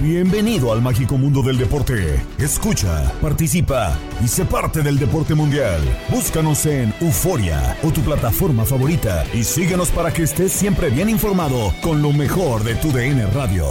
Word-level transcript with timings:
Bienvenido 0.00 0.72
al 0.72 0.80
mágico 0.80 1.18
mundo 1.18 1.42
del 1.42 1.58
deporte. 1.58 2.24
Escucha, 2.38 3.12
participa 3.20 3.98
y 4.24 4.28
sé 4.28 4.46
parte 4.46 4.80
del 4.80 4.98
deporte 4.98 5.34
mundial. 5.34 5.82
Búscanos 6.08 6.64
en 6.64 6.94
Euforia 7.02 7.76
o 7.82 7.90
tu 7.90 8.00
plataforma 8.00 8.64
favorita 8.64 9.26
y 9.34 9.44
síguenos 9.44 9.90
para 9.90 10.10
que 10.10 10.22
estés 10.22 10.52
siempre 10.52 10.88
bien 10.88 11.10
informado 11.10 11.74
con 11.82 12.00
lo 12.00 12.14
mejor 12.14 12.64
de 12.64 12.76
tu 12.76 12.90
DN 12.92 13.26
Radio. 13.26 13.66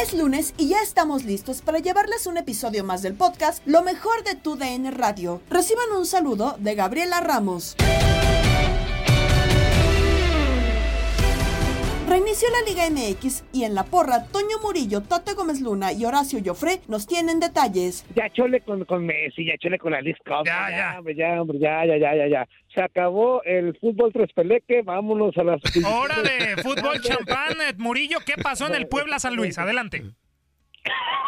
Es 0.00 0.14
lunes 0.14 0.54
y 0.58 0.68
ya 0.68 0.80
estamos 0.80 1.24
listos 1.24 1.60
para 1.60 1.80
llevarles 1.80 2.28
un 2.28 2.36
episodio 2.36 2.84
más 2.84 3.02
del 3.02 3.14
podcast 3.14 3.60
Lo 3.66 3.82
mejor 3.82 4.22
de 4.22 4.36
tu 4.36 4.54
DN 4.54 4.92
Radio. 4.92 5.40
Reciban 5.50 5.86
un 5.98 6.06
saludo 6.06 6.54
de 6.60 6.76
Gabriela 6.76 7.18
Ramos. 7.18 7.74
Reinició 12.12 12.46
la 12.50 12.70
Liga 12.70 12.90
MX 12.90 13.42
y 13.54 13.64
en 13.64 13.74
la 13.74 13.84
porra, 13.84 14.26
Toño 14.26 14.58
Murillo, 14.62 15.00
Tate 15.00 15.32
Gómez 15.32 15.62
Luna 15.62 15.94
y 15.94 16.04
Horacio 16.04 16.40
Joffre 16.44 16.80
nos 16.86 17.06
tienen 17.06 17.40
detalles. 17.40 18.04
Ya 18.14 18.28
chole 18.28 18.60
con, 18.60 18.84
con 18.84 19.06
Messi, 19.06 19.46
ya 19.46 19.56
chole 19.56 19.78
con 19.78 19.94
Alice 19.94 20.18
Cup. 20.22 20.44
Ya, 20.44 20.68
ya. 20.68 20.76
ya, 21.16 21.40
hombre, 21.40 21.58
ya, 21.58 21.86
ya, 21.86 21.96
ya, 21.96 22.14
ya, 22.14 22.28
ya. 22.28 22.48
Se 22.74 22.82
acabó 22.82 23.42
el 23.44 23.74
fútbol 23.78 24.12
tres 24.12 24.30
peleque, 24.34 24.82
vámonos 24.82 25.34
a 25.38 25.42
las... 25.42 25.62
Hora 25.86 26.16
de 26.20 26.56
fútbol 26.62 27.00
champán. 27.00 27.56
Murillo, 27.78 28.18
¿qué 28.26 28.34
pasó 28.34 28.66
en 28.66 28.74
el 28.74 28.88
Puebla 28.88 29.18
San 29.18 29.34
Luis? 29.34 29.56
Adelante. 29.56 30.02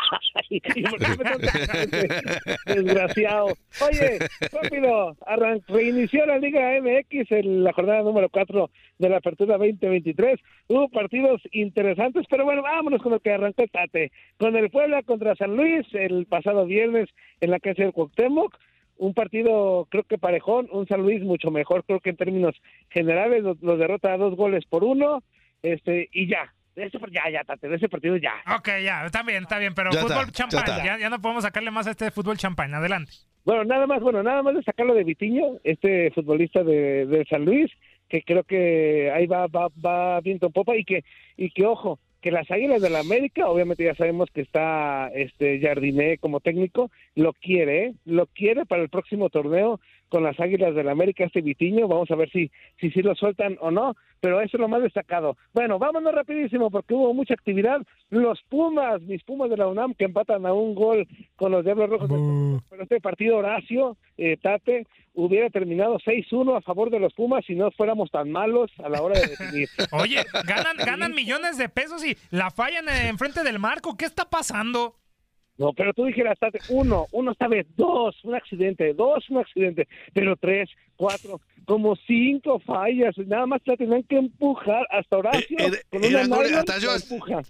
Desgraciado. 2.66 3.46
Oye, 3.86 4.18
rápido, 4.52 5.16
reinició 5.68 6.26
la 6.26 6.38
Liga 6.38 6.80
MX 6.80 7.32
en 7.32 7.64
la 7.64 7.72
jornada 7.72 8.02
número 8.02 8.28
4 8.28 8.70
de 8.98 9.08
la 9.08 9.18
apertura 9.18 9.58
2023. 9.58 10.40
Hubo 10.68 10.88
partidos 10.88 11.42
interesantes, 11.52 12.26
pero 12.28 12.44
bueno, 12.44 12.62
vámonos 12.62 13.02
con 13.02 13.12
lo 13.12 13.20
que 13.20 13.32
arrancó 13.32 13.62
el 13.62 13.70
Tate. 13.70 14.12
Con 14.38 14.56
el 14.56 14.70
Puebla 14.70 15.02
contra 15.02 15.36
San 15.36 15.56
Luis 15.56 15.86
el 15.92 16.26
pasado 16.26 16.66
viernes 16.66 17.08
en 17.40 17.50
la 17.50 17.60
cancha 17.60 17.82
del 17.82 17.92
Cuauhtémoc. 17.92 18.56
Un 18.96 19.12
partido 19.12 19.88
creo 19.90 20.04
que 20.04 20.18
parejón, 20.18 20.68
un 20.70 20.86
San 20.86 21.02
Luis 21.02 21.20
mucho 21.22 21.50
mejor, 21.50 21.84
creo 21.84 21.98
que 21.98 22.10
en 22.10 22.16
términos 22.16 22.54
generales 22.90 23.42
los, 23.42 23.60
los 23.60 23.78
derrota 23.78 24.12
a 24.12 24.18
dos 24.18 24.36
goles 24.36 24.64
por 24.66 24.84
uno, 24.84 25.24
este 25.62 26.08
y 26.12 26.28
ya, 26.28 26.54
ese, 26.76 26.98
ya, 27.10 27.30
ya, 27.30 27.44
Tate, 27.44 27.68
de 27.68 27.76
ese 27.76 27.88
partido 27.88 28.16
ya. 28.16 28.34
Ok, 28.56 28.68
ya, 28.82 29.06
está 29.06 29.22
bien, 29.22 29.42
está 29.44 29.58
bien, 29.58 29.74
pero 29.74 29.90
Ya 29.90 30.00
fútbol 30.00 30.26
está, 30.26 30.26
ya 30.26 30.32
champán, 30.32 30.60
está. 30.60 30.84
ya, 30.84 30.98
ya 30.98 31.10
no 31.10 31.20
podemos 31.20 31.44
sacarle 31.44 31.70
más 31.70 31.86
a 31.86 31.90
este 31.92 32.10
fútbol 32.10 32.36
champán. 32.36 32.74
Adelante. 32.74 33.12
Bueno, 33.44 33.64
nada 33.64 33.86
más, 33.86 34.00
bueno, 34.00 34.22
nada 34.22 34.42
más 34.42 34.54
destacarlo 34.54 34.94
de 34.94 35.04
Vitiño, 35.04 35.58
este 35.64 36.10
futbolista 36.12 36.64
de, 36.64 37.06
de 37.06 37.24
San 37.26 37.44
Luis, 37.44 37.70
que 38.08 38.22
creo 38.22 38.42
que 38.44 39.10
ahí 39.14 39.26
va, 39.26 39.46
va, 39.48 39.68
va 39.84 40.20
viento 40.20 40.46
en 40.46 40.52
popa 40.52 40.76
y 40.76 40.84
que, 40.84 41.04
y 41.36 41.50
que 41.50 41.66
ojo, 41.66 41.98
que 42.24 42.30
las 42.30 42.50
Águilas 42.50 42.80
de 42.80 42.88
la 42.88 43.00
América, 43.00 43.48
obviamente 43.48 43.84
ya 43.84 43.94
sabemos 43.94 44.30
que 44.32 44.40
está 44.40 45.08
este 45.14 45.60
Jardiné 45.60 46.16
como 46.16 46.40
técnico, 46.40 46.90
lo 47.14 47.34
quiere, 47.34 47.84
¿eh? 47.84 47.94
lo 48.06 48.24
quiere 48.28 48.64
para 48.64 48.82
el 48.82 48.88
próximo 48.88 49.28
torneo 49.28 49.78
con 50.08 50.22
las 50.22 50.38
Águilas 50.38 50.74
de 50.74 50.84
la 50.84 50.92
América, 50.92 51.24
este 51.24 51.40
Vitiño, 51.40 51.88
vamos 51.88 52.10
a 52.10 52.16
ver 52.16 52.30
si, 52.30 52.50
si, 52.80 52.90
si 52.90 53.02
lo 53.02 53.14
sueltan 53.14 53.56
o 53.60 53.70
no, 53.70 53.94
pero 54.20 54.40
eso 54.40 54.56
es 54.56 54.60
lo 54.60 54.68
más 54.68 54.82
destacado. 54.82 55.36
Bueno, 55.52 55.78
vámonos 55.78 56.14
rapidísimo 56.14 56.70
porque 56.70 56.94
hubo 56.94 57.12
mucha 57.12 57.34
actividad. 57.34 57.82
Los 58.08 58.40
Pumas, 58.48 59.02
mis 59.02 59.22
Pumas 59.22 59.50
de 59.50 59.56
la 59.56 59.68
UNAM, 59.68 59.92
que 59.94 60.04
empatan 60.04 60.46
a 60.46 60.52
un 60.54 60.74
gol 60.74 61.06
con 61.36 61.52
los 61.52 61.64
Diablos 61.64 61.90
Rojos. 61.90 62.08
del. 62.08 62.60
Pero 62.70 62.82
este 62.84 63.00
partido, 63.00 63.36
Horacio, 63.36 63.98
eh, 64.16 64.38
Tate, 64.40 64.86
hubiera 65.12 65.50
terminado 65.50 65.98
6-1 65.98 66.56
a 66.56 66.62
favor 66.62 66.90
de 66.90 67.00
los 67.00 67.12
Pumas 67.12 67.44
si 67.44 67.54
no 67.54 67.70
fuéramos 67.72 68.10
tan 68.10 68.30
malos 68.30 68.70
a 68.82 68.88
la 68.88 69.02
hora 69.02 69.18
de 69.20 69.26
definir. 69.26 69.68
Oye, 69.92 70.24
ganan, 70.46 70.76
ganan 70.78 71.14
millones 71.14 71.58
de 71.58 71.68
pesos 71.68 72.04
y 72.04 72.16
la 72.30 72.50
fallan 72.50 72.88
eh, 72.88 73.08
enfrente 73.08 73.42
del 73.42 73.58
marco. 73.58 73.96
¿Qué 73.96 74.06
está 74.06 74.24
pasando? 74.24 74.96
No, 75.56 75.72
pero 75.72 75.92
tú 75.94 76.04
dijeras, 76.04 76.36
uno, 76.68 77.06
uno 77.12 77.32
esta 77.32 77.46
vez, 77.46 77.66
dos, 77.76 78.16
un 78.24 78.34
accidente, 78.34 78.92
dos, 78.92 79.28
un 79.30 79.38
accidente, 79.38 79.86
pero 80.12 80.36
tres, 80.36 80.68
cuatro, 80.96 81.40
como 81.64 81.94
cinco 81.94 82.58
fallas, 82.58 83.16
nada 83.18 83.46
más 83.46 83.60
la 83.64 83.76
tenían 83.76 84.02
que 84.02 84.16
empujar 84.16 84.84
hasta 84.90 85.16
Horacio. 85.16 85.56
Eh, 85.58 85.70
eh, 85.70 85.82
con 85.90 86.04
una 86.04 86.58
hasta 86.58 86.78
yo- 86.78 86.94
empuja. 86.94 87.42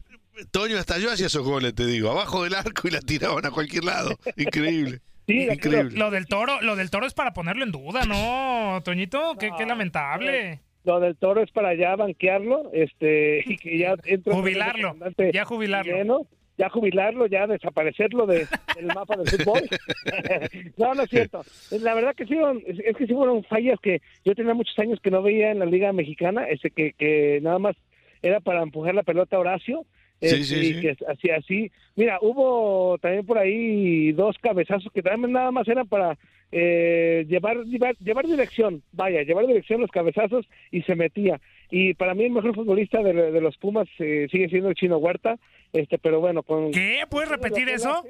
Toño, 0.50 0.76
hasta 0.78 0.98
yo 0.98 1.10
hacía 1.12 1.26
esos 1.26 1.44
goles, 1.44 1.74
te 1.74 1.86
digo, 1.86 2.10
abajo 2.10 2.42
del 2.44 2.54
arco 2.54 2.88
y 2.88 2.90
la 2.90 3.00
tiraban 3.00 3.46
a 3.46 3.50
cualquier 3.50 3.84
lado. 3.84 4.10
Increíble. 4.36 4.98
Sí, 5.26 5.48
Increíble. 5.50 5.96
Lo 5.96 6.10
del 6.10 6.26
toro, 6.26 6.60
lo 6.60 6.76
del 6.76 6.90
toro 6.90 7.06
es 7.06 7.14
para 7.14 7.32
ponerlo 7.32 7.64
en 7.64 7.72
duda, 7.72 8.04
¿no, 8.04 8.82
Toñito? 8.84 9.36
Qué, 9.40 9.52
qué 9.56 9.64
lamentable. 9.64 10.60
Lo 10.84 11.00
del 11.00 11.16
toro 11.16 11.42
es 11.42 11.50
para 11.50 11.74
ya 11.74 11.96
banquearlo, 11.96 12.70
este, 12.74 13.38
y 13.46 13.56
que 13.56 13.78
ya 13.78 13.94
entre 14.04 14.34
Jubilarlo, 14.34 14.94
ya 15.32 15.46
jubilarlo. 15.46 15.96
Lleno, 15.96 16.26
ya 16.56 16.68
jubilarlo, 16.68 17.26
ya 17.26 17.46
desaparecerlo 17.46 18.26
de, 18.26 18.46
del 18.76 18.86
mapa 18.86 19.16
del 19.16 19.28
fútbol. 19.28 19.60
no, 20.76 20.94
no 20.94 21.02
es 21.02 21.10
cierto. 21.10 21.42
La 21.80 21.94
verdad 21.94 22.14
que 22.14 22.26
sí, 22.26 22.34
fueron- 22.34 22.62
es, 22.66 22.96
que 22.96 23.06
sí 23.06 23.14
fueron 23.14 23.42
fallas 23.44 23.78
que 23.80 24.00
yo 24.24 24.34
tenía 24.34 24.54
muchos 24.54 24.78
años 24.78 25.00
que 25.00 25.10
no 25.10 25.22
veía 25.22 25.50
en 25.50 25.58
la 25.58 25.66
liga 25.66 25.92
mexicana, 25.92 26.48
ese 26.48 26.70
que, 26.70 26.92
que 26.92 27.40
nada 27.42 27.58
más 27.58 27.76
era 28.22 28.40
para 28.40 28.62
empujar 28.62 28.94
la 28.94 29.02
pelota 29.02 29.36
a 29.36 29.40
Horacio. 29.40 29.84
Sí, 30.20 30.26
este, 30.28 30.44
sí, 30.44 30.54
y 30.60 30.74
sí. 30.74 30.80
que 30.80 30.96
así, 31.08 31.30
así. 31.30 31.72
Mira, 31.96 32.18
hubo 32.22 32.96
también 32.98 33.26
por 33.26 33.36
ahí 33.36 34.12
dos 34.12 34.36
cabezazos 34.40 34.90
que 34.92 35.02
también 35.02 35.32
nada 35.32 35.50
más 35.50 35.66
eran 35.68 35.86
para 35.88 36.16
eh, 36.52 37.26
llevar, 37.28 37.64
llevar 37.64 37.96
llevar 37.98 38.24
dirección, 38.24 38.82
vaya, 38.92 39.22
llevar 39.22 39.46
dirección 39.46 39.80
los 39.80 39.90
cabezazos 39.90 40.46
y 40.70 40.82
se 40.82 40.94
metía. 40.94 41.40
Y 41.76 41.92
para 41.94 42.14
mí 42.14 42.22
el 42.22 42.30
mejor 42.30 42.54
futbolista 42.54 43.02
de, 43.02 43.32
de 43.32 43.40
los 43.40 43.56
Pumas 43.56 43.88
eh, 43.98 44.28
sigue 44.30 44.48
siendo 44.48 44.68
el 44.68 44.76
Chino 44.76 44.98
Huerta, 44.98 45.40
este, 45.72 45.98
pero 45.98 46.20
bueno, 46.20 46.44
con 46.44 46.70
¿Qué? 46.70 47.02
¿Puedes 47.10 47.28
repetir 47.28 47.68
eso? 47.68 48.04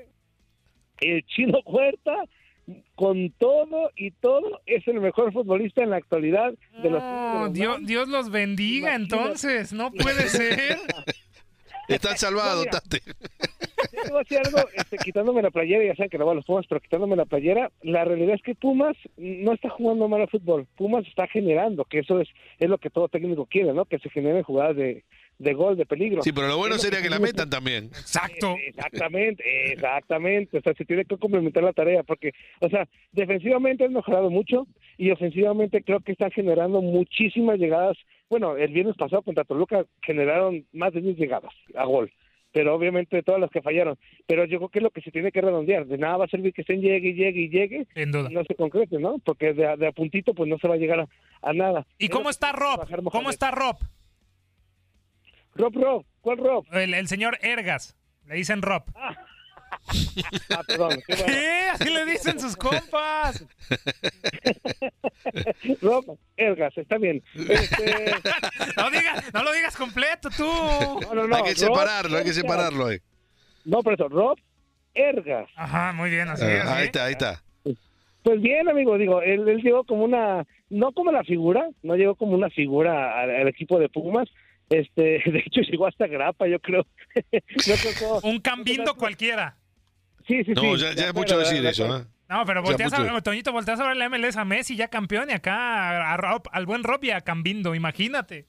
el 1.00 1.24
Chino 1.24 1.60
Huerta 1.64 2.12
con 2.94 3.30
todo 3.38 3.90
y 3.96 4.10
todo 4.10 4.60
es 4.66 4.86
el 4.86 5.00
mejor 5.00 5.32
futbolista 5.32 5.82
en 5.82 5.88
la 5.90 5.96
actualidad 5.96 6.52
de 6.82 6.90
los 6.90 7.02
No, 7.02 7.48
Dios, 7.48 7.78
Dios 7.86 8.06
los 8.08 8.30
bendiga 8.30 8.96
Imagínate. 8.96 9.14
entonces, 9.16 9.72
no 9.72 9.90
puede 9.92 10.28
ser. 10.28 10.78
Están 11.88 12.18
salvados, 12.18 12.66
Tate. 12.66 13.00
Te 13.90 14.10
voy 14.10 14.20
a 14.20 14.22
decir 14.22 14.38
algo, 14.44 14.68
este, 14.74 14.96
quitándome 14.98 15.42
la 15.42 15.50
playera, 15.50 15.84
ya 15.84 15.94
saben 15.96 16.10
que 16.10 16.18
no 16.18 16.26
van 16.26 16.36
los 16.36 16.44
Pumas, 16.44 16.66
pero 16.68 16.80
quitándome 16.80 17.16
la 17.16 17.24
playera, 17.24 17.70
la 17.82 18.04
realidad 18.04 18.34
es 18.34 18.42
que 18.42 18.54
Pumas 18.54 18.96
no 19.16 19.52
está 19.52 19.70
jugando 19.70 20.08
mal 20.08 20.20
al 20.20 20.28
fútbol. 20.28 20.66
Pumas 20.76 21.06
está 21.06 21.26
generando, 21.26 21.84
que 21.84 22.00
eso 22.00 22.20
es, 22.20 22.28
es 22.58 22.68
lo 22.68 22.78
que 22.78 22.90
todo 22.90 23.08
técnico 23.08 23.46
quiere, 23.46 23.72
¿no? 23.72 23.84
Que 23.84 23.98
se 23.98 24.10
generen 24.10 24.42
jugadas 24.42 24.76
de, 24.76 25.04
de 25.38 25.54
gol, 25.54 25.76
de 25.76 25.86
peligro. 25.86 26.22
Sí, 26.22 26.32
pero 26.32 26.48
lo 26.48 26.58
bueno 26.58 26.76
Es 26.76 26.82
sería 26.82 27.02
que 27.02 27.10
la 27.10 27.18
metan 27.18 27.50
también. 27.50 27.86
Exacto. 27.86 28.56
Exactamente, 28.66 29.72
exactamente. 29.72 30.58
O 30.58 30.60
sea, 30.62 30.74
se 30.74 30.84
tiene 30.84 31.04
que 31.04 31.16
complementar 31.16 31.62
la 31.62 31.72
tarea 31.72 32.02
porque, 32.02 32.32
o 32.60 32.68
sea, 32.68 32.88
defensivamente 33.12 33.84
han 33.84 33.92
mejorado 33.92 34.30
mucho 34.30 34.66
y 34.96 35.10
ofensivamente 35.10 35.82
creo 35.82 36.00
que 36.00 36.12
están 36.12 36.30
generando 36.30 36.80
muchísimas 36.80 37.58
llegadas. 37.58 37.96
Bueno, 38.28 38.56
el 38.56 38.72
viernes 38.72 38.96
pasado 38.96 39.22
contra 39.22 39.44
Toluca 39.44 39.84
generaron 40.02 40.64
más 40.72 40.92
de 40.92 41.00
10 41.00 41.16
llegadas 41.16 41.52
a 41.74 41.84
gol. 41.84 42.10
Pero 42.54 42.72
obviamente 42.74 43.20
todas 43.24 43.40
las 43.40 43.50
que 43.50 43.60
fallaron. 43.60 43.98
Pero 44.26 44.44
yo 44.44 44.58
creo 44.58 44.68
que 44.70 44.78
es 44.78 44.82
lo 44.84 44.90
que 44.90 45.00
se 45.02 45.10
tiene 45.10 45.32
que 45.32 45.40
redondear. 45.40 45.86
De 45.86 45.98
nada 45.98 46.18
va 46.18 46.24
a 46.26 46.28
servir 46.28 46.54
que 46.54 46.60
estén 46.62 46.80
llegue 46.80 47.08
y 47.08 47.14
llegue 47.14 47.40
y 47.40 47.48
llegue. 47.50 47.86
Sin 47.94 48.12
duda. 48.12 48.28
y 48.30 48.34
No 48.34 48.44
se 48.44 48.54
concrete, 48.54 48.98
¿no? 49.00 49.18
Porque 49.18 49.52
de, 49.52 49.66
a- 49.66 49.76
de 49.76 49.88
a 49.88 49.92
puntito 49.92 50.32
pues 50.34 50.48
no 50.48 50.56
se 50.58 50.68
va 50.68 50.74
a 50.74 50.78
llegar 50.78 51.00
a, 51.00 51.08
a 51.42 51.52
nada. 51.52 51.84
¿Y 51.98 52.08
cómo 52.08 52.30
está 52.30 52.52
Rob? 52.52 52.88
¿Cómo 53.10 53.28
está 53.30 53.50
Rob? 53.50 53.76
Rob, 55.56 55.74
Rob, 55.74 56.04
¿cuál 56.20 56.38
Rob? 56.38 56.64
El, 56.72 56.94
el 56.94 57.06
señor 57.08 57.38
Ergas. 57.42 57.96
Le 58.26 58.36
dicen 58.36 58.62
Rob. 58.62 58.84
Ah, 58.94 59.14
perdón. 60.66 61.02
qué 61.06 61.14
bueno. 61.14 61.26
¿Qué? 61.26 61.60
Así 61.72 61.90
le 61.90 62.04
dicen 62.06 62.40
sus 62.40 62.56
compas. 62.56 63.44
Rob 65.82 66.18
Ergas, 66.36 66.76
está 66.76 66.98
bien. 66.98 67.22
Este, 67.34 67.84
No, 68.76 68.90
diga- 68.90 69.24
no 69.32 69.42
lo 69.42 69.52
digas 69.52 69.76
completo 69.76 70.28
tú. 70.36 70.44
no, 70.44 71.14
no, 71.14 71.26
no, 71.26 71.36
hay 71.36 71.42
que 71.42 71.50
Rob 71.50 71.58
separarlo, 71.58 72.18
hay 72.18 72.24
que 72.24 72.32
separarlo 72.32 72.86
ahí. 72.86 72.98
No, 73.64 73.82
por 73.82 73.94
eso, 73.94 74.08
Rob 74.08 74.38
Ergas. 74.94 75.48
Ajá, 75.56 75.92
muy 75.92 76.10
bien, 76.10 76.28
así 76.28 76.44
Ah, 76.44 76.56
es. 76.56 76.64
ahí 76.66 76.78
¿sí? 76.80 76.84
está, 76.86 77.04
ahí 77.06 77.12
está. 77.12 77.42
Pues 78.22 78.40
bien, 78.40 78.68
amigo, 78.68 78.96
digo, 78.96 79.20
él, 79.20 79.46
él 79.48 79.60
llegó 79.62 79.84
como 79.84 80.04
una, 80.04 80.46
no 80.70 80.92
como 80.92 81.12
la 81.12 81.24
figura, 81.24 81.68
no 81.82 81.94
llegó 81.94 82.14
como 82.14 82.32
una 82.34 82.48
figura 82.48 83.20
al, 83.20 83.30
al 83.30 83.48
equipo 83.48 83.78
de 83.78 83.88
Pumas. 83.90 84.28
Este, 84.70 85.02
de 85.26 85.42
hecho 85.46 85.60
llegó 85.60 85.86
hasta 85.86 86.06
grapa, 86.06 86.46
yo 86.48 86.58
creo. 86.60 86.86
Yo 87.14 87.74
creo 87.82 88.20
que- 88.22 88.28
Un 88.28 88.40
cambindo 88.40 88.94
cualquiera. 88.96 89.56
Sí, 90.26 90.38
sí, 90.44 90.44
sí. 90.44 90.52
No, 90.54 90.76
ya, 90.76 90.94
ya 90.94 91.06
es 91.08 91.14
mucho 91.14 91.38
decir 91.38 91.64
eso, 91.66 91.84
¿eh? 91.96 92.02
No, 92.28 92.44
pero 92.46 92.62
Ya, 92.62 92.66
volteas 92.68 92.92
a. 92.94 93.20
Toñito, 93.20 93.52
volteas 93.52 93.78
a 93.80 93.86
ver 93.88 93.96
la 93.96 94.08
MLS 94.08 94.36
a 94.38 94.44
Messi 94.44 94.76
ya 94.76 94.88
campeón 94.88 95.28
y 95.30 95.34
acá 95.34 96.12
a- 96.12 96.16
Rob- 96.16 96.48
al 96.52 96.64
buen 96.66 96.82
Rob 96.82 97.04
y 97.04 97.10
a 97.10 97.20
Cambindo, 97.20 97.74
imagínate. 97.74 98.46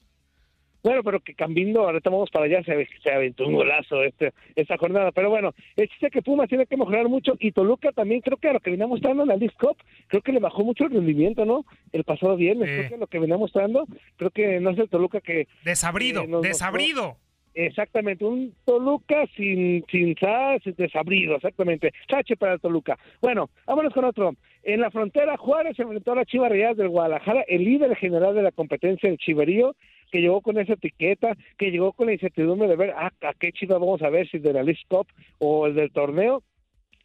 Bueno, 0.82 1.02
pero 1.02 1.18
que 1.20 1.34
Cambindo, 1.34 1.82
ahorita 1.82 2.10
vamos 2.10 2.30
para 2.30 2.44
allá, 2.44 2.62
se, 2.62 2.88
se 3.02 3.10
aventó 3.10 3.44
un 3.46 3.54
golazo 3.54 4.04
este, 4.04 4.32
esta 4.54 4.78
jornada. 4.78 5.10
Pero 5.10 5.30
bueno, 5.30 5.52
el 5.74 5.88
chiste 5.88 6.06
es 6.06 6.12
que 6.12 6.22
Pumas 6.22 6.48
tiene 6.48 6.64
que 6.66 6.76
mejorar 6.76 7.08
mucho 7.08 7.32
y 7.40 7.50
Toluca 7.50 7.90
también, 7.90 8.20
creo 8.20 8.36
que 8.36 8.48
a 8.50 8.52
lo 8.52 8.60
que 8.60 8.70
venía 8.70 8.86
mostrando 8.86 9.24
en 9.24 9.28
la 9.30 9.36
League 9.36 9.54
Cup, 9.58 9.76
creo 10.06 10.22
que 10.22 10.30
le 10.32 10.38
bajó 10.38 10.62
mucho 10.64 10.84
el 10.84 10.92
rendimiento, 10.92 11.44
¿no? 11.44 11.66
El 11.92 12.04
pasado 12.04 12.36
viernes, 12.36 12.68
Sí. 12.68 12.76
creo 12.76 12.88
que 12.90 12.96
lo 12.98 13.06
que 13.08 13.18
venía 13.18 13.36
mostrando, 13.36 13.84
creo 14.16 14.30
que 14.30 14.60
no 14.60 14.70
es 14.70 14.78
el 14.78 14.88
Toluca 14.88 15.20
que... 15.20 15.48
Desabrido, 15.64 16.22
Eh, 16.22 16.28
mostró- 16.28 16.40
desabrido. 16.48 17.16
Exactamente, 17.56 18.22
un 18.22 18.52
Toluca 18.66 19.26
sin, 19.34 19.82
sin 19.90 20.14
sas, 20.16 20.60
desabrido, 20.76 21.36
exactamente. 21.36 21.90
Sache 22.06 22.36
para 22.36 22.52
el 22.52 22.60
Toluca. 22.60 22.98
Bueno, 23.22 23.48
vámonos 23.66 23.94
con 23.94 24.04
otro. 24.04 24.34
En 24.62 24.82
la 24.82 24.90
frontera, 24.90 25.38
Juárez 25.38 25.78
enfrentó 25.78 26.12
a 26.12 26.16
la 26.16 26.26
Chivas 26.26 26.50
Rayadas 26.50 26.76
del 26.76 26.90
Guadalajara, 26.90 27.46
el 27.48 27.64
líder 27.64 27.96
general 27.96 28.34
de 28.34 28.42
la 28.42 28.52
competencia, 28.52 29.08
el 29.08 29.16
Chiverío, 29.16 29.74
que 30.12 30.20
llegó 30.20 30.42
con 30.42 30.58
esa 30.58 30.74
etiqueta, 30.74 31.34
que 31.56 31.70
llegó 31.70 31.94
con 31.94 32.08
la 32.08 32.12
incertidumbre 32.12 32.68
de 32.68 32.76
ver 32.76 32.90
ah, 32.94 33.10
a 33.22 33.32
qué 33.32 33.52
Chivas 33.52 33.80
vamos 33.80 34.02
a 34.02 34.10
ver, 34.10 34.28
si 34.28 34.38
de 34.38 34.52
la 34.52 34.62
League 34.62 34.82
Cup 34.86 35.06
o 35.38 35.66
el 35.66 35.74
del 35.74 35.90
torneo. 35.92 36.42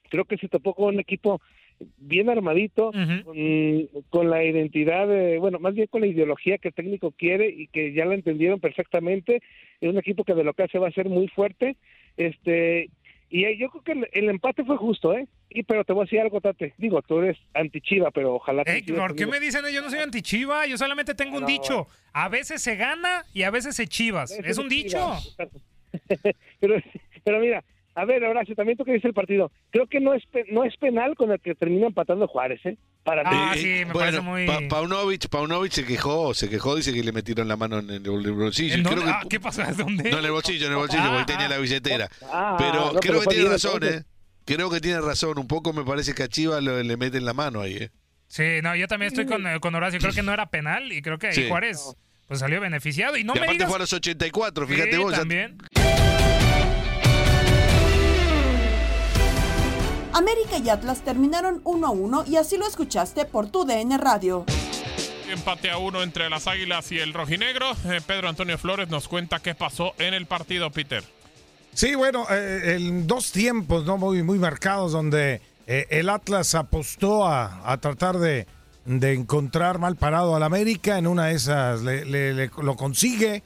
Creo 0.10 0.26
que 0.26 0.36
se 0.36 0.50
topó 0.50 0.74
con 0.74 0.96
un 0.96 1.00
equipo 1.00 1.40
bien 1.98 2.30
armadito, 2.30 2.90
Ujú. 2.90 3.24
con, 3.24 4.02
con 4.10 4.30
la 4.30 4.44
identidad, 4.44 5.08
de- 5.08 5.38
bueno, 5.40 5.60
más 5.60 5.74
bien 5.74 5.88
con 5.88 6.02
la 6.02 6.08
ideología 6.08 6.58
que 6.58 6.70
el 6.70 6.74
técnico 6.74 7.12
quiere 7.12 7.48
y 7.50 7.68
que 7.68 7.94
ya 7.94 8.06
la 8.06 8.16
entendieron 8.16 8.60
perfectamente. 8.60 9.42
Es 9.80 9.90
un 9.90 9.98
equipo 9.98 10.24
que 10.24 10.34
de 10.36 10.44
lo 10.44 10.54
que 10.54 10.64
hace 10.64 10.78
va 10.80 10.88
a 10.88 10.92
ser 10.92 11.10
muy 11.10 11.28
fuerte. 11.28 11.76
Este 12.18 12.90
y 13.34 13.58
yo 13.58 13.70
creo 13.70 13.82
que 13.84 13.92
el, 13.94 14.08
el 14.12 14.30
empate 14.30 14.66
fue 14.66 14.76
justo, 14.76 15.14
¿eh? 15.14 15.26
Y 15.50 15.64
pero 15.64 15.86
te 15.86 15.94
voy 15.94 16.02
a 16.02 16.04
decir 16.06 16.20
algo, 16.20 16.42
Tate. 16.42 16.74
Digo, 16.78 17.02
tú 17.02 17.20
eres 17.22 17.38
anti-Chiva, 17.54 18.12
pero 18.12 18.36
ojalá 18.36 18.66
que 18.66 18.74
Ey, 18.74 18.82
¿Por 18.84 19.16
qué 19.16 19.26
me 19.26 19.40
dicen? 19.40 19.62
Yo 19.74 19.82
no 19.82 19.90
soy 19.90 20.00
antichiva, 20.00 20.68
yo 20.68 20.78
solamente 20.78 21.16
tengo 21.16 21.36
un 21.38 21.42
No. 21.44 21.48
dicho. 21.48 21.88
A 22.12 22.28
veces 22.28 22.62
se 22.62 22.76
gana 22.76 23.24
y 23.34 23.44
a 23.44 23.50
veces 23.52 23.76
se 23.78 23.88
chivas. 23.88 24.32
Es 24.32 24.58
un 24.58 24.68
dicho. 24.68 24.98
pero, 26.60 26.76
pero 27.24 27.40
mira, 27.40 27.64
a 27.96 28.06
ver, 28.06 28.24
Horacio, 28.24 28.56
también 28.56 28.78
tú 28.78 28.86
que 28.86 28.92
dices 28.94 29.06
el 29.06 29.14
partido. 29.14 29.52
Creo 29.72 29.88
que 29.88 30.00
no 30.00 30.14
es 30.14 30.24
pe- 30.28 30.46
no 30.52 30.64
es 30.64 30.76
penal 30.78 31.16
con 31.16 31.32
el 31.32 31.40
que 31.40 31.56
termina 31.56 31.88
empatando 31.88 32.28
Juárez, 32.28 32.60
¿eh? 32.66 32.78
Para 33.04 33.24
mí. 33.24 33.30
Ah, 33.34 33.54
Eh, 33.56 33.60
sí, 33.60 33.68
me 33.68 33.94
bueno, 33.94 34.00
parece 34.00 34.22
muy- 34.22 34.46
Pa- 34.46 34.60
Paunovic, 34.70 35.28
Paunovic 35.30 35.72
se 35.72 35.86
quejó, 35.86 36.34
se 36.34 36.50
quejó, 36.50 36.76
dice 36.76 36.94
que 36.94 37.04
le 37.04 37.12
metieron 37.12 37.48
la 37.48 37.58
mano 37.58 37.80
en 37.80 37.90
el 37.90 38.02
bolsillo. 38.02 38.76
¿En 38.76 38.84
Creo 38.84 38.96
dónde? 38.98 39.12
que- 39.12 39.18
Ah, 39.18 39.28
¿Qué 39.30 39.40
pasó? 39.40 39.64
¿Dónde? 39.78 40.10
No, 40.12 40.20
en 40.20 40.26
el 40.26 40.32
bolsillo, 40.32 40.66
en 40.68 40.72
el 40.74 40.78
bolsillo, 40.78 41.04
Ah, 41.06 41.12
porque 41.18 41.34
tenía 41.34 41.50
la 41.50 41.58
billetera. 41.58 42.10
Ah, 42.32 42.56
Pero 42.60 42.94
no, 42.94 43.00
creo 43.00 43.22
que 43.22 43.28
tiene 43.28 43.50
razón, 43.50 43.74
entonces. 43.76 44.02
¿eh? 44.02 44.06
Creo 44.46 44.70
que 44.70 44.80
tiene 44.80 45.02
razón. 45.02 45.38
Un 45.38 45.48
poco 45.48 45.74
me 45.74 45.84
parece 45.84 46.14
que 46.14 46.24
a 46.24 46.28
Chivas 46.28 46.64
lo- 46.64 46.82
le 46.82 46.98
meten 46.98 47.26
la 47.26 47.34
mano 47.34 47.62
ahí, 47.62 47.76
¿eh? 47.76 47.90
Sí, 48.28 48.44
no, 48.64 48.76
yo 48.76 48.88
también 48.88 49.08
estoy 49.08 49.26
con, 49.26 49.44
con 49.60 49.76
Horacio. 49.76 50.00
Creo 50.00 50.14
que 50.14 50.24
no 50.24 50.32
era 50.34 50.50
penal 50.50 50.92
y 50.92 51.02
creo 51.02 51.18
que 51.20 51.28
ahí 51.28 51.34
Sí. 51.34 51.48
Juárez 51.50 51.96
pues 52.28 52.40
salió 52.40 52.62
beneficiado. 52.62 53.18
Y 53.18 53.24
no 53.26 53.34
y 53.34 53.40
me 53.40 53.42
aparte 53.42 53.54
digas... 53.54 53.68
fue 53.70 53.76
a 53.76 53.80
los 53.80 53.92
84, 53.94 54.66
fíjate 54.68 54.92
Sí, 54.94 54.98
vos. 54.98 55.12
ya- 55.12 56.01
América 60.14 60.58
y 60.64 60.70
Atlas 60.70 61.02
terminaron 61.02 61.62
1 61.64 61.88
a 61.88 61.90
1 61.92 62.24
y 62.28 62.36
así 62.38 62.58
lo 62.58 62.68
escuchaste 62.68 63.26
por 63.26 63.48
tu 63.50 63.66
DN 63.66 63.98
Radio. 63.98 64.46
Empate 65.30 65.72
a 65.72 65.78
uno 65.78 66.04
entre 66.04 66.30
las 66.30 66.48
Águilas 66.48 66.92
y 66.92 67.00
el 67.00 67.14
Rojinegro. 67.14 67.72
Eh, 67.86 68.02
Pedro 68.06 68.28
Antonio 68.28 68.58
Flores 68.58 68.90
nos 68.90 69.08
cuenta 69.08 69.40
qué 69.40 69.56
pasó 69.56 69.94
en 69.98 70.14
el 70.14 70.26
partido, 70.26 70.70
Peter. 70.72 71.04
Sí, 71.74 71.96
bueno, 71.96 72.26
eh, 72.30 72.76
en 72.78 73.08
dos 73.08 73.32
tiempos 73.32 73.86
no 73.86 73.98
muy, 73.98 74.24
muy 74.24 74.38
marcados 74.40 74.92
donde 74.92 75.42
eh, 75.68 75.88
el 75.90 76.10
Atlas 76.10 76.54
apostó 76.54 77.26
a, 77.26 77.62
a 77.72 77.78
tratar 77.78 78.18
de, 78.18 78.46
de 78.84 79.14
encontrar 79.14 79.80
mal 79.80 79.96
parado 79.96 80.36
al 80.36 80.44
América. 80.44 80.98
En 80.98 81.08
una 81.08 81.28
de 81.28 81.36
esas 81.36 81.82
le- 81.82 82.04
le- 82.04 82.34
le- 82.34 82.52
lo 82.62 82.76
consigue. 82.76 83.42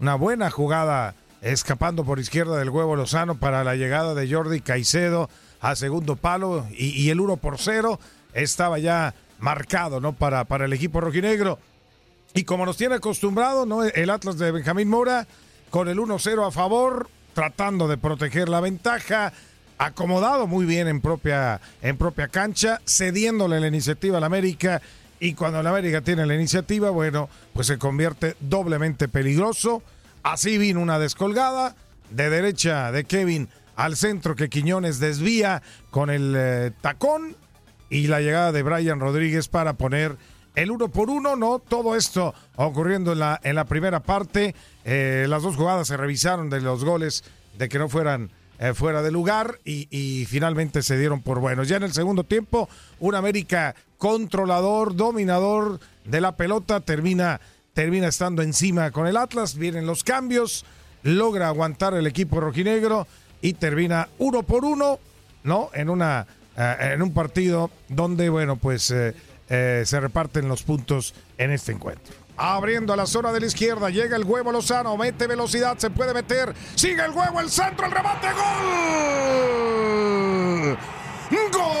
Una 0.00 0.16
buena 0.16 0.50
jugada 0.50 1.14
escapando 1.40 2.02
por 2.04 2.18
izquierda 2.18 2.56
del 2.56 2.70
huevo 2.70 2.96
Lozano 2.96 3.36
para 3.36 3.62
la 3.62 3.76
llegada 3.76 4.12
de 4.14 4.28
Jordi 4.32 4.60
Caicedo 4.60 5.30
a 5.60 5.76
segundo 5.76 6.16
palo 6.16 6.66
y, 6.70 7.10
el 7.10 7.20
1 7.20 7.36
por 7.38 7.58
0 7.58 7.98
estaba 8.32 8.78
ya 8.78 9.14
marcado 9.38 10.00
¿no? 10.00 10.12
para, 10.12 10.44
para 10.44 10.66
el 10.66 10.72
equipo 10.72 11.00
rojinegro. 11.00 11.58
Y 12.34 12.44
como 12.44 12.66
nos 12.66 12.76
tiene 12.76 12.96
acostumbrado, 12.96 13.66
¿no? 13.66 13.82
El 13.84 14.10
Atlas 14.10 14.38
de 14.38 14.50
Benjamín 14.50 14.88
Mora 14.88 15.26
con 15.70 15.88
el 15.88 15.98
1-0 15.98 16.46
a 16.46 16.50
favor, 16.50 17.08
tratando 17.34 17.88
de 17.88 17.96
proteger 17.96 18.48
la 18.48 18.60
ventaja, 18.60 19.32
acomodado 19.78 20.46
muy 20.46 20.66
bien 20.66 20.88
en 20.88 21.00
propia, 21.00 21.60
en 21.82 21.96
propia 21.96 22.28
cancha, 22.28 22.80
cediéndole 22.86 23.60
la 23.60 23.68
iniciativa 23.68 24.18
al 24.18 24.24
América. 24.24 24.82
Y 25.20 25.34
cuando 25.34 25.60
el 25.60 25.66
América 25.66 26.00
tiene 26.00 26.26
la 26.26 26.34
iniciativa, 26.34 26.90
bueno, 26.90 27.28
pues 27.52 27.66
se 27.66 27.78
convierte 27.78 28.36
doblemente 28.40 29.08
peligroso. 29.08 29.82
Así 30.22 30.58
vino 30.58 30.80
una 30.80 30.98
descolgada 30.98 31.74
de 32.10 32.30
derecha 32.30 32.92
de 32.92 33.04
Kevin 33.04 33.48
al 33.78 33.96
centro 33.96 34.34
que 34.34 34.48
Quiñones 34.48 34.98
desvía 34.98 35.62
con 35.90 36.10
el 36.10 36.34
eh, 36.36 36.72
tacón 36.80 37.36
y 37.88 38.08
la 38.08 38.20
llegada 38.20 38.50
de 38.50 38.64
Brian 38.64 38.98
Rodríguez 38.98 39.46
para 39.46 39.74
poner 39.74 40.16
el 40.56 40.72
uno 40.72 40.88
por 40.88 41.08
uno, 41.10 41.36
¿no? 41.36 41.60
Todo 41.60 41.94
esto 41.94 42.34
ocurriendo 42.56 43.12
en 43.12 43.20
la, 43.20 43.40
en 43.44 43.54
la 43.54 43.66
primera 43.66 44.00
parte. 44.00 44.56
Eh, 44.84 45.26
las 45.28 45.44
dos 45.44 45.54
jugadas 45.54 45.86
se 45.86 45.96
revisaron 45.96 46.50
de 46.50 46.60
los 46.60 46.84
goles 46.84 47.22
de 47.56 47.68
que 47.68 47.78
no 47.78 47.88
fueran 47.88 48.32
eh, 48.58 48.74
fuera 48.74 49.00
de 49.00 49.12
lugar 49.12 49.60
y, 49.64 49.86
y 49.96 50.26
finalmente 50.26 50.82
se 50.82 50.98
dieron 50.98 51.22
por 51.22 51.38
buenos. 51.38 51.68
Ya 51.68 51.76
en 51.76 51.84
el 51.84 51.92
segundo 51.92 52.24
tiempo, 52.24 52.68
un 52.98 53.14
América 53.14 53.76
controlador, 53.96 54.96
dominador 54.96 55.78
de 56.04 56.20
la 56.20 56.34
pelota, 56.36 56.80
termina, 56.80 57.40
termina 57.74 58.08
estando 58.08 58.42
encima 58.42 58.90
con 58.90 59.06
el 59.06 59.16
Atlas, 59.16 59.54
vienen 59.54 59.86
los 59.86 60.02
cambios, 60.02 60.64
logra 61.04 61.46
aguantar 61.46 61.94
el 61.94 62.08
equipo 62.08 62.40
rojinegro 62.40 63.06
y 63.40 63.54
termina 63.54 64.08
uno 64.18 64.42
por 64.42 64.64
uno, 64.64 64.98
¿no? 65.44 65.70
En 65.74 65.90
una 65.90 66.26
eh, 66.58 66.94
en 66.94 67.02
un 67.02 67.14
partido 67.14 67.70
donde, 67.88 68.28
bueno, 68.28 68.56
pues 68.56 68.90
eh, 68.90 69.14
eh, 69.48 69.84
se 69.86 70.00
reparten 70.00 70.48
los 70.48 70.64
puntos 70.64 71.14
en 71.38 71.52
este 71.52 71.70
encuentro. 71.70 72.12
Abriendo 72.36 72.92
a 72.92 72.96
la 72.96 73.06
zona 73.06 73.32
de 73.32 73.38
la 73.38 73.46
izquierda, 73.46 73.90
llega 73.90 74.16
el 74.16 74.24
huevo 74.24 74.50
Lozano, 74.50 74.96
mete 74.96 75.28
velocidad, 75.28 75.78
se 75.78 75.90
puede 75.90 76.12
meter, 76.12 76.52
sigue 76.74 77.04
el 77.04 77.12
huevo, 77.12 77.38
el 77.40 77.48
centro, 77.48 77.86
el 77.86 77.92
remate, 77.92 78.26
gol. 78.32 78.42
¡Gol! 81.52 81.78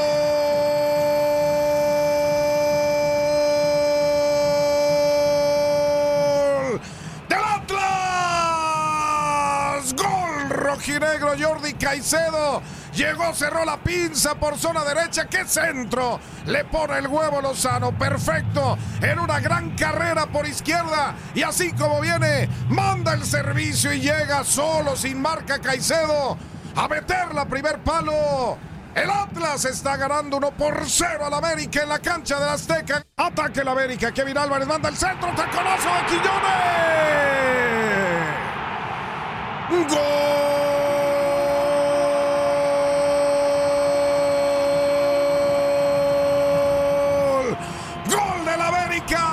Rojinegro 10.78 11.34
Jordi 11.38 11.74
Caicedo. 11.74 12.62
Llegó, 12.94 13.34
cerró 13.34 13.64
la 13.64 13.76
pinza 13.78 14.36
por 14.36 14.56
zona 14.56 14.84
derecha. 14.84 15.26
¡Qué 15.26 15.44
centro! 15.44 16.20
Le 16.46 16.64
pone 16.64 16.98
el 16.98 17.08
huevo 17.08 17.40
Lozano. 17.40 17.96
Perfecto. 17.98 18.78
En 19.02 19.18
una 19.18 19.40
gran 19.40 19.76
carrera 19.76 20.26
por 20.26 20.46
izquierda. 20.46 21.14
Y 21.34 21.42
así 21.42 21.72
como 21.72 22.00
viene, 22.00 22.48
manda 22.68 23.14
el 23.14 23.24
servicio 23.24 23.92
y 23.92 24.00
llega 24.00 24.44
solo, 24.44 24.96
sin 24.96 25.20
marca 25.20 25.58
Caicedo. 25.58 26.38
A 26.76 26.88
meter 26.88 27.34
la 27.34 27.44
primer 27.44 27.82
palo. 27.82 28.56
El 28.94 29.10
Atlas 29.10 29.64
está 29.64 29.96
ganando 29.96 30.38
1 30.38 30.50
por 30.52 30.88
0 30.88 31.26
al 31.26 31.34
América 31.34 31.82
en 31.82 31.88
la 31.88 31.98
cancha 31.98 32.38
del 32.38 32.48
Azteca. 32.48 33.04
Ataque 33.16 33.60
el 33.60 33.68
América. 33.68 34.12
Kevin 34.12 34.38
Álvarez 34.38 34.66
manda 34.66 34.88
el 34.88 34.96
centro. 34.96 35.28
Taconazo 35.34 35.88
de 35.88 36.06
Quillones. 36.06 38.07
¡Gol! 39.70 39.84
¡Gol 48.06 48.44
del 48.46 48.60
América! 48.62 49.24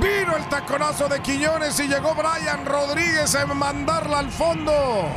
Vino 0.00 0.36
el 0.36 0.48
taconazo 0.48 1.08
de 1.08 1.20
Quiñones 1.20 1.78
y 1.78 1.86
llegó 1.86 2.16
Brian 2.16 2.66
Rodríguez 2.66 3.32
a 3.36 3.46
mandarla 3.46 4.18
al 4.18 4.30
fondo. 4.32 5.08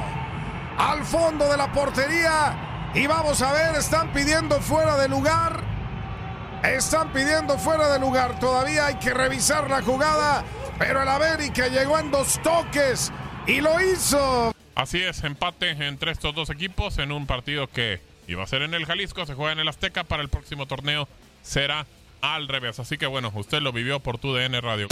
Al 0.78 1.04
fondo 1.04 1.50
de 1.50 1.58
la 1.58 1.72
portería. 1.72 2.92
Y 2.94 3.08
vamos 3.08 3.42
a 3.42 3.54
ver, 3.54 3.74
están 3.76 4.14
pidiendo 4.14 4.62
fuera 4.62 4.98
de 4.98 5.10
lugar. 5.10 5.62
Están 6.62 7.12
pidiendo 7.12 7.58
fuera 7.58 7.88
de 7.92 7.98
lugar. 7.98 8.40
Todavía 8.40 8.86
hay 8.86 8.96
que 8.96 9.16
revisar 9.16 9.68
la 9.68 9.82
jugada. 9.82 10.44
Pero 10.78 11.02
el 11.02 11.10
América 11.10 11.68
llegó 11.70 11.98
en 11.98 12.12
dos 12.12 12.40
toques 12.44 13.12
y 13.48 13.62
lo 13.62 13.80
hizo. 13.82 14.54
Así 14.76 15.02
es, 15.02 15.24
empate 15.24 15.70
entre 15.70 16.12
estos 16.12 16.34
dos 16.34 16.50
equipos 16.50 16.98
en 16.98 17.12
un 17.12 17.28
partido 17.28 17.68
que 17.68 18.00
iba 18.28 18.44
a 18.44 18.48
ser 18.48 18.62
en 18.62 18.74
el 18.74 18.86
Jalisco, 18.86 19.26
se 19.26 19.34
juega 19.34 19.52
en 19.52 19.60
el 19.60 19.68
Azteca, 19.68 20.04
para 20.04 20.24
el 20.24 20.30
próximo 20.30 20.66
torneo 20.66 21.08
será 21.42 21.86
al 22.22 22.48
revés. 22.48 22.80
Así 22.80 22.98
que 22.98 23.08
bueno, 23.08 23.32
usted 23.36 23.62
lo 23.62 23.72
vivió 23.72 24.00
por 24.00 24.18
tu 24.18 24.34
DN 24.34 24.60
Radio. 24.62 24.88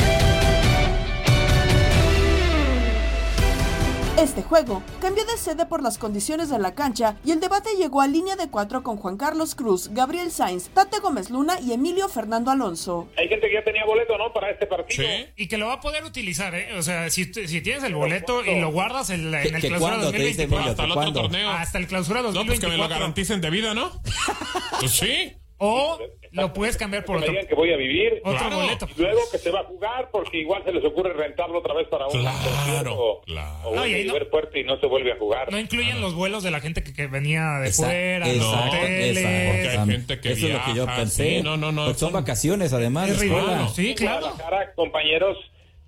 Este 4.22 4.44
juego 4.44 4.84
cambió 5.00 5.24
de 5.26 5.38
sede 5.38 5.66
por 5.66 5.82
las 5.82 5.98
condiciones 5.98 6.50
de 6.50 6.60
la 6.60 6.76
cancha 6.76 7.16
y 7.24 7.32
el 7.32 7.40
debate 7.40 7.70
llegó 7.78 8.02
a 8.02 8.08
línea 8.08 8.36
de 8.36 8.50
cuatro 8.50 8.84
con 8.84 8.98
Juan 8.98 9.16
Carlos 9.16 9.56
Cruz, 9.56 9.90
Gabriel 9.94 10.30
Sainz, 10.30 10.68
Tate 10.70 11.00
Gómez 11.00 11.30
Luna 11.30 11.58
y 11.62 11.72
Emilio 11.72 12.10
Fernando 12.10 12.52
Alonso. 12.52 13.08
Hay 13.18 13.30
gente 13.30 13.48
que 13.48 13.54
ya 13.54 13.64
tenía 13.64 13.86
boleto, 13.86 14.18
¿no? 14.18 14.34
Para 14.34 14.52
este 14.52 14.68
partido. 14.68 15.06
Y 15.38 15.48
que 15.48 15.58
lo 15.58 15.68
va 15.68 15.74
a 15.76 15.80
poder 15.80 16.04
utilizar, 16.04 16.54
¿eh? 16.54 16.78
O 16.78 16.82
sea, 16.82 17.10
si, 17.10 17.26
si 17.34 17.62
tienes 17.62 17.84
el 17.86 17.96
boleto 17.96 18.44
y 18.44 18.60
lo 18.60 18.72
guardas 18.72 19.10
en, 19.10 19.34
en 19.34 19.56
el 19.56 19.62
clausura 19.62 19.80
cuándo, 19.80 20.12
te 20.12 20.18
dice 20.18 20.48
2024. 20.48 20.58
Emilio, 20.58 20.72
Hasta 20.72 20.84
el 20.84 20.92
¿que 20.92 21.00
otro 21.00 21.14
torneo. 21.22 21.50
Hasta 21.52 21.78
el 21.78 21.88
clausura 21.88 22.22
No, 22.22 22.46
pues 22.46 22.60
que 22.60 22.68
me 22.68 22.74
2024. 22.74 22.78
lo 22.78 22.90
garanticen 22.90 23.42
de 23.42 23.50
vida, 23.50 23.74
¿no? 23.74 24.02
Pues 24.82 24.92
sí. 24.92 25.34
O 25.60 26.00
lo 26.32 26.54
puedes 26.54 26.78
cambiar 26.78 27.06
por 27.06 27.16
Que 27.16 27.20
me 27.20 27.26
otro. 27.26 27.32
digan 27.34 27.48
que 27.48 27.56
voy 27.56 27.72
a 27.74 27.78
vivir. 27.78 28.22
Otro 28.24 28.38
Claro. 28.40 28.56
boleto. 28.58 28.88
Y 28.98 29.02
luego 29.02 29.20
que 29.32 29.38
se 29.38 29.52
va 29.52 29.60
a 29.62 29.64
jugar 29.66 30.10
porque 30.12 30.38
igual 30.40 30.64
se 30.66 30.72
les 30.74 30.84
ocurre 30.86 31.14
rentarlo 31.14 31.60
otra 31.60 31.74
vez 31.74 31.88
para 31.88 32.08
un 32.08 32.20
Claro, 32.20 32.38
concierto 32.38 32.94
o, 32.98 33.22
claro. 33.22 33.70
o 33.70 33.76
No, 33.76 33.82
un 33.84 33.88
y 33.88 33.92
no- 33.92 33.98
nivel 34.14 34.26
fuerte 34.28 34.60
y 34.60 34.64
no 34.64 34.80
se 34.80 34.86
vuelve 34.88 35.12
a 35.12 35.18
jugar. 35.18 35.52
No 35.52 35.60
incluyen 35.60 36.02
los 36.02 36.14
vuelos 36.16 36.44
de 36.44 36.52
la 36.52 36.60
gente 36.62 36.84
que, 36.84 36.94
que 36.94 37.08
venía 37.08 37.60
de 37.62 37.70
Esa- 37.70 37.86
fuera, 37.86 38.28
los 38.28 38.36
exacto, 38.38 38.78
hoteles. 38.78 39.18
exacto. 39.18 39.52
Porque 39.52 39.70
hay 39.70 39.78
gente 39.98 40.20
que 40.20 40.32
Eso 40.32 40.48
es 40.48 40.54
lo 40.54 40.64
que 40.66 40.74
yo 40.76 40.86
pensé. 40.86 41.24
sí, 41.38 41.44
no, 41.44 41.58
no, 41.58 41.72
no, 41.72 41.86
Porque 41.86 42.00
son 42.00 42.12
son- 42.12 42.22
vacaciones, 42.22 42.74
además. 42.74 43.10
Es 43.10 43.20
ridículo. 43.20 43.68
Sí, 43.70 43.96
claro. 43.96 44.20
Guadalajara, 44.28 44.74
compañeros, 44.76 45.38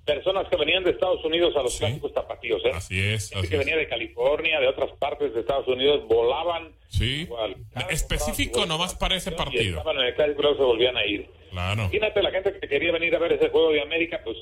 personas 0.06 0.48
que 0.50 0.56
venían 0.58 0.84
de 0.84 0.92
Estados 0.92 1.24
Unidos 1.24 1.56
a 1.56 1.64
los 1.64 1.78
clásicos 1.78 2.14
tapatíos, 2.14 2.64
¿eh? 2.66 2.72
Así 2.74 3.00
es, 3.00 3.36
así 3.36 3.48
que 3.48 3.56
es. 3.56 3.60
venía 3.60 3.78
de 3.78 3.88
California, 3.88 4.60
de 4.60 4.68
otras 4.68 4.92
partes 4.98 5.34
de 5.34 5.42
Estados 5.42 5.68
Unidos, 5.68 6.08
volaban. 6.08 6.74
Sí. 6.90 7.22
igual. 7.22 7.56
Específico 7.90 8.66
nomás 8.66 8.96
para 8.96 9.16
ese 9.16 9.32
y 9.32 9.36
partido. 9.36 9.78
Estaban 9.78 9.98
en 9.98 10.06
el 10.06 10.16
clásico 10.16 10.42
luego 10.42 10.58
se 10.58 10.64
volvían 10.64 10.98
a 10.98 11.06
ir. 11.06 11.30
Claro. 11.52 11.82
Imagínate 11.84 12.24
la 12.24 12.32
gente 12.32 12.54
que 12.60 12.68
quería 12.68 12.92
venir 12.92 13.16
a 13.16 13.20
ver 13.20 13.34
ese 13.34 13.50
juego 13.50 13.72
de 13.72 13.82
América, 13.82 14.22
pues, 14.24 14.38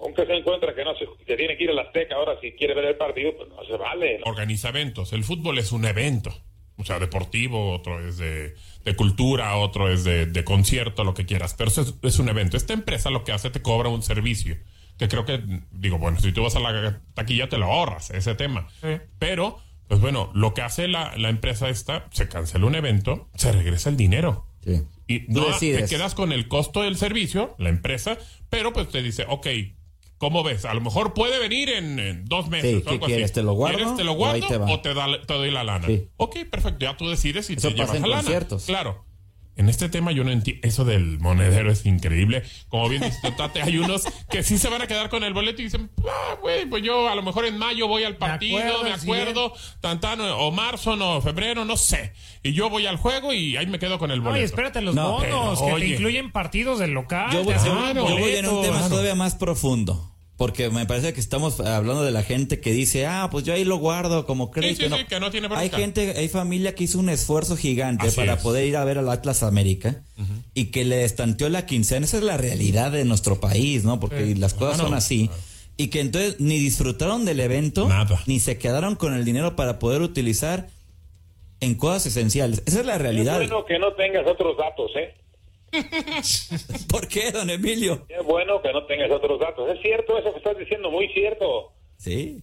aunque 0.00 0.26
se 0.26 0.34
encuentra 0.34 0.74
que 0.74 0.84
no 0.84 0.94
se, 0.96 1.06
que 1.26 1.36
tiene 1.36 1.56
que 1.56 1.64
ir 1.64 1.70
a 1.70 1.74
la 1.74 1.82
Azteca 1.82 2.16
ahora 2.16 2.38
si 2.40 2.52
quiere 2.52 2.74
ver 2.74 2.86
el 2.86 2.96
partido, 2.96 3.36
pues 3.36 3.48
no 3.48 3.64
se 3.64 3.76
vale. 3.76 4.18
¿no? 4.18 4.30
Organiza 4.30 4.70
eventos. 4.70 5.12
El 5.12 5.24
fútbol 5.24 5.58
es 5.58 5.72
un 5.72 5.84
evento. 5.84 6.30
O 6.80 6.84
sea, 6.84 6.98
deportivo, 6.98 7.72
otro 7.72 8.06
es 8.06 8.16
de, 8.16 8.54
de 8.84 8.96
cultura, 8.96 9.56
otro 9.56 9.92
es 9.92 10.04
de, 10.04 10.26
de 10.26 10.44
concierto, 10.44 11.04
lo 11.04 11.14
que 11.14 11.26
quieras. 11.26 11.54
Pero 11.54 11.68
eso 11.68 11.82
es, 11.82 11.94
es 12.02 12.18
un 12.18 12.28
evento. 12.28 12.56
Esta 12.56 12.72
empresa 12.72 13.10
lo 13.10 13.22
que 13.24 13.32
hace 13.32 13.50
te 13.50 13.62
cobra 13.62 13.88
un 13.88 14.02
servicio. 14.02 14.56
Que 14.98 15.08
creo 15.08 15.24
que, 15.24 15.42
digo, 15.70 15.98
bueno, 15.98 16.20
si 16.20 16.32
tú 16.32 16.42
vas 16.42 16.56
a 16.56 16.60
la 16.60 17.00
taquilla 17.14 17.48
te 17.48 17.56
lo 17.56 17.66
ahorras, 17.66 18.10
ese 18.10 18.34
tema. 18.34 18.68
Pero, 19.18 19.58
pues 19.88 20.00
bueno, 20.00 20.30
lo 20.34 20.52
que 20.52 20.62
hace 20.62 20.88
la, 20.88 21.16
la 21.16 21.30
empresa 21.30 21.68
esta, 21.70 22.06
se 22.10 22.28
cancela 22.28 22.66
un 22.66 22.74
evento, 22.74 23.28
se 23.34 23.50
regresa 23.50 23.88
el 23.88 23.96
dinero. 23.96 24.46
Sí. 24.62 24.82
Y 25.06 25.24
no, 25.28 25.46
te 25.58 25.86
quedas 25.86 26.14
con 26.14 26.32
el 26.32 26.48
costo 26.48 26.82
del 26.82 26.96
servicio, 26.96 27.54
la 27.58 27.70
empresa, 27.70 28.18
pero 28.50 28.72
pues 28.72 28.90
te 28.90 29.02
dice, 29.02 29.24
ok, 29.26 29.46
¿cómo 30.20 30.44
ves? 30.44 30.64
A 30.66 30.74
lo 30.74 30.80
mejor 30.82 31.14
puede 31.14 31.40
venir 31.40 31.70
en, 31.70 31.98
en 31.98 32.24
dos 32.26 32.48
meses. 32.48 32.70
Sí, 32.70 32.76
o 32.76 32.84
¿qué 32.84 32.90
algo 32.90 33.06
quieres? 33.06 33.24
así. 33.24 33.34
¿Te 33.34 33.42
lo 33.42 33.54
guardo 33.54 33.78
¿Quieres 33.78 33.96
te 33.96 34.04
lo 34.04 34.12
o 34.12 34.14
guardo 34.14 34.46
te 34.46 34.56
va? 34.58 34.70
o 34.70 34.80
te, 34.80 34.94
da- 34.94 35.22
te 35.26 35.34
doy 35.34 35.50
la 35.50 35.64
lana? 35.64 35.86
Sí. 35.86 36.08
Ok, 36.18 36.36
perfecto, 36.50 36.84
ya 36.84 36.96
tú 36.96 37.08
decides 37.08 37.46
si 37.46 37.54
Eso 37.54 37.68
te 37.68 37.74
llevas 37.74 37.94
la 37.98 38.06
lana. 38.06 38.14
conciertos. 38.22 38.66
Claro. 38.66 39.06
En 39.56 39.68
este 39.68 39.90
tema 39.90 40.10
yo 40.12 40.24
no 40.24 40.30
entiendo. 40.30 40.66
Eso 40.66 40.86
del 40.86 41.18
monedero 41.18 41.70
es 41.70 41.84
increíble. 41.84 42.44
Como 42.68 42.88
bien 42.88 43.02
dice 43.02 43.18
tu 43.22 43.32
Tate, 43.32 43.60
hay 43.60 43.76
unos 43.76 44.04
que 44.30 44.42
sí 44.42 44.56
se 44.56 44.70
van 44.70 44.80
a 44.80 44.86
quedar 44.86 45.10
con 45.10 45.22
el 45.22 45.34
boleto 45.34 45.60
y 45.60 45.64
dicen, 45.64 45.90
ah, 46.08 46.36
güey, 46.40 46.64
pues 46.64 46.82
yo 46.82 47.08
a 47.10 47.14
lo 47.14 47.22
mejor 47.22 47.44
en 47.44 47.58
mayo 47.58 47.86
voy 47.86 48.04
al 48.04 48.16
partido, 48.16 48.56
acuerdo, 48.58 48.84
me 48.84 48.92
acuerdo, 48.92 49.52
tan, 49.80 50.00
tan, 50.00 50.18
o 50.22 50.50
marzo, 50.50 50.96
no, 50.96 51.20
febrero, 51.20 51.66
no 51.66 51.76
sé. 51.76 52.14
Y 52.42 52.52
yo 52.54 52.70
voy 52.70 52.86
al 52.86 52.96
juego 52.96 53.34
y 53.34 53.58
ahí 53.58 53.66
me 53.66 53.78
quedo 53.78 53.98
con 53.98 54.10
el 54.12 54.20
boleto. 54.20 54.36
Oye, 54.36 54.44
espérate, 54.44 54.80
los 54.80 54.94
No, 54.94 55.12
bonos 55.18 55.22
pero, 55.58 55.66
que 55.66 55.72
oye. 55.74 55.86
te 55.88 55.92
incluyen 55.92 56.32
partidos 56.32 56.78
del 56.78 56.92
local. 56.92 57.30
Yo 57.30 57.38
voy, 57.44 57.48
te 57.48 57.54
hacen 57.54 57.72
yo- 57.74 58.08
yo 58.08 58.16
voy 58.18 58.32
en 58.36 58.48
un 58.48 58.62
tema 58.62 58.88
todavía 58.88 59.14
más 59.14 59.34
profundo. 59.34 60.09
Porque 60.40 60.70
me 60.70 60.86
parece 60.86 61.12
que 61.12 61.20
estamos 61.20 61.60
hablando 61.60 62.02
de 62.02 62.12
la 62.12 62.22
gente 62.22 62.60
que 62.60 62.72
dice, 62.72 63.04
ah, 63.06 63.28
pues 63.30 63.44
yo 63.44 63.52
ahí 63.52 63.62
lo 63.66 63.76
guardo 63.76 64.24
como 64.24 64.50
crédito. 64.50 64.88
sí, 64.88 64.94
sí, 65.00 65.04
que 65.04 65.20
no 65.20 65.30
tiene 65.30 65.48
Hay 65.50 65.68
gente, 65.68 66.14
hay 66.16 66.30
familia 66.30 66.74
que 66.74 66.84
hizo 66.84 66.98
un 66.98 67.10
esfuerzo 67.10 67.58
gigante 67.58 68.06
Así 68.06 68.16
para 68.16 68.32
es. 68.32 68.40
poder 68.42 68.64
ir 68.66 68.78
a 68.78 68.84
ver 68.86 68.96
al 68.96 69.10
Atlas 69.10 69.42
América 69.42 70.02
y 70.54 70.70
que 70.70 70.86
le 70.86 71.04
estanteó 71.04 71.50
la 71.50 71.66
quincena. 71.66 72.06
Esa 72.06 72.16
es 72.16 72.22
la 72.22 72.38
realidad 72.38 72.90
de 72.90 73.04
nuestro 73.04 73.38
país, 73.38 73.84
¿no? 73.84 74.00
Porque 74.00 74.34
las 74.34 74.54
cosas 74.54 74.78
son 74.78 74.94
así. 74.94 75.28
Y 75.76 75.88
que 75.88 76.00
entonces 76.00 76.36
ni 76.40 76.58
disfrutaron 76.58 77.26
del 77.26 77.40
evento, 77.40 77.86
Nada. 77.86 78.18
ni 78.24 78.40
se 78.40 78.56
quedaron 78.56 78.96
con 78.96 79.12
el 79.12 79.26
dinero 79.26 79.56
para 79.56 79.78
poder 79.78 80.00
utilizar 80.00 80.68
en 81.60 81.74
cosas 81.74 82.06
esenciales. 82.06 82.62
Esa 82.64 82.80
es 82.80 82.86
la 82.86 82.94
Es 82.94 83.02
realidad. 83.02 83.36
bueno 83.36 83.62
que 83.66 83.78
no 83.78 83.92
tengas 83.92 84.26
otros 84.26 84.56
datos, 84.56 84.90
¿eh? 84.96 85.14
¿Por 86.88 87.06
qué, 87.08 87.30
don 87.30 87.48
Emilio? 87.50 88.04
Es 88.08 88.24
bueno 88.24 88.60
que 88.62 88.72
no 88.72 88.84
tengas 88.86 89.10
otros 89.10 89.38
datos. 89.40 89.68
Es 89.70 89.80
cierto 89.82 90.18
eso 90.18 90.32
que 90.32 90.38
estás 90.38 90.58
diciendo, 90.58 90.90
muy 90.90 91.08
cierto. 91.12 91.72
Sí. 91.96 92.42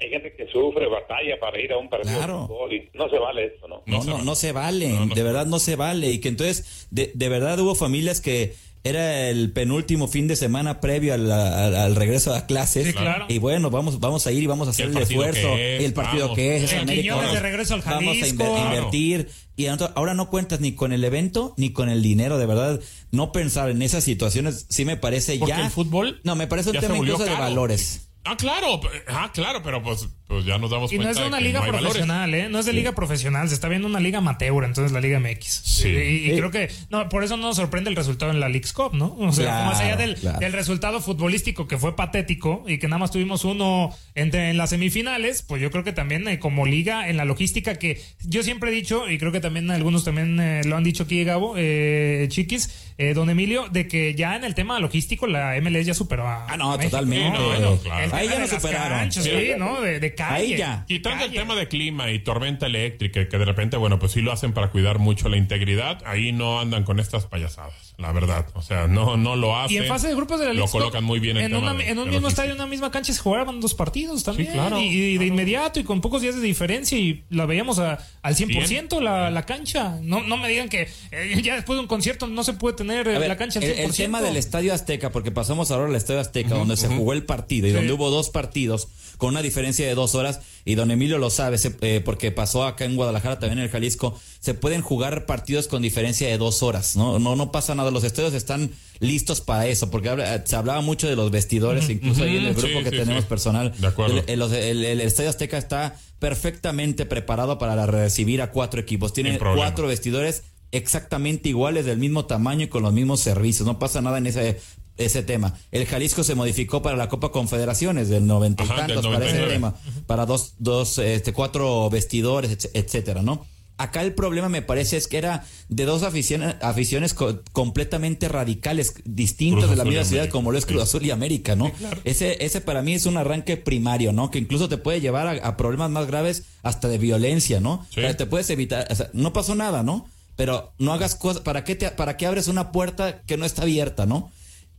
Hay 0.00 0.10
gente 0.10 0.32
que 0.36 0.46
sufre 0.48 0.86
batalla 0.86 1.38
para 1.40 1.60
ir 1.60 1.72
a 1.72 1.78
un 1.78 1.88
partido 1.88 2.16
Claro. 2.16 2.40
de 2.42 2.46
fútbol 2.46 2.72
y 2.72 2.88
no 2.94 3.08
se 3.10 3.18
vale 3.18 3.46
esto, 3.46 3.66
¿no? 3.66 3.82
No, 3.86 4.04
no, 4.04 4.22
no 4.22 4.34
se 4.36 4.52
vale, 4.52 4.88
No, 4.90 5.06
no 5.06 5.14
de 5.14 5.22
verdad 5.24 5.46
no 5.46 5.58
se 5.58 5.74
vale. 5.76 6.08
Y 6.10 6.20
que 6.20 6.28
entonces, 6.28 6.86
de, 6.90 7.10
de 7.14 7.28
verdad 7.28 7.58
hubo 7.58 7.74
familias 7.74 8.20
que 8.20 8.54
era 8.84 9.28
el 9.28 9.50
penúltimo 9.52 10.08
fin 10.08 10.28
de 10.28 10.36
semana 10.36 10.80
previo 10.80 11.12
al, 11.14 11.30
al- 11.30 11.74
al 11.74 11.96
regreso 11.96 12.34
a 12.34 12.46
clases. 12.46 12.86
Sí, 12.86 12.92
claro. 12.92 13.26
Y 13.28 13.38
bueno, 13.38 13.70
vamos, 13.70 14.00
vamos 14.00 14.26
a 14.26 14.32
ir 14.32 14.42
y 14.42 14.46
vamos 14.46 14.66
a 14.68 14.70
hacer 14.70 14.86
el 14.88 14.96
esfuerzo. 14.96 15.56
es, 15.56 15.80
y 15.82 15.84
el 15.84 15.92
partido 15.92 16.22
vamos. 16.24 16.36
que 16.36 16.56
es. 16.56 16.62
es 16.72 16.74
América, 16.80 17.16
vamos- 17.16 17.32
de 17.34 17.40
regreso 17.40 17.74
al 17.74 17.82
Vamos 17.82 18.02
a 18.02 18.04
inver- 18.20 18.20
Jalisco. 18.20 18.58
invertir. 18.64 19.28
Y 19.56 19.66
ahora 19.66 20.14
no 20.14 20.30
cuentas 20.30 20.60
ni 20.60 20.72
con 20.72 20.92
el 20.92 21.02
evento 21.02 21.54
ni 21.56 21.70
con 21.72 21.88
el 21.88 22.00
dinero, 22.02 22.38
de 22.38 22.46
verdad. 22.46 22.80
No 23.10 23.32
pensar 23.32 23.70
en 23.70 23.82
esas 23.82 24.04
situaciones 24.04 24.66
sí 24.68 24.84
me 24.84 24.96
parece 24.96 25.36
Porque 25.38 25.50
ya. 25.54 25.64
el 25.64 25.70
fútbol 25.70 26.20
No, 26.22 26.36
me 26.36 26.46
parece 26.46 26.70
un 26.70 26.78
tema 26.78 26.96
incluso 26.96 27.24
de 27.24 27.30
valores. 27.34 28.07
Ah, 28.30 28.36
claro, 28.36 28.80
ah, 29.08 29.30
claro, 29.32 29.62
pero 29.62 29.82
pues, 29.82 30.06
pues 30.26 30.44
ya 30.44 30.58
nos 30.58 30.70
damos 30.70 30.92
Y 30.92 30.96
no 30.96 31.04
cuenta 31.04 31.18
es 31.20 31.24
de 31.24 31.28
una 31.28 31.40
liga 31.40 31.60
no 31.64 31.68
profesional, 31.72 32.34
¿eh? 32.34 32.48
No 32.50 32.58
es 32.58 32.66
de 32.66 32.74
liga 32.74 32.92
profesional, 32.92 33.48
se 33.48 33.54
está 33.54 33.68
viendo 33.68 33.88
una 33.88 34.00
liga 34.00 34.18
amateur, 34.18 34.64
entonces 34.64 34.92
la 34.92 35.00
Liga 35.00 35.18
MX. 35.18 35.46
Sí. 35.64 35.88
Y, 35.88 35.92
y 36.26 36.30
Sí. 36.30 36.36
creo 36.36 36.50
que, 36.50 36.68
no, 36.90 37.08
por 37.08 37.24
eso 37.24 37.36
no 37.38 37.44
nos 37.44 37.56
sorprende 37.56 37.88
el 37.88 37.96
resultado 37.96 38.30
en 38.30 38.40
la 38.40 38.48
League's 38.50 38.72
Cup, 38.74 38.92
¿no? 38.94 39.16
O 39.18 39.32
sea, 39.32 39.44
Claro, 39.46 39.66
más 39.66 39.80
allá 39.80 39.96
del, 39.96 40.14
claro. 40.16 40.38
del 40.40 40.52
resultado 40.52 41.00
futbolístico 41.00 41.66
que 41.66 41.78
fue 41.78 41.96
patético 41.96 42.64
y 42.66 42.78
que 42.78 42.86
nada 42.88 42.98
más 42.98 43.10
tuvimos 43.10 43.44
uno 43.44 43.94
entre, 44.14 44.50
en 44.50 44.58
las 44.58 44.70
semifinales, 44.70 45.42
pues 45.42 45.62
yo 45.62 45.70
creo 45.70 45.84
que 45.84 45.92
también 45.92 46.28
eh, 46.28 46.38
como 46.38 46.66
liga, 46.66 47.08
en 47.08 47.16
la 47.16 47.24
logística 47.24 47.76
que 47.76 48.00
yo 48.24 48.42
siempre 48.42 48.70
he 48.70 48.74
dicho, 48.74 49.08
y 49.10 49.16
creo 49.18 49.32
que 49.32 49.40
también 49.40 49.70
algunos 49.70 50.04
también 50.04 50.38
eh, 50.38 50.60
lo 50.66 50.76
han 50.76 50.84
dicho 50.84 51.04
aquí, 51.04 51.24
Gabo, 51.24 51.54
eh, 51.56 52.26
Chiquis, 52.28 52.87
eh, 52.98 53.14
don 53.14 53.30
Emilio, 53.30 53.68
de 53.70 53.86
que 53.88 54.14
ya 54.14 54.34
en 54.36 54.44
el 54.44 54.54
tema 54.54 54.78
logístico 54.80 55.26
la 55.26 55.54
MLS 55.62 55.86
ya 55.86 55.94
superó 55.94 56.26
a. 56.26 56.46
Ah, 56.52 56.56
no, 56.56 56.70
México. 56.76 56.90
totalmente. 56.90 57.38
No, 57.38 57.46
bueno, 57.46 57.78
claro. 57.82 58.14
Ahí 58.14 58.28
ya 58.28 58.38
nos 58.40 58.50
superaron. 58.50 58.98
canchas, 58.98 59.24
Sí. 59.24 59.30
sí, 59.30 59.50
¿no? 59.56 59.80
De, 59.80 60.00
de 60.00 60.14
calle. 60.14 60.34
Ahí 60.34 60.56
ya. 60.56 60.84
Quitando 60.86 61.24
el 61.24 61.32
tema 61.32 61.54
de 61.54 61.68
clima 61.68 62.10
y 62.10 62.18
tormenta 62.18 62.66
eléctrica, 62.66 63.28
que 63.28 63.38
de 63.38 63.44
repente, 63.44 63.76
bueno, 63.76 63.98
pues 63.98 64.12
sí 64.12 64.20
lo 64.20 64.32
hacen 64.32 64.52
para 64.52 64.70
cuidar 64.70 64.98
mucho 64.98 65.28
la 65.28 65.36
integridad, 65.36 66.02
ahí 66.06 66.32
no 66.32 66.60
andan 66.60 66.82
con 66.84 66.98
estas 67.00 67.26
payasadas, 67.26 67.94
la 67.98 68.10
verdad. 68.12 68.46
O 68.54 68.62
sea, 68.62 68.86
no, 68.88 69.16
no 69.16 69.36
lo 69.36 69.56
hacen. 69.56 69.76
Y 69.76 69.78
en 69.78 69.86
fase 69.86 70.08
de 70.08 70.14
grupos 70.16 70.40
de 70.40 70.46
la 70.46 70.52
Lo 70.54 70.66
colocan 70.66 71.04
muy 71.04 71.20
bien 71.20 71.36
en, 71.36 71.54
una- 71.54 71.74
de- 71.74 71.88
en 71.90 71.98
un 72.00 72.10
mismo 72.10 72.26
estadio, 72.28 72.50
en 72.50 72.56
una 72.56 72.66
misma 72.66 72.90
cancha 72.90 73.12
se 73.12 73.20
jugaban 73.20 73.60
dos 73.60 73.74
partidos 73.74 74.24
también. 74.24 74.52
claro, 74.52 74.80
y, 74.80 74.86
y 74.88 75.18
de 75.18 75.26
inmediato 75.26 75.78
y 75.78 75.84
con 75.84 76.00
pocos 76.00 76.20
días 76.20 76.34
de 76.34 76.40
diferencia 76.42 76.98
y 76.98 77.22
la 77.30 77.46
veíamos 77.46 77.78
a- 77.78 77.98
al 78.22 78.34
100% 78.34 79.00
la, 79.00 79.30
la 79.30 79.46
cancha. 79.46 79.98
No, 80.02 80.22
no 80.22 80.36
me 80.36 80.48
digan 80.48 80.68
que 80.68 80.88
eh, 81.12 81.40
ya 81.42 81.54
después 81.54 81.76
de 81.76 81.82
un 81.82 81.86
concierto 81.86 82.26
no 82.26 82.42
se 82.42 82.54
puede 82.54 82.74
tener 82.76 82.87
A 82.90 83.02
ver, 83.02 83.28
la 83.28 83.36
cancha 83.36 83.58
al 83.60 83.64
el, 83.64 83.76
100%. 83.76 83.84
el 83.84 83.92
tema 83.94 84.22
del 84.22 84.36
Estadio 84.36 84.72
Azteca, 84.74 85.10
porque 85.12 85.30
pasamos 85.30 85.70
ahora 85.70 85.86
al 85.88 85.94
Estadio 85.96 86.20
Azteca, 86.20 86.54
donde 86.54 86.76
se 86.76 86.88
jugó 86.88 87.12
el 87.12 87.24
partido 87.24 87.66
y 87.66 87.70
Sí. 87.70 87.76
donde 87.76 87.92
hubo 87.92 88.10
dos 88.10 88.30
partidos 88.30 88.88
con 89.16 89.30
una 89.30 89.42
diferencia 89.42 89.86
de 89.86 89.94
dos 89.94 90.14
horas, 90.14 90.40
y 90.64 90.76
don 90.76 90.90
Emilio 90.92 91.18
lo 91.18 91.28
sabe, 91.30 91.58
se- 91.58 91.74
eh, 91.80 92.00
porque 92.04 92.30
pasó 92.30 92.64
acá 92.64 92.84
en 92.84 92.94
Guadalajara, 92.94 93.40
también 93.40 93.58
en 93.58 93.64
el 93.64 93.70
Jalisco, 93.70 94.18
se 94.38 94.54
pueden 94.54 94.80
jugar 94.80 95.26
partidos 95.26 95.66
con 95.66 95.82
diferencia 95.82 96.28
de 96.28 96.38
dos 96.38 96.62
horas, 96.62 96.94
¿no? 96.94 97.18
No, 97.18 97.34
no 97.34 97.50
pasa 97.50 97.74
nada, 97.74 97.90
los 97.90 98.04
estadios 98.04 98.32
están 98.34 98.70
listos 99.00 99.40
para 99.40 99.66
eso, 99.66 99.90
porque 99.90 100.08
habla- 100.08 100.44
se 100.46 100.54
hablaba 100.54 100.80
mucho 100.82 101.08
de 101.08 101.16
los 101.16 101.32
vestidores, 101.32 101.88
incluso 101.90 102.22
ahí 102.22 102.36
en 102.36 102.44
el 102.46 102.54
grupo 102.54 102.78
sí, 102.78 102.84
que 102.84 102.90
sí, 102.90 102.96
tenemos 102.96 103.24
personal. 103.24 103.72
De 103.78 103.86
acuerdo. 103.88 104.18
El, 104.18 104.24
el- 104.28 104.38
los- 104.38 104.52
el- 104.52 104.84
el 104.84 105.00
Estadio 105.00 105.30
Azteca 105.30 105.58
está 105.58 105.96
perfectamente 106.20 107.04
preparado 107.06 107.58
para 107.58 107.84
recibir 107.86 108.40
a 108.42 108.50
cuatro 108.52 108.80
equipos. 108.80 109.12
Tiene 109.12 109.36
cuatro 109.38 109.86
vestidores 109.88 110.44
exactamente 110.72 111.48
iguales, 111.48 111.84
del 111.86 111.98
mismo 111.98 112.24
tamaño 112.26 112.64
y 112.64 112.68
con 112.68 112.82
los 112.82 112.92
mismos 112.92 113.20
servicios. 113.20 113.66
No 113.66 113.78
pasa 113.78 114.00
nada 114.00 114.18
en 114.18 114.26
ese, 114.26 114.60
ese 114.96 115.22
tema. 115.22 115.54
El 115.70 115.86
Jalisco 115.86 116.24
se 116.24 116.34
modificó 116.34 116.82
para 116.82 116.96
la 116.96 117.08
Copa 117.08 117.30
Confederaciones 117.30 118.08
del 118.08 118.26
noventa 118.26 118.64
y 118.64 118.66
Ajá, 118.66 118.86
del 118.86 118.94
tantos, 118.96 119.06
para 119.12 119.24
ese 119.26 119.38
99. 119.38 119.52
tema. 119.54 119.74
Para 120.06 120.26
dos, 120.26 120.54
dos, 120.58 120.98
este, 120.98 121.32
cuatro 121.32 121.88
vestidores, 121.90 122.50
etc- 122.50 122.70
etcétera, 122.74 123.22
¿no? 123.22 123.46
Acá 123.80 124.02
el 124.02 124.12
problema 124.12 124.48
me 124.48 124.60
parece 124.60 124.96
es 124.96 125.06
que 125.06 125.18
era 125.18 125.44
de 125.68 125.84
dos 125.84 126.02
aficiones, 126.02 126.56
aficiones 126.62 127.14
co- 127.14 127.42
completamente 127.52 128.26
radicales, 128.28 128.92
distintas 129.04 129.66
Cruz 129.66 129.70
de 129.70 129.76
la 129.76 129.84
misma 129.84 130.02
ciudad, 130.04 130.28
como 130.30 130.50
lo 130.50 130.58
es 130.58 130.66
Cruz. 130.66 130.82
Azul 130.82 131.06
y 131.06 131.12
América, 131.12 131.54
¿no? 131.54 131.70
Ese, 132.02 132.44
ese 132.44 132.60
para 132.60 132.82
mí 132.82 132.94
es 132.94 133.06
un 133.06 133.16
arranque 133.18 133.56
primario, 133.56 134.12
¿no? 134.12 134.32
Que 134.32 134.40
incluso 134.40 134.68
te 134.68 134.78
puede 134.78 135.00
llevar 135.00 135.28
a, 135.28 135.46
a 135.46 135.56
problemas 135.56 135.92
más 135.92 136.08
graves 136.08 136.42
hasta 136.64 136.88
de 136.88 136.98
violencia, 136.98 137.60
¿no? 137.60 137.86
Sí. 137.94 138.00
O 138.00 138.02
sea, 138.02 138.16
te 138.16 138.26
puedes 138.26 138.50
evitar, 138.50 138.88
o 138.90 138.94
sea, 138.96 139.10
no 139.12 139.32
pasó 139.32 139.54
nada, 139.54 139.84
¿no? 139.84 140.08
Pero 140.38 140.72
no 140.78 140.92
hagas 140.92 141.16
cosas, 141.16 141.42
¿para 141.42 141.64
qué, 141.64 141.74
te, 141.74 141.90
¿para 141.90 142.16
qué 142.16 142.24
abres 142.26 142.46
una 142.46 142.70
puerta 142.70 143.22
que 143.26 143.36
no 143.36 143.44
está 143.44 143.62
abierta, 143.62 144.06
¿no? 144.06 144.30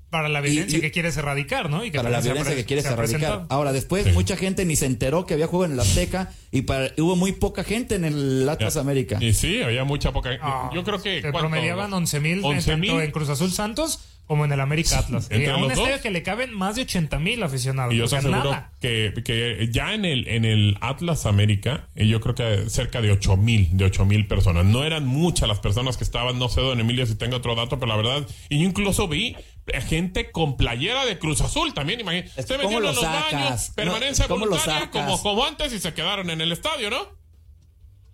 Para 0.09 0.29
la 0.29 0.39
violencia 0.39 0.77
y- 0.77 0.81
que 0.81 0.89
quieres 0.89 1.17
erradicar, 1.17 1.69
¿no? 1.69 1.83
Y 1.83 1.91
que 1.91 1.97
Para 1.97 2.09
la 2.09 2.21
violencia 2.21 2.55
que 2.55 2.63
quieres 2.63 2.85
erradicar. 2.85 3.19
presentado. 3.19 3.45
Ahora, 3.49 3.73
después 3.73 4.05
Sí. 4.05 4.11
mucha 4.13 4.37
gente 4.37 4.63
ni 4.63 4.77
se 4.77 4.85
enteró 4.85 5.25
que 5.25 5.33
había 5.33 5.47
juego 5.47 5.65
en 5.65 5.73
el 5.73 5.79
Azteca 5.81 6.31
y 6.49 6.61
para- 6.61 6.91
hubo 6.97 7.17
muy 7.17 7.33
poca 7.33 7.65
gente 7.65 7.95
en 7.95 8.05
el 8.05 8.47
Atlas 8.47 8.75
Ya. 8.75 8.79
América. 8.81 9.17
Y 9.21 9.33
sí, 9.33 9.61
había 9.61 9.83
mucha 9.83 10.13
poca. 10.13 10.29
Ah, 10.41 10.71
yo 10.73 10.83
creo 10.85 11.01
que. 11.01 11.21
Se 11.21 11.31
promediaban 11.33 11.93
11 11.93 12.19
mil 12.21 12.39
11,000. 12.43 12.87
tanto 12.89 13.01
en 13.03 13.11
Cruz 13.11 13.27
Azul 13.29 13.51
Santos 13.51 13.99
como 14.29 14.45
en 14.45 14.51
el 14.51 14.59
América 14.59 14.99
Atlas. 14.99 15.25
Entre 15.31 15.47
Y 15.47 15.49
a 15.49 15.55
un 15.55 15.63
los 15.63 15.69
dos. 15.73 15.79
estadio 15.79 16.03
que 16.03 16.11
le 16.11 16.21
caben 16.21 16.53
más 16.53 16.75
de 16.75 16.83
80 16.83 17.17
mil 17.17 17.41
aficionados. 17.41 17.91
Y 17.95 17.97
yo 17.97 18.05
o 18.05 18.07
sea, 18.07 18.19
te 18.19 18.27
aseguro 18.27 18.63
que, 18.79 19.11
que 19.25 19.69
ya 19.71 19.95
en 19.95 20.05
el, 20.05 20.27
en 20.27 20.45
el 20.45 20.77
Atlas 20.81 21.25
América, 21.25 21.87
eh, 21.95 22.05
yo 22.05 22.21
creo 22.21 22.35
que 22.35 22.69
cerca 22.69 23.01
de 23.01 23.11
8 23.11 23.37
mil, 23.37 23.75
de 23.75 23.85
8 23.85 24.05
mil 24.05 24.27
personas. 24.27 24.65
No 24.65 24.83
eran 24.83 25.07
muchas 25.07 25.49
las 25.49 25.59
personas 25.59 25.97
que 25.97 26.03
estaban, 26.03 26.37
no 26.37 26.47
sé, 26.47 26.61
don 26.61 26.79
Emilio, 26.79 27.07
si 27.07 27.17
tengo 27.17 27.37
otro 27.37 27.55
dato, 27.55 27.79
pero 27.79 27.87
la 27.89 27.95
verdad, 27.97 28.27
y 28.49 28.59
yo 28.61 28.65
incluso 28.69 29.07
vi 29.07 29.35
eh, 29.65 29.81
gente 29.81 30.29
con 30.29 30.57
playera 30.57 31.07
de 31.07 31.17
Cruz 31.17 31.41
Azul 31.41 31.73
también, 31.73 31.99
imagínate. 31.99 32.29
Se 32.29 32.43
que 32.55 32.63
¿cómo 32.63 32.79
metieron 32.79 32.83
lo 32.83 32.89
los 32.89 32.99
sacas? 33.01 33.33
baños, 33.33 33.69
No, 33.69 33.75
permanencia 33.75 34.27
¿cómo 34.27 34.45
lo 34.45 34.51
voluntaria, 34.51 34.91
como, 34.91 35.19
como 35.23 35.43
antes 35.43 35.73
y 35.73 35.79
se 35.79 35.91
quedaron 35.95 36.29
en 36.29 36.39
el 36.41 36.51
estadio, 36.51 36.91
¿no? 36.91 37.17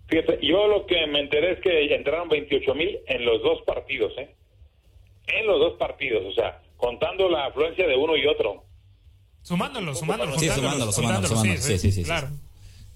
Fíjate, 0.08 0.38
yo 0.40 0.66
lo 0.66 0.86
que 0.86 1.06
me 1.08 1.20
enteré 1.20 1.52
es 1.52 1.60
que 1.60 1.94
entraron 1.94 2.30
28 2.30 2.74
mil 2.74 2.96
en 3.06 3.24
los 3.26 3.42
dos 3.42 3.60
partidos, 3.66 4.14
¿eh? 4.16 4.34
En 5.26 5.46
los 5.46 5.58
dos 5.58 5.72
partidos, 5.78 6.22
o 6.26 6.32
sea, 6.34 6.60
contando 6.76 7.28
la 7.28 7.46
afluencia 7.46 7.86
de 7.86 7.96
uno 7.96 8.16
y 8.16 8.26
otro. 8.26 8.64
Sumándolo, 9.42 9.94
sumándolo. 9.94 10.38
Sí, 10.38 10.48
sumándolo, 10.48 10.92
sumándolo, 10.92 11.28
sumándolo. 11.28 11.56
Sí, 11.60 11.72
sí, 11.72 11.78
sí, 11.78 11.92
sí. 11.92 12.04
Claro. 12.04 12.28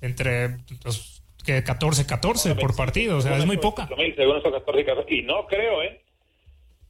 Entre 0.00 0.58
pues, 0.82 1.22
que 1.44 1.62
14, 1.62 2.06
14 2.06 2.54
por 2.56 2.74
partido. 2.76 3.18
O 3.18 3.20
sea, 3.20 3.36
es 3.38 3.46
muy 3.46 3.56
poca. 3.58 3.82
28 3.86 4.02
mil, 4.02 4.16
según 4.16 4.36
estos 4.36 4.52
14 4.52 4.80
y 4.80 4.84
14. 4.84 5.14
Y 5.14 5.22
no 5.22 5.46
creo, 5.46 5.82
¿eh? 5.82 6.02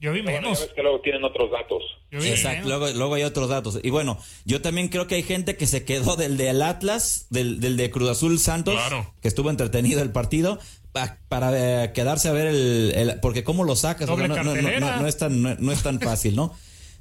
Yo 0.00 0.12
vi 0.12 0.22
Bueno, 0.22 0.40
menos. 0.40 0.60
ves 0.60 0.72
que 0.74 0.82
luego 0.82 1.00
tienen 1.02 1.22
otros 1.24 1.50
datos. 1.50 1.82
Yo 2.10 2.20
vi 2.20 2.28
Exacto, 2.28 2.64
menos. 2.64 2.68
luego, 2.80 2.96
luego 2.98 3.14
hay 3.16 3.22
otros 3.24 3.50
datos. 3.50 3.80
Y 3.82 3.90
bueno, 3.90 4.18
yo 4.46 4.62
también 4.62 4.88
creo 4.88 5.06
que 5.06 5.16
hay 5.16 5.22
gente 5.22 5.58
que 5.58 5.66
se 5.66 5.84
quedó 5.84 6.16
del 6.16 6.38
del 6.38 6.62
Atlas, 6.62 7.26
del, 7.28 7.60
del 7.60 7.76
de 7.76 7.90
Cruz 7.90 8.08
Azul 8.08 8.38
Santos, 8.38 8.74
Claro. 8.76 9.12
que 9.20 9.28
estuvo 9.28 9.50
entretenido 9.50 10.00
el 10.00 10.10
partido, 10.10 10.56
pa- 10.56 10.62
para 11.28 11.84
eh, 11.84 11.92
quedarse 11.92 12.28
a 12.28 12.32
ver 12.32 12.48
el, 12.48 12.92
el- 12.96 13.20
porque 13.20 13.44
cómo 13.44 13.64
lo 13.64 13.76
sacas, 13.76 14.08
no, 14.08 14.16
no- 14.16 14.26
no- 14.28 14.34
cartelera. 14.34 14.80
no- 14.80 15.02
no 15.02 15.06
es 15.06 15.16
tan, 15.18 15.42
no, 15.42 15.54
no 15.58 15.72
es 15.72 15.82
tan 15.82 16.00
fácil, 16.00 16.34
¿no? 16.36 16.52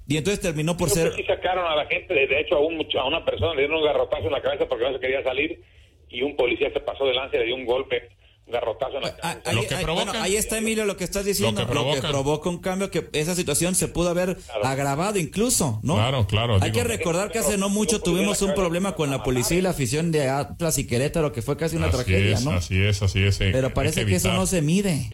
Y 0.07 0.17
entonces 0.17 0.41
terminó 0.41 0.75
por 0.75 0.89
ser... 0.89 1.13
sí 1.15 1.23
sacaron 1.23 1.65
a 1.65 1.75
la 1.75 1.85
gente, 1.85 2.13
de 2.13 2.39
hecho 2.39 2.55
a, 2.55 2.59
un, 2.59 2.83
a 2.99 3.05
una 3.05 3.23
persona 3.25 3.53
le 3.53 3.61
dieron 3.61 3.77
un 3.77 3.85
garrotazo 3.85 4.25
en 4.25 4.31
la 4.31 4.41
cabeza 4.41 4.65
porque 4.67 4.85
no 4.85 4.93
se 4.93 4.99
quería 4.99 5.23
salir 5.23 5.61
y 6.09 6.23
un 6.23 6.35
policía 6.35 6.71
se 6.73 6.79
pasó 6.79 7.05
de 7.05 7.13
lance 7.13 7.37
y 7.37 7.39
le 7.41 7.45
dio 7.45 7.55
un 7.55 7.65
golpe, 7.65 8.09
garrotazo 8.51 8.97
en 8.97 9.01
la 9.03 9.07
Ah, 9.09 9.15
cabeza. 9.35 9.49
ahí, 9.49 9.55
Lo 9.55 9.61
que 9.67 9.75
ahí- 9.75 9.83
provoca. 9.83 10.05
bueno, 10.05 10.21
ahí 10.23 10.35
está 10.35 10.57
Emilio 10.57 10.85
lo 10.85 10.97
que 10.97 11.03
estás 11.03 11.25
diciendo, 11.25 11.61
Lo 11.61 11.67
que 11.67 11.73
lo 11.73 11.93
que, 11.93 12.01
provoca. 12.01 12.49
un 12.49 12.57
cambio 12.59 12.89
que 12.91 13.09
esa 13.13 13.35
situación 13.35 13.75
se 13.75 13.87
pudo 13.87 14.09
haber 14.09 14.37
agravado 14.63 15.17
incluso, 15.19 15.79
¿no? 15.83 15.95
Claro, 15.95 16.27
claro, 16.27 16.55
Hay 16.61 16.71
digo- 16.71 16.83
que 16.83 16.83
recordar 16.83 17.31
que 17.31 17.39
hace 17.39 17.57
no 17.57 17.69
mucho 17.69 18.01
tuvimos 18.01 18.41
un 18.41 18.53
problema 18.53 18.95
con 18.95 19.09
la 19.09 19.23
policía 19.23 19.57
y 19.57 19.61
la 19.61 19.69
afición 19.71 20.11
de 20.11 20.29
Atlas 20.29 20.77
y 20.77 20.87
Querétaro 20.87 21.31
que 21.31 21.41
fue 21.41 21.57
casi 21.57 21.75
una 21.77 21.87
así 21.87 21.95
tragedia, 21.97 22.33
es, 22.35 22.45
¿no? 22.45 22.51
así 22.51 22.81
es, 22.81 23.01
así 23.01 23.23
es. 23.23 23.39
eh, 23.41 23.49
Pero 23.51 23.73
parece 23.73 24.05
que, 24.05 24.15
eso 24.15 24.33
no 24.33 24.45
se 24.45 24.61
mide. 24.61 25.09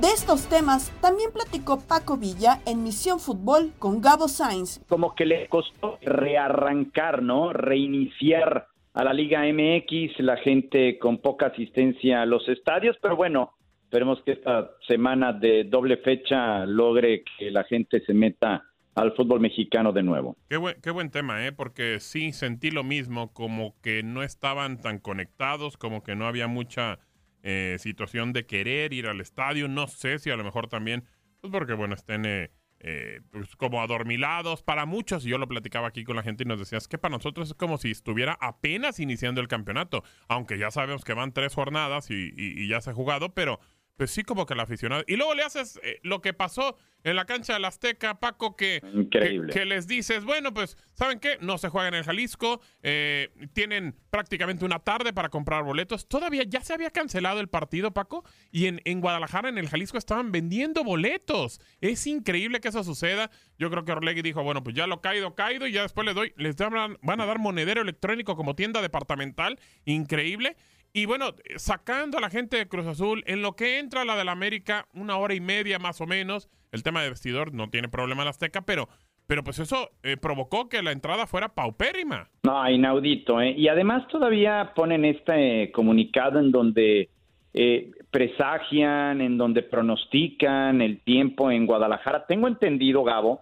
De 0.00 0.08
estos 0.08 0.46
temas 0.46 0.90
también 1.00 1.30
platicó 1.32 1.78
Paco 1.80 2.16
Villa 2.16 2.60
en 2.66 2.82
Misión 2.82 3.20
Fútbol 3.20 3.72
con 3.78 4.00
Gabo 4.00 4.26
Sainz. 4.26 4.80
como 4.88 5.14
que 5.14 5.24
le 5.24 5.48
costó 5.48 5.98
rearrancar, 6.02 7.22
¿no? 7.22 7.52
Reiniciar 7.52 8.66
a 8.94 9.04
la 9.04 9.12
Liga 9.12 9.42
MX, 9.42 10.20
la 10.20 10.36
gente 10.36 10.98
con 10.98 11.18
poca 11.18 11.46
asistencia 11.46 12.22
a 12.22 12.26
los 12.26 12.46
estadios, 12.48 12.96
pero 13.00 13.16
bueno, 13.16 13.52
esperemos 13.84 14.22
que 14.24 14.32
esta 14.32 14.70
semana 14.86 15.32
de 15.32 15.64
doble 15.64 15.96
fecha 15.98 16.66
logre 16.66 17.24
que 17.38 17.50
la 17.50 17.64
gente 17.64 18.00
se 18.04 18.12
meta 18.12 18.64
al 18.94 19.12
fútbol 19.14 19.40
mexicano 19.40 19.92
de 19.92 20.02
nuevo. 20.02 20.36
Qué 20.48 20.58
buen, 20.58 20.76
qué 20.82 20.90
buen 20.90 21.10
tema, 21.10 21.46
¿eh? 21.46 21.52
Porque 21.52 21.98
sí 22.00 22.32
sentí 22.32 22.70
lo 22.70 22.84
mismo, 22.84 23.32
como 23.32 23.74
que 23.82 24.02
no 24.02 24.22
estaban 24.22 24.80
tan 24.80 24.98
conectados, 24.98 25.78
como 25.78 26.02
que 26.02 26.14
no 26.14 26.26
había 26.26 26.46
mucha 26.46 26.98
eh, 27.42 27.76
situación 27.78 28.32
de 28.32 28.44
querer 28.44 28.92
ir 28.92 29.06
al 29.06 29.20
estadio. 29.20 29.68
No 29.68 29.86
sé 29.86 30.18
si 30.18 30.30
a 30.30 30.36
lo 30.36 30.44
mejor 30.44 30.68
también, 30.68 31.04
pues 31.40 31.50
porque, 31.50 31.72
bueno, 31.72 31.94
estén 31.94 32.26
eh, 32.26 32.50
eh, 32.84 33.20
pues 33.30 33.54
como 33.56 33.80
adormilados. 33.80 34.62
Para 34.62 34.86
muchos, 34.86 35.24
y 35.24 35.28
yo 35.28 35.38
lo 35.38 35.46
platicaba 35.46 35.88
aquí 35.88 36.02
con 36.02 36.16
la 36.16 36.22
gente 36.22 36.42
y 36.42 36.46
nos 36.46 36.58
decías 36.58 36.88
que 36.88 36.98
para 36.98 37.12
nosotros 37.12 37.50
es 37.50 37.54
como 37.54 37.78
si 37.78 37.92
estuviera 37.92 38.36
apenas 38.40 38.98
iniciando 38.98 39.40
el 39.40 39.48
campeonato, 39.48 40.02
aunque 40.28 40.58
ya 40.58 40.70
sabemos 40.70 41.04
que 41.04 41.14
van 41.14 41.32
tres 41.32 41.54
jornadas 41.54 42.10
y, 42.10 42.66
ya 42.66 42.80
se 42.80 42.90
ha 42.90 42.94
jugado, 42.94 43.34
pero 43.34 43.60
pues 43.96 44.10
sí 44.10 44.22
como 44.22 44.46
que 44.46 44.54
el 44.54 44.60
aficionado. 44.60 45.04
Y 45.06 45.16
luego 45.16 45.34
le 45.34 45.42
haces 45.42 45.78
eh, 45.82 46.00
lo 46.02 46.20
que 46.20 46.32
pasó 46.32 46.76
en 47.04 47.16
la 47.16 47.24
cancha 47.24 47.54
del 47.54 47.64
Azteca, 47.64 48.20
Paco, 48.20 48.56
que, 48.56 48.80
que, 49.10 49.40
que 49.52 49.64
les 49.64 49.88
dices, 49.88 50.24
bueno, 50.24 50.54
pues, 50.54 50.76
¿saben 50.94 51.18
qué? 51.18 51.36
No 51.40 51.58
se 51.58 51.68
juega 51.68 51.88
en 51.88 51.94
el 51.94 52.04
Jalisco, 52.04 52.60
eh, 52.84 53.30
tienen 53.54 53.96
prácticamente 54.08 54.64
una 54.64 54.78
tarde 54.78 55.12
para 55.12 55.28
comprar 55.28 55.64
boletos. 55.64 56.06
Todavía 56.06 56.44
ya 56.44 56.60
se 56.60 56.72
había 56.74 56.90
cancelado 56.90 57.40
el 57.40 57.48
partido, 57.48 57.90
Paco, 57.92 58.24
y 58.52 58.66
en, 58.66 58.80
en 58.84 59.00
Guadalajara, 59.00 59.48
en 59.48 59.58
el 59.58 59.68
Jalisco, 59.68 59.98
estaban 59.98 60.30
vendiendo 60.30 60.84
boletos. 60.84 61.60
Es 61.80 62.06
increíble 62.06 62.60
que 62.60 62.68
eso 62.68 62.84
suceda. 62.84 63.32
Yo 63.58 63.68
creo 63.68 63.84
que 63.84 63.90
Orlegui 63.92 64.22
dijo, 64.22 64.44
bueno, 64.44 64.62
pues 64.62 64.76
ya 64.76 64.86
lo 64.86 65.00
caído, 65.00 65.34
caído, 65.34 65.66
y 65.66 65.72
ya 65.72 65.82
después 65.82 66.04
les 66.06 66.14
doy, 66.14 66.32
les 66.36 66.54
dan- 66.56 66.98
van 67.02 67.20
a 67.20 67.26
dar 67.26 67.40
monedero 67.40 67.82
electrónico 67.82 68.36
como 68.36 68.54
tienda 68.54 68.80
departamental. 68.80 69.58
Increíble. 69.84 70.56
Y 70.94 71.06
bueno, 71.06 71.30
sacando 71.56 72.18
a 72.18 72.20
la 72.20 72.28
gente 72.28 72.58
de 72.58 72.68
Cruz 72.68 72.86
Azul, 72.86 73.24
en 73.26 73.40
lo 73.40 73.52
que 73.52 73.78
entra 73.78 74.04
la 74.04 74.14
del 74.14 74.28
América, 74.28 74.86
una 74.92 75.16
hora 75.16 75.32
y 75.34 75.40
media 75.40 75.78
más 75.78 76.02
o 76.02 76.06
menos, 76.06 76.50
el 76.70 76.82
tema 76.82 77.02
de 77.02 77.08
vestidor 77.08 77.54
no 77.54 77.70
tiene 77.70 77.88
problema 77.88 78.22
el 78.22 78.28
Azteca, 78.28 78.60
pero, 78.60 78.90
pero 79.26 79.42
pues 79.42 79.58
eso 79.58 79.90
eh, 80.02 80.18
provocó 80.18 80.68
que 80.68 80.82
la 80.82 80.92
entrada 80.92 81.26
fuera 81.26 81.48
paupérrima. 81.48 82.28
No, 82.42 82.70
inaudito, 82.70 83.40
¿eh? 83.40 83.54
Y 83.56 83.68
además 83.68 84.06
todavía 84.08 84.72
ponen 84.74 85.06
este 85.06 85.62
eh, 85.62 85.72
comunicado 85.72 86.38
en 86.38 86.50
donde 86.50 87.08
eh, 87.54 87.90
presagian, 88.10 89.22
en 89.22 89.38
donde 89.38 89.62
pronostican 89.62 90.82
el 90.82 91.00
tiempo 91.00 91.50
en 91.50 91.64
Guadalajara. 91.64 92.26
Tengo 92.26 92.48
entendido, 92.48 93.02
Gabo, 93.02 93.40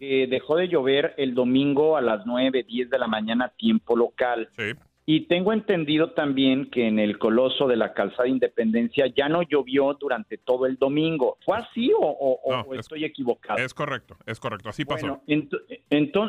que 0.00 0.26
dejó 0.28 0.56
de 0.56 0.68
llover 0.68 1.14
el 1.16 1.32
domingo 1.32 1.96
a 1.96 2.00
las 2.00 2.26
9, 2.26 2.64
10 2.64 2.90
de 2.90 2.98
la 2.98 3.06
mañana, 3.06 3.52
tiempo 3.56 3.96
local. 3.96 4.48
Sí. 4.56 4.72
Y 5.12 5.22
tengo 5.22 5.52
entendido 5.52 6.12
también 6.12 6.70
que 6.70 6.86
en 6.86 7.00
el 7.00 7.18
Coloso 7.18 7.66
de 7.66 7.74
la 7.74 7.92
Calzada 7.94 8.28
Independencia 8.28 9.06
ya 9.08 9.28
no 9.28 9.42
llovió 9.42 9.94
durante 9.94 10.38
todo 10.38 10.66
el 10.66 10.76
domingo. 10.76 11.36
¿Fue 11.44 11.56
así 11.58 11.90
o, 11.92 11.98
o- 12.00 12.40
o 12.44 12.56
No, 12.64 12.74
es- 12.74 12.80
estoy 12.80 13.04
equivocado? 13.04 13.58
Es 13.58 13.74
correcto, 13.74 14.16
es 14.24 14.38
correcto, 14.38 14.68
así 14.68 14.84
pasó. 14.84 15.06
Bueno, 15.06 15.22
ento- 15.26 15.58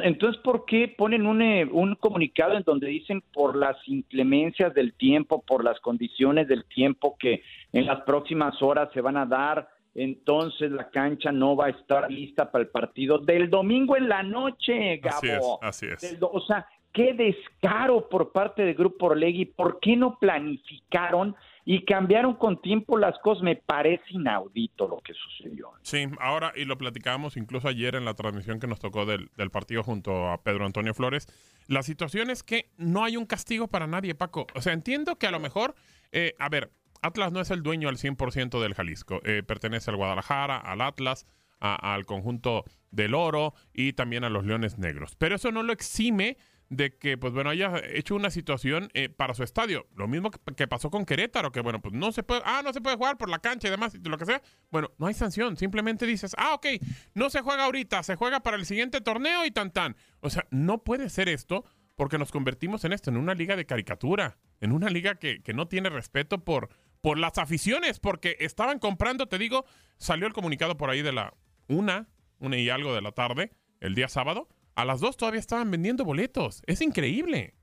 entonces, 0.01 0.41
¿por 0.41 0.65
qué 0.65 0.87
ponen 0.97 1.27
un, 1.27 1.43
eh, 1.43 1.63
un 1.71 1.93
comunicado 1.93 2.57
en 2.57 2.63
donde 2.63 2.87
dicen 2.87 3.21
por 3.31 3.55
las 3.55 3.77
inclemencias 3.87 4.73
del 4.73 4.93
tiempo, 4.95 5.43
por 5.45 5.63
las 5.63 5.79
condiciones 5.79 6.47
del 6.47 6.65
tiempo 6.65 7.15
que 7.19 7.43
en 7.73 7.85
las 7.85 8.01
próximas 8.01 8.59
horas 8.63 8.89
se 8.95 9.01
van 9.01 9.15
a 9.17 9.27
dar, 9.27 9.69
entonces 9.93 10.71
la 10.71 10.89
cancha 10.89 11.31
no 11.31 11.55
va 11.55 11.67
a 11.67 11.69
estar 11.69 12.09
lista 12.09 12.49
para 12.49 12.63
el 12.63 12.69
partido 12.69 13.19
del 13.19 13.47
domingo 13.47 13.95
en 13.95 14.09
la 14.09 14.23
noche, 14.23 14.97
Gabo? 14.97 15.59
Así 15.61 15.85
es, 15.85 15.93
así 15.93 16.07
es. 16.07 16.19
Del 16.19 16.23
o 16.23 16.41
sea, 16.41 16.65
qué 16.93 17.13
descaro 17.13 18.09
por 18.09 18.31
parte 18.31 18.63
del 18.63 18.75
Grupo 18.75 19.07
Orlegui. 19.07 19.45
¿Por 19.45 19.79
qué 19.79 19.95
no 19.95 20.17
planificaron 20.19 21.35
y 21.65 21.85
cambiaron 21.85 22.35
con 22.35 22.61
tiempo 22.61 22.97
las 22.97 23.17
cosas? 23.19 23.43
Me 23.43 23.55
parece 23.55 24.03
inaudito 24.09 24.87
lo 24.87 24.99
que 24.99 25.13
sucedió. 25.13 25.71
Sí, 25.81 26.07
ahora, 26.19 26.51
y 26.55 26.65
lo 26.65 26.77
platicábamos 26.77 27.37
incluso 27.37 27.67
ayer 27.67 27.95
en 27.95 28.05
la 28.05 28.13
transmisión 28.13 28.59
que 28.59 28.67
nos 28.67 28.79
tocó 28.79 29.05
del, 29.05 29.29
partido 29.51 29.83
junto 29.83 30.29
a 30.29 30.41
Pedro 30.43 30.65
Antonio 30.65 30.93
Flores. 30.93 31.27
La 31.67 31.83
situación 31.83 32.29
es 32.29 32.43
que 32.43 32.69
no 32.77 33.03
hay 33.03 33.17
un 33.17 33.25
castigo 33.25 33.67
para 33.67 33.87
nadie, 33.87 34.15
Paco. 34.15 34.47
O 34.55 34.61
sea, 34.61 34.73
entiendo 34.73 35.17
que 35.17 35.27
a 35.27 35.31
lo 35.31 35.39
mejor, 35.39 35.75
eh, 36.11 36.35
a 36.39 36.49
ver, 36.49 36.71
Atlas 37.01 37.31
no 37.31 37.41
es 37.41 37.51
el 37.51 37.63
dueño 37.63 37.89
al 37.89 37.97
100% 37.97 38.61
del 38.61 38.75
Jalisco. 38.75 39.21
Eh, 39.23 39.43
pertenece 39.43 39.89
al 39.89 39.97
Guadalajara, 39.97 40.57
al 40.57 40.81
Atlas, 40.81 41.25
al 41.59 42.05
conjunto 42.07 42.65
del 42.89 43.13
Oro 43.13 43.53
y 43.71 43.93
también 43.93 44.23
a 44.23 44.29
los 44.29 44.45
Leones 44.45 44.79
Negros. 44.79 45.15
Pero 45.15 45.35
eso 45.35 45.51
no 45.51 45.61
lo 45.61 45.73
exime 45.73 46.37
de 46.71 46.97
que, 46.97 47.17
pues 47.17 47.33
bueno, 47.33 47.49
haya 47.49 47.81
hecho 47.93 48.15
una 48.15 48.31
situación 48.31 48.89
eh, 48.93 49.09
para 49.09 49.33
su 49.33 49.43
estadio. 49.43 49.87
Lo 49.93 50.07
mismo 50.07 50.31
que, 50.31 50.67
pasó 50.69 50.89
con 50.89 51.05
Querétaro, 51.05 51.51
que 51.51 51.59
bueno, 51.59 51.81
pues 51.81 51.93
no 51.93 52.13
se 52.13 52.23
puede, 52.23 52.41
ah, 52.45 52.61
no 52.63 52.71
se 52.71 52.79
puede 52.79 52.95
jugar 52.95 53.17
por 53.17 53.29
la 53.29 53.39
cancha 53.39 53.67
y 53.67 53.71
demás, 53.71 53.93
y 53.93 53.97
lo 54.07 54.17
que 54.17 54.25
sea. 54.25 54.41
Bueno, 54.71 54.89
no 54.97 55.07
hay 55.07 55.13
sanción, 55.13 55.57
simplemente 55.57 56.05
dices, 56.05 56.33
ah, 56.37 56.53
ok, 56.53 56.67
no 57.13 57.29
se 57.29 57.41
juega 57.41 57.65
ahorita, 57.65 58.01
se 58.03 58.15
juega 58.15 58.39
para 58.39 58.55
el 58.55 58.65
siguiente 58.65 59.01
torneo 59.01 59.45
y 59.45 59.51
tan 59.51 59.71
tan. 59.71 59.97
O 60.21 60.29
sea, 60.29 60.47
no 60.49 60.81
puede 60.81 61.09
ser 61.09 61.27
esto 61.27 61.65
porque 61.97 62.17
nos 62.17 62.31
convertimos 62.31 62.85
en 62.85 62.93
esto, 62.93 63.09
en 63.09 63.17
una 63.17 63.35
liga 63.35 63.57
de 63.57 63.65
caricatura, 63.65 64.37
en 64.61 64.71
una 64.71 64.89
liga 64.89 65.15
que, 65.15 65.43
que 65.43 65.53
no 65.53 65.67
tiene 65.67 65.89
respeto 65.89 66.45
por, 66.45 66.69
por 67.01 67.17
las 67.17 67.37
aficiones, 67.37 67.99
porque 67.99 68.37
estaban 68.39 68.79
comprando, 68.79 69.27
te 69.27 69.37
digo, 69.37 69.65
salió 69.97 70.25
el 70.25 70.31
comunicado 70.31 70.77
por 70.77 70.89
ahí 70.89 71.01
de 71.01 71.11
la 71.11 71.33
una, 71.67 72.07
una 72.39 72.57
y 72.57 72.69
algo 72.69 72.95
de 72.95 73.01
la 73.01 73.11
tarde, 73.11 73.51
el 73.81 73.93
día 73.93 74.07
sábado, 74.07 74.47
a 74.75 74.85
las 74.85 74.99
dos 75.01 75.17
todavía 75.17 75.39
estaban 75.39 75.69
vendiendo 75.71 76.03
boletos. 76.05 76.61
Es 76.67 76.81
increíble. 76.81 77.53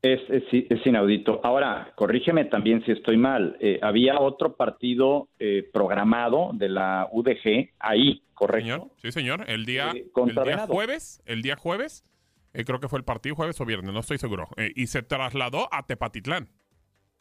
Es, 0.00 0.20
es, 0.30 0.44
es 0.52 0.86
inaudito. 0.86 1.40
Ahora, 1.42 1.92
corrígeme 1.96 2.44
también 2.44 2.84
si 2.84 2.92
estoy 2.92 3.16
mal. 3.16 3.56
Eh, 3.60 3.80
había 3.82 4.20
otro 4.20 4.54
partido 4.54 5.28
eh, 5.40 5.68
programado 5.72 6.50
de 6.54 6.68
la 6.68 7.08
UDG 7.10 7.70
ahí, 7.80 8.22
¿correcto? 8.34 8.64
Señor, 8.64 8.90
sí, 9.02 9.10
señor. 9.12 9.44
El 9.48 9.66
día, 9.66 9.90
Eh, 9.94 10.06
el 10.14 10.34
día 10.44 10.66
jueves, 10.68 11.20
el 11.26 11.42
día 11.42 11.56
jueves, 11.56 12.04
eh, 12.54 12.64
creo 12.64 12.78
que 12.78 12.86
fue 12.88 13.00
el 13.00 13.04
partido 13.04 13.34
jueves 13.34 13.60
o 13.60 13.64
viernes, 13.66 13.92
no 13.92 13.98
estoy 14.00 14.18
seguro. 14.18 14.46
eh, 14.56 14.70
y 14.76 14.86
se 14.86 15.02
trasladó 15.02 15.68
a 15.72 15.84
Tepatitlán. 15.84 16.48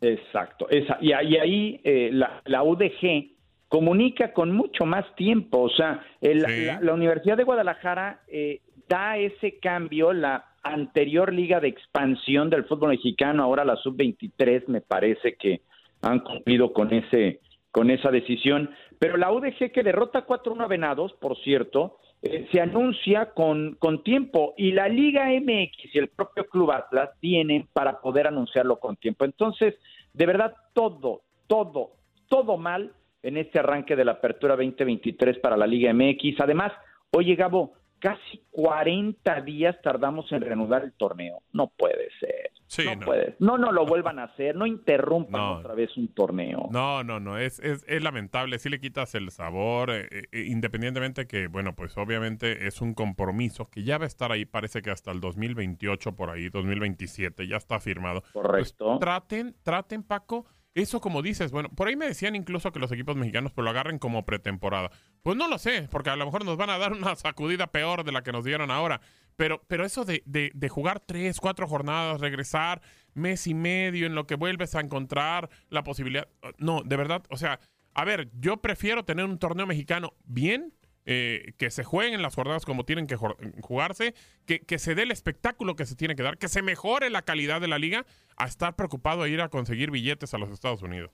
Exacto. 0.02 0.70
Esa, 0.70 0.98
y, 1.02 1.08
y 1.10 1.38
ahí 1.38 1.82
eh, 1.84 2.10
la, 2.14 2.42
la 2.46 2.62
UDG 2.64 3.32
comunica 3.68 4.32
con 4.34 4.52
mucho 4.52 4.86
más 4.86 5.04
tiempo. 5.16 5.62
O 5.64 5.70
sea, 5.70 6.06
el- 6.22 6.42
la, 6.44 6.80
la 6.82 6.94
Universidad 6.94 7.38
de 7.38 7.44
Guadalajara 7.44 8.22
eh, 8.28 8.62
da 8.88 9.18
ese 9.18 9.60
cambio, 9.60 10.14
la 10.14 10.46
anterior 10.64 11.34
liga 11.34 11.60
de 11.60 11.70
expansión 11.70 12.50
del 12.50 12.66
fútbol 12.66 12.90
mexicano, 12.90 13.44
ahora 13.44 13.66
la 13.66 13.78
sub-23, 13.78 14.68
me 14.68 14.82
parece 14.82 15.36
que 15.36 15.62
han 16.02 16.20
cumplido 16.20 16.74
con 16.74 16.94
ese 16.94 17.42
con 17.72 17.92
esa 17.92 18.10
decisión. 18.10 18.72
Pero 18.98 19.18
la 19.18 19.32
UDG 19.32 19.72
que 19.72 19.84
derrota 19.84 20.26
4-1 20.26 20.64
a 20.64 20.68
Venados, 20.68 21.14
por 21.14 21.38
cierto, 21.44 22.00
eh, 22.24 22.48
se 22.52 22.60
anuncia 22.60 23.34
con, 23.34 23.76
con 23.76 24.04
tiempo 24.04 24.56
y 24.58 24.72
la 24.72 24.88
Liga 24.88 25.28
MX 25.28 25.94
y 25.94 26.00
el 26.00 26.08
propio 26.08 26.48
Club 26.48 26.72
Atlas 26.72 27.12
tienen 27.20 27.68
para 27.72 28.02
poder 28.02 28.26
anunciarlo 28.26 28.80
con 28.80 28.96
tiempo. 28.96 29.26
Entonces, 29.26 29.76
de 30.14 30.26
verdad, 30.26 30.56
todo, 30.74 31.22
todo, 31.46 31.92
todo 32.28 32.58
mal 32.58 32.94
en 33.22 33.38
este 33.38 33.60
arranque 33.60 33.96
de 33.96 34.06
la 34.06 34.14
apertura 34.14 34.56
2023 34.56 35.38
para 35.38 35.58
la 35.58 35.68
Liga 35.68 35.94
MX. 35.94 36.42
Además, 36.42 36.72
oye 37.12 37.36
Gabo, 37.36 37.74
casi 38.00 38.44
40 38.52 39.42
días 39.42 39.76
tardamos 39.82 40.32
en 40.32 40.42
reanudar 40.42 40.84
el 40.84 40.94
torneo. 40.94 41.42
No 41.54 41.68
puede 41.68 42.10
ser. 42.20 42.52
Sí, 42.68 42.84
no, 42.86 42.96
no. 42.96 43.06
puede. 43.06 43.36
No, 43.40 43.58
no 43.58 43.72
lo 43.72 43.86
vuelvan 43.86 44.20
a 44.20 44.26
hacer. 44.26 44.56
No 44.56 44.66
interrumpan 44.66 45.40
No. 45.40 45.54
otra 45.60 45.74
vez 45.74 45.96
un 45.96 46.10
torneo. 46.14 46.68
No, 46.72 47.04
no, 47.04 47.20
no, 47.20 47.38
es, 47.38 47.60
es, 47.60 47.86
es 47.88 48.04
lamentable, 48.04 48.60
si 48.60 48.70
le 48.70 48.80
quitas 48.82 49.16
el 49.16 49.32
sabor, 49.32 49.90
eh, 49.92 50.08
eh, 50.12 50.46
independientemente 50.48 51.28
que, 51.28 51.48
bueno, 51.48 51.76
pues 51.76 51.98
obviamente 51.98 52.68
es 52.68 52.82
un 52.82 52.94
compromiso 52.94 53.70
que 53.70 53.84
ya 53.84 53.98
va 53.98 54.04
a 54.04 54.08
estar 54.08 54.32
ahí, 54.34 54.46
parece 54.46 54.82
que 54.82 54.92
hasta 54.92 55.12
el 55.12 55.22
2028 55.22 56.16
por 56.16 56.30
ahí, 56.30 56.50
2027, 56.50 57.48
ya 57.48 57.56
está 57.56 57.80
firmado. 57.80 58.22
Correcto. 58.34 58.86
Pues 58.88 59.00
traten, 59.00 59.56
traten, 59.64 60.04
Paco, 60.04 60.46
eso 60.76 61.02
como 61.02 61.22
dices, 61.22 61.52
bueno, 61.52 61.70
por 61.70 61.88
ahí 61.88 61.96
me 61.96 62.08
decían 62.08 62.36
incluso 62.36 62.72
que 62.72 62.80
los 62.80 62.92
equipos 62.92 63.16
mexicanos 63.16 63.52
pues 63.52 63.64
lo 63.64 63.72
agarren 63.72 64.00
como 64.00 64.26
pretemporada. 64.26 64.92
Pues 65.24 65.36
no 65.36 65.48
lo 65.48 65.58
sé, 65.58 65.88
porque 65.90 66.10
a 66.10 66.16
lo 66.16 66.26
mejor 66.26 66.46
nos 66.46 66.58
van 66.58 66.70
a 66.70 66.78
dar 66.78 66.94
una 66.94 67.16
sacudida 67.16 67.68
peor 67.68 68.04
de 68.04 68.12
la 68.12 68.24
que 68.24 68.32
nos 68.32 68.46
dieron 68.46 68.70
ahora. 68.72 69.02
Pero, 69.36 69.64
pero 69.68 69.86
eso 69.86 70.06
de, 70.06 70.24
de, 70.26 70.52
de 70.54 70.70
jugar 70.70 71.00
tres, 71.00 71.40
cuatro 71.40 71.68
jornadas, 71.68 72.22
regresar 72.22 72.82
mes 73.14 73.48
y 73.48 73.54
medio 73.54 74.06
en 74.06 74.16
lo 74.16 74.28
que 74.28 74.36
vuelves 74.36 74.76
a 74.76 74.82
encontrar 74.82 75.50
la 75.70 75.84
posibilidad. 75.84 76.28
No, 76.58 76.84
de 76.84 76.96
verdad, 76.96 77.24
o 77.30 77.38
sea, 77.38 77.60
a 77.94 78.06
ver, 78.06 78.30
yo 78.40 78.58
prefiero 78.58 79.06
tener 79.06 79.26
un 79.26 79.40
torneo 79.40 79.66
mexicano 79.66 80.14
bien, 80.24 80.74
eh, 81.08 81.54
que 81.58 81.72
se 81.72 81.84
jueguen 81.84 82.22
las 82.22 82.36
jornadas 82.36 82.66
como 82.66 82.84
tienen 82.84 83.08
que 83.08 83.16
jugarse, 83.16 84.14
que, 84.46 84.60
que 84.60 84.78
se 84.78 84.94
dé 84.94 85.04
el 85.04 85.12
espectáculo 85.12 85.76
que 85.76 85.86
se 85.86 85.96
tiene 85.96 86.16
que 86.16 86.22
dar, 86.22 86.38
que 86.38 86.48
se 86.50 86.62
mejore 86.62 87.10
la 87.10 87.24
calidad 87.24 87.60
de 87.62 87.68
la 87.68 87.80
liga, 87.80 88.06
a 88.38 88.46
estar 88.46 88.76
preocupado 88.76 89.24
de 89.24 89.32
ir 89.32 89.42
a 89.42 89.50
conseguir 89.50 89.90
billetes 89.90 90.34
a 90.34 90.38
los 90.38 90.52
Estados 90.52 90.84
Unidos. 90.84 91.12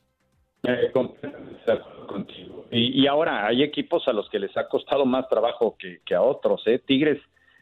Eh, 0.64 0.92
contigo. 2.08 2.68
Y, 2.72 3.02
y 3.04 3.08
ahora 3.08 3.46
hay 3.48 3.64
equipos 3.64 4.08
a 4.08 4.14
los 4.14 4.30
que 4.30 4.40
les 4.40 4.56
ha 4.58 4.68
costado 4.68 5.06
más 5.06 5.28
trabajo 5.30 5.76
que, 5.78 6.00
que 6.06 6.16
a 6.16 6.22
otros. 6.22 6.62
¿eh? 6.68 6.80
Tigres 6.80 7.20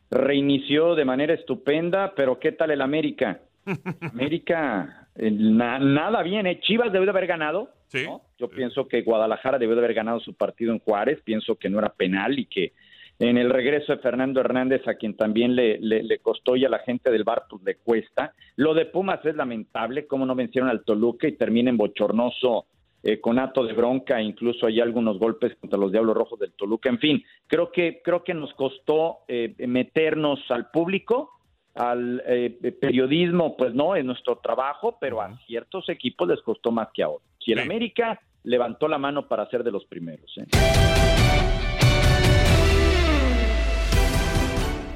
reinició 0.10 0.96
de 0.96 1.06
manera 1.06 1.34
estupenda, 1.34 2.14
pero 2.16 2.40
¿qué 2.40 2.52
tal 2.52 2.72
el 2.72 2.82
América? 2.82 3.42
América, 4.02 5.08
eh, 5.16 5.32
na- 5.32 5.80
nada 5.80 6.22
bien. 6.24 6.48
¿eh? 6.48 6.60
Chivas 6.62 6.92
debió 6.92 7.06
de 7.06 7.12
haber 7.12 7.28
ganado. 7.28 7.70
¿no? 8.06 8.22
Yo 8.42 8.50
pienso 8.50 8.88
que 8.88 9.04
Guadalajara 9.04 9.60
debió 9.60 9.76
de 9.76 9.82
haber 9.82 9.94
ganado 9.94 10.20
su 10.20 10.34
partido 10.34 10.74
en 10.74 10.80
Juárez. 10.80 11.22
Pienso 11.24 11.56
que 11.56 11.70
no 11.70 11.78
era 11.78 11.94
penal 11.94 12.40
y 12.40 12.46
que 12.46 12.74
en 13.20 13.38
el 13.38 13.52
regreso 13.52 13.96
de 13.96 14.02
Fernando 14.02 14.40
Hernández, 14.40 14.88
a 14.88 14.96
quien 14.96 15.16
también 15.16 15.56
le, 15.56 15.78
le, 15.80 16.02
le 16.02 16.18
costó 16.18 16.56
y 16.56 16.66
a 16.66 16.70
la 16.70 16.80
gente 16.80 17.12
del 17.12 17.24
bar 17.24 17.44
pues 17.48 17.62
le 17.62 17.76
cuesta. 17.76 18.34
Lo 18.56 18.74
de 18.74 18.88
Pumas 18.88 19.24
es 19.26 19.36
lamentable, 19.36 20.08
cómo 20.08 20.26
no 20.26 20.34
vencieron 20.34 20.72
al 20.72 20.84
Toluca 20.84 21.28
y 21.28 21.34
termina 21.34 21.70
en 21.70 21.78
bochornoso 21.78 22.66
eh, 23.04 23.22
con 23.22 23.38
acto 23.38 23.64
de 23.64 23.74
bronca, 23.74 24.22
incluso 24.22 24.66
hay 24.66 24.80
algunos 24.80 25.20
golpes 25.20 25.56
contra 25.56 25.80
los 25.80 25.92
Diablos 25.92 26.16
Rojos 26.16 26.40
del 26.40 26.54
Toluca. 26.54 26.90
En 26.90 26.98
fin, 26.98 27.24
creo 27.46 27.72
que 27.72 28.02
creo 28.04 28.24
que 28.24 28.34
nos 28.34 28.54
costó 28.56 29.20
eh, 29.28 29.54
meternos 29.68 30.40
al 30.50 30.72
público, 30.72 31.32
al 31.76 32.24
eh, 32.26 32.74
periodismo, 32.82 33.56
pues 33.56 33.74
no, 33.74 33.96
es 33.96 34.04
nuestro 34.04 34.38
trabajo, 34.38 34.98
pero 35.00 35.22
a 35.22 35.36
ciertos 35.48 35.90
equipos 35.90 36.28
les 36.28 36.42
costó 36.42 36.72
más 36.72 36.90
que 36.94 37.04
a 37.04 37.10
otros. 37.10 37.30
Y 37.40 37.54
el 37.54 37.60
América 37.60 38.20
levantó 38.44 38.88
la 38.88 38.98
mano 38.98 39.28
para 39.28 39.50
ser 39.50 39.64
de 39.64 39.72
los 39.72 39.86
primeros. 39.86 40.32
¿eh? 40.38 40.46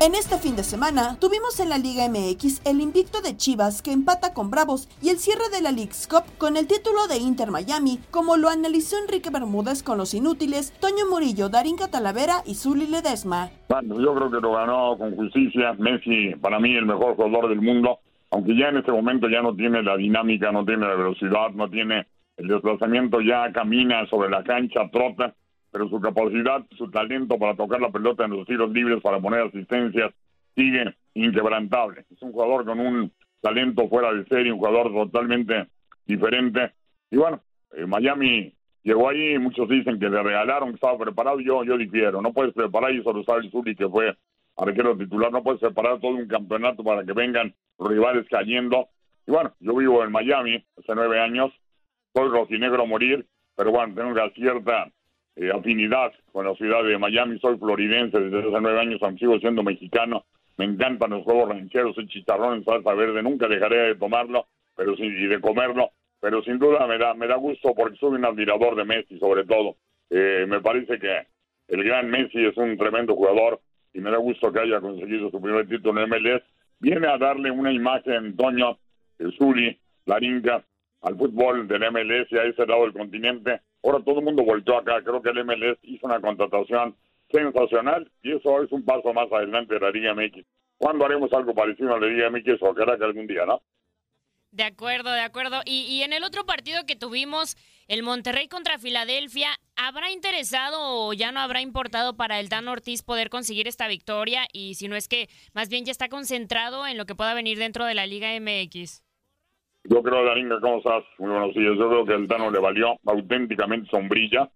En 0.06 0.14
este 0.14 0.38
fin 0.38 0.56
de 0.56 0.64
semana 0.64 1.18
tuvimos 1.20 1.60
en 1.60 1.70
la 1.70 1.78
Liga 1.78 2.08
MX 2.10 2.62
el 2.68 2.82
invicto 2.82 3.22
de 3.22 3.38
Chivas 3.38 3.82
que 3.82 3.92
empata 3.92 4.34
con 4.34 4.52
Bravos 4.52 4.90
y 5.02 5.10
el 5.10 5.18
cierre 5.18 5.50
de 5.52 5.62
la 5.62 5.72
League's 5.72 6.08
Cup 6.08 6.26
con 6.38 6.58
el 6.58 6.68
título 6.68 7.08
de 7.08 7.18
Inter 7.18 7.50
Miami, 7.50 8.00
como 8.12 8.36
lo 8.38 8.50
analizó 8.50 8.98
Enrique 9.00 9.30
Bermúdez 9.32 9.84
con 9.84 9.98
los 9.98 10.14
inútiles, 10.14 10.74
Toño 10.80 11.06
Murillo, 11.10 11.50
Darín 11.50 11.78
Catalavera 11.78 12.44
y 12.46 12.56
Zuli 12.56 12.88
Ledesma. 12.88 13.50
Bueno, 13.70 14.00
yo 14.00 14.14
creo 14.14 14.30
que 14.30 14.42
lo 14.42 14.52
ganó 14.52 14.98
con 14.98 15.16
justicia. 15.16 15.74
Messi, 15.80 16.36
para 16.42 16.60
mí, 16.60 16.76
el 16.76 16.86
mejor 16.86 17.16
jugador 17.16 17.50
del 17.50 17.62
mundo. 17.62 18.00
Aunque 18.32 18.56
ya 18.56 18.68
en 18.68 18.78
este 18.78 18.92
momento 18.92 19.30
ya 19.30 19.42
no 19.42 19.56
tiene 19.56 19.82
la 19.82 19.96
dinámica, 19.96 20.52
no 20.52 20.66
tiene 20.66 20.86
la 20.86 20.96
velocidad, 20.96 21.52
no 21.56 21.70
tiene 21.70 22.06
el 22.38 22.48
desplazamiento, 22.48 23.22
ya 23.22 23.52
camina 23.52 24.06
sobre 24.08 24.30
la 24.30 24.44
cancha, 24.44 24.90
trota. 24.92 25.34
Pero 25.72 25.90
su 25.90 26.00
capacidad, 26.00 26.66
su 26.78 26.90
talento 26.90 27.38
para 27.38 27.56
tocar 27.56 27.82
la 27.82 27.92
pelota 27.92 28.24
en 28.24 28.32
los 28.32 28.48
tiros 28.48 28.72
libres, 28.72 29.02
para 29.02 29.20
poner 29.20 29.42
asistencias, 29.42 30.14
sigue 30.56 30.96
inquebrantable. 31.14 32.06
Es 32.10 32.22
un 32.22 32.32
jugador 32.32 32.66
con 32.66 32.80
un 32.80 33.12
talento 33.42 33.88
fuera 33.90 34.14
de 34.14 34.26
serie, 34.26 34.54
un 34.54 34.60
jugador 34.60 34.94
totalmente 34.94 35.68
diferente. 36.06 36.72
Y 37.12 37.18
bueno, 37.18 37.42
eh, 37.76 37.86
Miami 37.86 38.54
llegó 38.84 39.10
ahí, 39.10 39.38
muchos 39.38 39.68
dicen 39.68 40.00
que 40.00 40.10
le 40.10 40.24
regalaron, 40.24 40.70
que 40.70 40.76
estaba 40.76 40.98
preparado, 40.98 41.40
yo, 41.40 41.64
yo 41.64 41.78
difiero, 41.78 42.22
no 42.22 42.32
puedes 42.32 42.54
preparar, 42.54 42.94
y 42.94 43.00
eso 43.00 43.12
lo 43.12 43.24
sabe 43.24 43.42
el 43.42 43.52
Zuli, 43.52 43.76
que 43.76 43.90
fue 43.90 44.16
arquero 44.58 44.96
titular, 44.96 45.32
no 45.32 45.44
puedes 45.44 45.60
preparar 45.60 46.00
todo 46.00 46.12
un 46.12 46.28
campeonato 46.28 46.84
para 46.84 47.04
que 47.04 47.14
vengan 47.14 47.54
rivales 47.80 48.26
cayendo. 48.30 48.88
Y 49.28 49.32
bueno, 49.32 49.54
yo 49.60 49.76
vivo 49.76 50.04
en 50.04 50.12
Miami 50.12 50.64
hace 50.78 50.96
nueve 50.96 51.20
años, 51.20 51.52
soy 52.16 52.30
rojinegro 52.30 52.84
a 52.84 52.86
morir, 52.86 53.26
pero 53.56 53.72
bueno, 53.72 53.94
tengo 53.94 54.10
una 54.10 54.30
cierta 54.32 54.90
eh, 55.36 55.52
afinidad 55.54 56.14
con 56.32 56.46
la 56.46 56.56
ciudad 56.56 56.84
de 56.84 56.98
Miami, 56.98 57.38
soy 57.40 57.58
floridense 57.58 58.20
desde 58.20 58.40
hace 58.40 58.62
nueve 58.62 58.80
años, 58.80 59.02
sigo 59.20 59.38
siendo 59.40 59.64
mexicano, 59.64 60.26
me 60.58 60.66
encantan 60.66 61.10
los 61.10 61.26
huevos 61.26 61.50
rancheros, 61.50 61.98
el 61.98 62.08
chicharrón 62.08 62.58
en 62.58 62.66
salsa 62.66 62.94
verde, 62.94 63.22
nunca 63.22 63.48
dejaré 63.48 63.88
de 63.88 63.96
tomarlo 63.96 64.48
pero 64.76 64.96
sí, 64.96 65.04
y 65.04 65.28
de 65.28 65.40
comerlo, 65.40 65.92
pero 66.20 66.44
sin 66.44 66.60
duda 66.60 66.86
me 66.88 66.98
da, 66.98 67.14
me 67.14 67.28
da 67.28 67.36
gusto 67.36 67.74
porque 67.74 67.98
soy 67.98 68.16
un 68.16 68.26
admirador 68.26 68.76
de 68.76 68.86
Messi 68.86 69.18
sobre 69.20 69.46
todo. 69.46 69.78
Eh, 70.10 70.46
me 70.48 70.62
parece 70.62 71.00
que 71.00 71.28
el 71.68 71.84
gran 71.84 72.10
Messi 72.10 72.46
es 72.46 72.58
un 72.58 72.78
tremendo 72.78 73.16
jugador 73.16 73.62
y 73.94 74.02
me 74.02 74.12
da 74.12 74.18
gusto 74.18 74.52
que 74.52 74.60
haya 74.60 74.82
conseguido 74.82 75.32
su 75.32 75.42
primer 75.42 75.68
título 75.68 76.02
en 76.02 76.10
MLS. 76.10 76.44
Viene 76.80 77.08
a 77.08 77.18
darle 77.18 77.50
una 77.52 77.72
imagen, 77.72 78.36
Toño, 78.36 78.78
Zuli, 79.38 79.78
Laringa, 80.06 80.64
al 81.02 81.18
fútbol 81.18 81.68
del 81.68 81.92
MLS 81.92 82.32
a 82.34 82.44
ese 82.44 82.66
lado 82.66 82.84
del 82.84 82.94
continente. 82.94 83.62
Ahora 83.84 84.04
todo 84.04 84.20
el 84.20 84.26
mundo 84.26 84.44
volvió 84.44 84.78
acá. 84.78 85.02
Creo 85.04 85.22
que 85.22 85.30
el 85.30 85.46
MLS 85.46 85.78
hizo 85.84 86.08
una 86.08 86.20
contratación 86.20 86.96
sensacional 87.32 88.10
y 88.24 88.36
eso 88.36 88.64
es 88.64 88.72
un 88.72 88.84
paso 88.84 89.14
más 89.14 89.32
adelante 89.32 89.76
de 89.76 89.80
la 89.80 89.92
Liga 89.92 90.14
MX. 90.14 90.46
¿Cuándo 90.78 91.06
haremos 91.06 91.32
algo 91.34 91.54
parecido 91.54 91.94
a 91.94 92.00
la 92.00 92.08
Liga 92.08 92.30
MX? 92.30 92.62
Ojalá 92.62 92.98
que 92.98 93.04
algún 93.04 93.28
día, 93.28 93.46
¿no? 93.46 93.62
De 94.52 94.64
acuerdo, 94.64 95.12
de 95.12 95.22
acuerdo. 95.22 95.62
Y, 95.66 95.82
y, 95.82 96.04
en 96.04 96.14
el 96.14 96.24
otro 96.24 96.46
partido 96.46 96.86
que 96.86 96.96
tuvimos, 96.96 97.58
el 97.90 98.04
Monterrey 98.04 98.48
contra 98.48 98.80
Filadelfia, 98.80 99.50
¿habrá 99.76 100.12
interesado 100.12 100.78
o 100.82 101.14
ya 101.14 101.34
no 101.34 101.42
habrá 101.42 101.60
importado 101.60 102.16
para 102.16 102.40
el 102.40 102.48
Dan 102.48 102.70
Ortiz 102.70 103.04
poder 103.04 103.30
conseguir 103.30 103.68
esta 103.68 103.90
victoria? 103.90 104.48
Y 104.54 104.76
si 104.76 104.88
no 104.88 104.96
es 104.96 105.10
que 105.10 105.28
más 105.54 105.68
bien 105.68 105.84
ya 105.84 105.92
está 105.92 106.08
concentrado 106.08 106.88
en 106.88 106.98
lo 106.98 107.06
que 107.06 107.16
pueda 107.16 107.34
venir 107.34 107.58
dentro 107.58 107.84
de 107.84 107.96
la 107.96 108.08
Liga 108.08 108.30
MX. 108.40 109.05
Yo 109.88 110.02
creo, 110.02 110.26
Daringa, 110.26 110.60
¿cómo 110.60 110.78
estás? 110.78 111.04
Muy 111.20 111.30
buenos 111.30 111.54
días. 111.54 111.78
Yo 111.78 111.90
creo 111.90 112.06
que 112.06 112.14
el 112.14 112.28
Tano 112.28 112.50
le 112.50 112.60
valió 112.60 112.98
auténticamente 113.06 113.90
sombrilla 113.90 114.50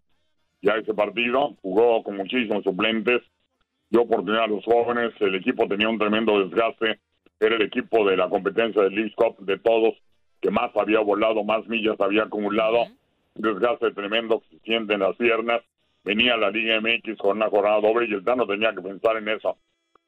ya 0.62 0.74
ese 0.74 0.94
partido. 0.94 1.56
Jugó 1.62 2.04
con 2.04 2.18
muchísimos 2.18 2.64
suplentes, 2.64 3.22
dio 3.90 4.02
oportunidad 4.02 4.46
a 4.46 4.48
los 4.48 4.66
jóvenes. 4.66 5.14
El 5.20 5.36
equipo 5.36 5.68
tenía 5.68 5.88
un 5.88 6.00
tremendo 6.00 6.44
desgaste 6.44 7.00
era 7.40 7.56
el 7.56 7.62
equipo 7.62 8.06
de 8.10 8.18
la 8.18 8.28
competencia 8.28 8.82
del 8.82 8.94
League 8.94 9.14
Cup 9.16 9.38
de 9.46 9.58
todos 9.60 9.94
que 10.42 10.52
más 10.52 10.72
había 10.76 11.00
volado, 11.00 11.44
más 11.44 11.66
millas 11.68 12.00
había 12.00 12.24
acumulado, 12.24 12.86
un 13.36 13.42
desgaste 13.42 13.92
tremendo 13.92 14.42
que 14.42 14.58
se 14.58 14.60
siente 14.64 14.94
en 14.94 15.02
las 15.02 15.16
piernas. 15.16 15.62
Venía 16.04 16.38
la 16.38 16.50
Liga 16.50 16.80
MX 16.82 17.18
con 17.18 17.38
una 17.38 17.50
jornada 17.50 17.80
doble 17.82 18.08
y 18.10 18.14
el 18.14 18.24
Tano 18.24 18.46
tenía 18.46 18.74
que 18.74 18.82
pensar 18.82 19.18
en 19.18 19.30
eso. 19.30 19.58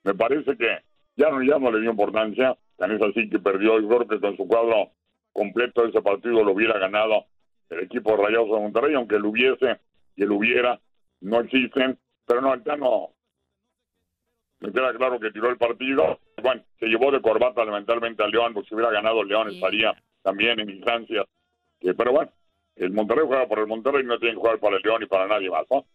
Me 0.03 0.13
parece 0.13 0.57
que 0.57 0.79
ya 1.15 1.29
no, 1.29 1.41
ya 1.43 1.60
no 1.60 1.71
le 1.71 1.81
dio 1.81 1.91
importancia, 1.91 2.57
tan 2.77 2.91
es 2.91 3.01
así 3.01 3.29
que 3.29 3.39
perdió. 3.39 3.79
Yo 3.79 3.88
creo 3.88 4.07
que 4.07 4.19
con 4.19 4.36
su 4.36 4.47
cuadro 4.47 4.89
completo 5.34 5.86
ese 5.86 6.02
partido 6.02 6.44
lo 6.44 6.54
hubiera 6.54 6.78
ganado 6.78 7.26
el 7.70 7.82
equipo 7.82 8.12
de 8.12 8.24
Rayados 8.24 8.50
de 8.50 8.60
Monterrey, 8.60 8.96
aunque 8.96 9.17
lo 9.17 9.30
hubiese 9.30 9.80
y 10.15 10.24
él 10.24 10.32
hubiera, 10.32 10.80
no 11.22 11.39
existen. 11.39 11.98
Pero 12.26 12.41
no, 12.41 12.54
el 12.54 12.63
Tano 12.63 13.12
me 14.60 14.72
queda 14.72 14.94
claro 14.96 15.20
que 15.20 15.32
tiró 15.32 15.50
el 15.50 15.58
partido. 15.58 16.20
Bueno, 16.41 16.63
se 16.80 16.88
llevó 16.88 17.12
de 17.12 17.22
corbata 17.22 17.65
lamentablemente 17.65 18.24
al 18.24 18.32
León, 18.32 18.54
porque 18.54 18.70
si 18.70 18.76
hubiera 18.76 18.91
ganado 18.91 19.22
el 19.22 19.28
León 19.28 19.50
estaría 19.50 19.94
también 20.22 20.60
en 20.60 20.70
instancias. 20.70 21.26
pero 21.80 22.12
bueno, 22.12 22.32
el 22.76 22.91
Monterrey 22.91 23.26
juega 23.26 23.48
por 23.48 23.60
el 23.60 23.67
Monterrey 23.67 24.04
y 24.04 24.08
no 24.08 24.20
tiene 24.20 24.36
que 24.36 24.39
jugar 24.39 24.60
para 24.60 24.78
el 24.78 24.82
León 24.84 25.04
y 25.04 25.08
para 25.08 25.28
nadie 25.28 25.50
más, 25.50 25.65
¿no? 25.72 25.86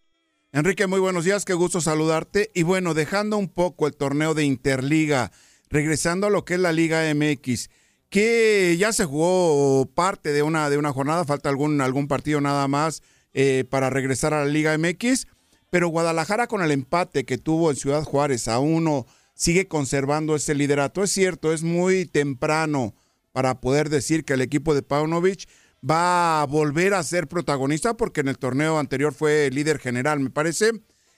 Enrique, 0.52 0.86
muy 0.86 1.00
buenos 1.00 1.24
días, 1.24 1.44
qué 1.44 1.54
gusto 1.54 1.80
saludarte. 1.80 2.50
Y 2.54 2.62
bueno, 2.62 2.94
dejando 2.94 3.36
un 3.36 3.52
poco 3.52 3.86
el 3.86 3.96
torneo 3.96 4.32
de 4.32 4.44
Interliga, 4.44 5.30
regresando 5.68 6.28
a 6.28 6.30
lo 6.30 6.44
que 6.44 6.54
es 6.54 6.60
la 6.60 6.72
Liga 6.72 7.02
MX, 7.14 7.68
que 8.08 8.76
ya 8.78 8.92
se 8.92 9.04
jugó 9.04 9.86
parte 9.94 10.32
de 10.32 10.42
una, 10.42 10.70
de 10.70 10.78
una 10.78 10.92
jornada, 10.92 11.24
falta 11.24 11.48
algún, 11.48 11.80
algún 11.80 12.08
partido 12.08 12.40
nada 12.40 12.68
más 12.68 13.02
eh, 13.34 13.64
para 13.68 13.90
regresar 13.90 14.32
a 14.32 14.44
la 14.44 14.50
Liga 14.50 14.76
MX 14.78 15.26
pero 15.70 15.88
Guadalajara 15.88 16.46
con 16.46 16.62
el 16.62 16.70
empate 16.70 17.24
que 17.24 17.38
tuvo 17.38 17.70
en 17.70 17.76
Ciudad 17.76 18.02
Juárez 18.02 18.48
a 18.48 18.58
uno 18.58 19.06
sigue 19.34 19.68
conservando 19.68 20.34
ese 20.34 20.54
liderato. 20.54 21.02
Es 21.02 21.10
cierto, 21.10 21.52
es 21.52 21.62
muy 21.62 22.06
temprano 22.06 22.94
para 23.32 23.60
poder 23.60 23.90
decir 23.90 24.24
que 24.24 24.34
el 24.34 24.40
equipo 24.40 24.74
de 24.74 24.82
Paunovic 24.82 25.46
va 25.88 26.40
a 26.40 26.46
volver 26.46 26.94
a 26.94 27.02
ser 27.02 27.28
protagonista 27.28 27.96
porque 27.96 28.22
en 28.22 28.28
el 28.28 28.38
torneo 28.38 28.78
anterior 28.78 29.12
fue 29.12 29.50
líder 29.50 29.78
general, 29.78 30.20
me 30.20 30.30
parece. 30.30 30.70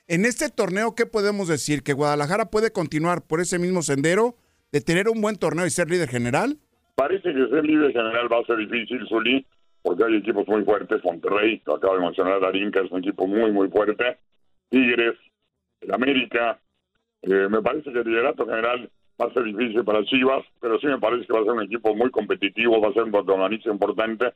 En 0.09 0.25
este 0.25 0.49
torneo, 0.49 0.95
¿qué 0.95 1.07
podemos 1.07 1.49
decir? 1.49 1.83
¿Que 1.83 1.93
Guadalajara 1.93 2.51
puede 2.51 2.73
continuar 2.73 3.23
por 3.23 3.41
ese 3.41 3.59
mismo 3.59 3.83
sendero 3.83 4.37
de 4.73 4.81
tener 4.81 5.09
un 5.09 5.21
buen 5.21 5.37
torneo 5.37 5.67
y 5.67 5.71
ser 5.71 5.91
líder 5.91 6.09
general? 6.09 6.59
Parece 6.99 7.33
que 7.33 7.47
ser 7.47 7.65
líder 7.65 7.93
general 7.93 8.27
va 8.31 8.41
a 8.41 8.45
ser 8.45 8.57
difícil, 8.57 9.07
Zuli, 9.07 9.47
porque 9.83 10.03
hay 10.03 10.17
equipos 10.17 10.49
muy 10.49 10.65
fuertes. 10.65 11.05
Monterrey, 11.05 11.63
lo 11.65 11.77
acaba 11.77 11.95
de 11.95 12.01
mencionar 12.01 12.41
Darín, 12.41 12.73
que 12.73 12.81
es 12.81 12.91
un 12.91 12.99
equipo 12.99 13.25
muy, 13.25 13.53
muy 13.53 13.69
fuerte. 13.69 14.19
Tigres, 14.69 15.15
el 15.81 15.95
América. 15.95 16.59
Eh, 17.23 17.47
me 17.49 17.63
parece 17.63 17.93
que 17.93 18.01
el 18.01 18.05
liderato 18.05 18.45
general 18.45 18.91
va 19.21 19.27
a 19.27 19.33
ser 19.33 19.45
difícil 19.45 19.85
para 19.85 20.05
Chivas, 20.07 20.45
pero 20.61 20.77
sí 20.81 20.89
me 20.89 20.99
parece 20.99 21.25
que 21.25 21.33
va 21.33 21.39
a 21.39 21.45
ser 21.45 21.53
un 21.53 21.63
equipo 21.63 21.95
muy 21.95 22.11
competitivo, 22.11 22.81
va 22.81 22.89
a 22.89 22.93
ser 22.93 23.05
un 23.05 23.13
protagonista 23.13 23.71
importante. 23.71 24.35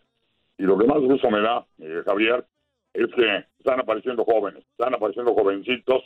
Y 0.57 0.62
lo 0.62 0.79
que 0.79 0.87
más 0.87 1.01
gusto 1.01 1.31
me 1.33 1.40
da, 1.40 1.66
eh, 1.81 2.03
Javier, 2.07 2.44
es 2.94 3.09
que 3.09 3.44
están 3.59 3.81
apareciendo 3.81 4.25
jóvenes, 4.25 4.62
están 4.70 4.94
apareciendo 4.94 5.35
jovencitos, 5.35 6.05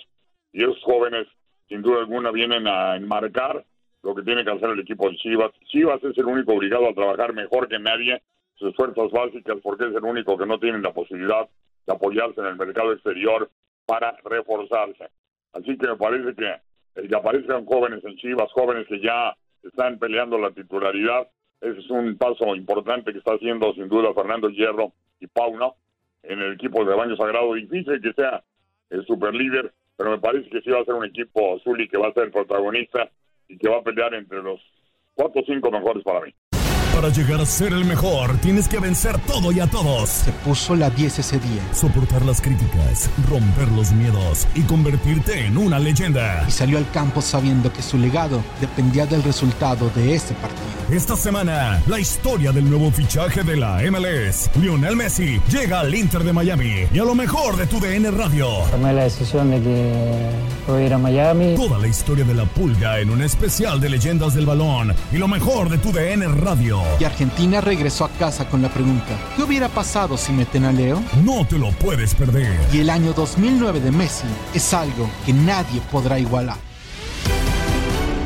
y 0.54 0.62
esos 0.62 0.82
jóvenes, 0.84 1.26
sin 1.68 1.82
duda 1.82 1.98
alguna, 1.98 2.30
vienen 2.30 2.66
a 2.66 2.96
enmarcar 2.96 3.62
lo 4.06 4.14
que 4.14 4.22
tiene 4.22 4.44
que 4.44 4.52
hacer 4.52 4.70
el 4.70 4.78
equipo 4.78 5.10
de 5.10 5.16
Chivas. 5.16 5.50
Chivas 5.66 6.02
es 6.04 6.16
el 6.16 6.26
único 6.26 6.52
obligado 6.52 6.88
a 6.88 6.94
trabajar 6.94 7.34
mejor 7.34 7.66
que 7.68 7.80
nadie 7.80 8.22
sus 8.54 8.74
fuerzas 8.76 9.10
básicas 9.10 9.56
porque 9.60 9.84
es 9.84 9.94
el 9.94 10.04
único 10.04 10.38
que 10.38 10.46
no 10.46 10.60
tiene 10.60 10.78
la 10.78 10.92
posibilidad 10.92 11.48
de 11.86 11.92
apoyarse 11.92 12.40
en 12.40 12.46
el 12.46 12.56
mercado 12.56 12.92
exterior 12.92 13.50
para 13.84 14.16
reforzarse. 14.24 15.08
Así 15.54 15.76
que 15.76 15.88
me 15.88 15.96
parece 15.96 16.36
que 16.36 16.54
el 17.00 17.08
que 17.08 17.16
aparezcan 17.16 17.66
jóvenes 17.66 18.04
en 18.04 18.16
Chivas, 18.16 18.52
jóvenes 18.52 18.86
que 18.86 19.00
ya 19.00 19.36
están 19.64 19.98
peleando 19.98 20.38
la 20.38 20.52
titularidad, 20.52 21.26
ese 21.60 21.80
es 21.80 21.90
un 21.90 22.16
paso 22.16 22.54
importante 22.54 23.12
que 23.12 23.18
está 23.18 23.32
haciendo 23.32 23.74
sin 23.74 23.88
duda 23.88 24.14
Fernando 24.14 24.48
Hierro 24.50 24.92
y 25.18 25.26
Pauna 25.26 25.72
en 26.22 26.40
el 26.42 26.52
equipo 26.52 26.84
de 26.84 26.94
Baño 26.94 27.16
Sagrado. 27.16 27.54
Difícil 27.54 28.00
que 28.00 28.12
sea 28.12 28.44
el 28.90 29.04
super 29.04 29.34
líder, 29.34 29.72
pero 29.96 30.10
me 30.12 30.18
parece 30.18 30.48
que 30.48 30.60
sí 30.60 30.70
va 30.70 30.80
a 30.80 30.84
ser 30.84 30.94
un 30.94 31.06
equipo 31.06 31.56
azul 31.56 31.80
y 31.80 31.88
que 31.88 31.98
va 31.98 32.08
a 32.08 32.12
ser 32.12 32.24
el 32.24 32.30
protagonista 32.30 33.10
y 33.48 33.58
que 33.58 33.68
va 33.68 33.78
a 33.78 33.82
pelear 33.82 34.14
entre 34.14 34.42
los 34.42 34.60
cuatro 35.14 35.42
o 35.42 35.44
cinco 35.44 35.70
mejores 35.70 36.02
para 36.04 36.20
mí. 36.20 36.34
Para 36.96 37.10
llegar 37.10 37.42
a 37.42 37.44
ser 37.44 37.74
el 37.74 37.84
mejor, 37.84 38.38
tienes 38.38 38.68
que 38.68 38.78
vencer 38.78 39.18
todo 39.26 39.52
y 39.52 39.60
a 39.60 39.66
todos. 39.66 40.08
Se 40.08 40.32
puso 40.32 40.74
la 40.74 40.88
10 40.88 41.18
ese 41.18 41.38
día. 41.38 41.60
Soportar 41.74 42.24
las 42.24 42.40
críticas, 42.40 43.10
romper 43.28 43.68
los 43.72 43.92
miedos 43.92 44.48
y 44.54 44.62
convertirte 44.62 45.44
en 45.44 45.58
una 45.58 45.78
leyenda. 45.78 46.46
Y 46.48 46.50
salió 46.50 46.78
al 46.78 46.90
campo 46.92 47.20
sabiendo 47.20 47.70
que 47.70 47.82
su 47.82 47.98
legado 47.98 48.42
dependía 48.62 49.04
del 49.04 49.22
resultado 49.22 49.90
de 49.94 50.14
ese 50.14 50.32
partido. 50.36 50.64
Esta 50.90 51.16
semana, 51.16 51.82
la 51.86 52.00
historia 52.00 52.50
del 52.50 52.70
nuevo 52.70 52.90
fichaje 52.90 53.42
de 53.42 53.56
la 53.56 53.82
MLS. 53.90 54.48
Lionel 54.56 54.96
Messi 54.96 55.38
llega 55.50 55.80
al 55.80 55.94
Inter 55.94 56.24
de 56.24 56.32
Miami 56.32 56.86
y 56.90 56.98
a 56.98 57.04
lo 57.04 57.14
mejor 57.14 57.58
de 57.58 57.66
tu 57.66 57.78
DN 57.78 58.10
Radio. 58.12 58.48
Tomé 58.70 58.94
la 58.94 59.02
decisión 59.02 59.50
de 59.50 59.60
que 59.60 60.30
voy 60.66 60.82
a 60.82 60.86
ir 60.86 60.94
a 60.94 60.98
Miami. 60.98 61.56
Toda 61.56 61.78
la 61.78 61.88
historia 61.88 62.24
de 62.24 62.32
la 62.32 62.46
pulga 62.46 63.00
en 63.00 63.10
un 63.10 63.20
especial 63.20 63.80
de 63.80 63.90
leyendas 63.90 64.32
del 64.32 64.46
balón 64.46 64.94
y 65.12 65.18
lo 65.18 65.28
mejor 65.28 65.68
de 65.68 65.76
tu 65.76 65.92
DN 65.92 66.26
Radio. 66.28 66.85
Y 66.98 67.04
Argentina 67.04 67.60
regresó 67.60 68.04
a 68.04 68.08
casa 68.10 68.48
con 68.48 68.62
la 68.62 68.68
pregunta, 68.68 69.18
¿qué 69.36 69.42
hubiera 69.42 69.68
pasado 69.68 70.16
si 70.16 70.32
meten 70.32 70.64
a 70.64 70.72
Leo? 70.72 71.02
No 71.24 71.46
te 71.46 71.58
lo 71.58 71.70
puedes 71.72 72.14
perder. 72.14 72.58
Y 72.72 72.78
el 72.78 72.90
año 72.90 73.12
2009 73.12 73.80
de 73.80 73.90
Messi 73.90 74.26
es 74.54 74.72
algo 74.74 75.08
que 75.24 75.32
nadie 75.32 75.80
podrá 75.90 76.18
igualar. 76.18 76.56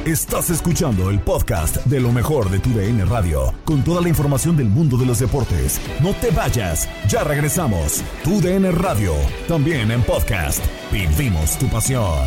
Estás 0.04 0.48
escuchando 0.48 1.10
el 1.10 1.20
podcast 1.20 1.76
de 1.84 2.00
lo 2.00 2.10
mejor 2.10 2.48
de 2.50 2.58
tu 2.58 2.70
DN 2.70 3.04
Radio, 3.04 3.52
con 3.64 3.84
toda 3.84 4.00
la 4.00 4.08
información 4.08 4.56
del 4.56 4.68
mundo 4.68 4.96
de 4.96 5.04
los 5.04 5.18
deportes. 5.18 5.78
No 6.00 6.14
te 6.14 6.30
vayas, 6.30 6.88
ya 7.06 7.22
regresamos. 7.22 8.02
Tu 8.24 8.40
DN 8.40 8.72
Radio, 8.72 9.12
también 9.46 9.90
en 9.90 10.02
podcast. 10.02 10.64
Vivimos 10.90 11.58
tu 11.58 11.68
pasión. 11.68 12.26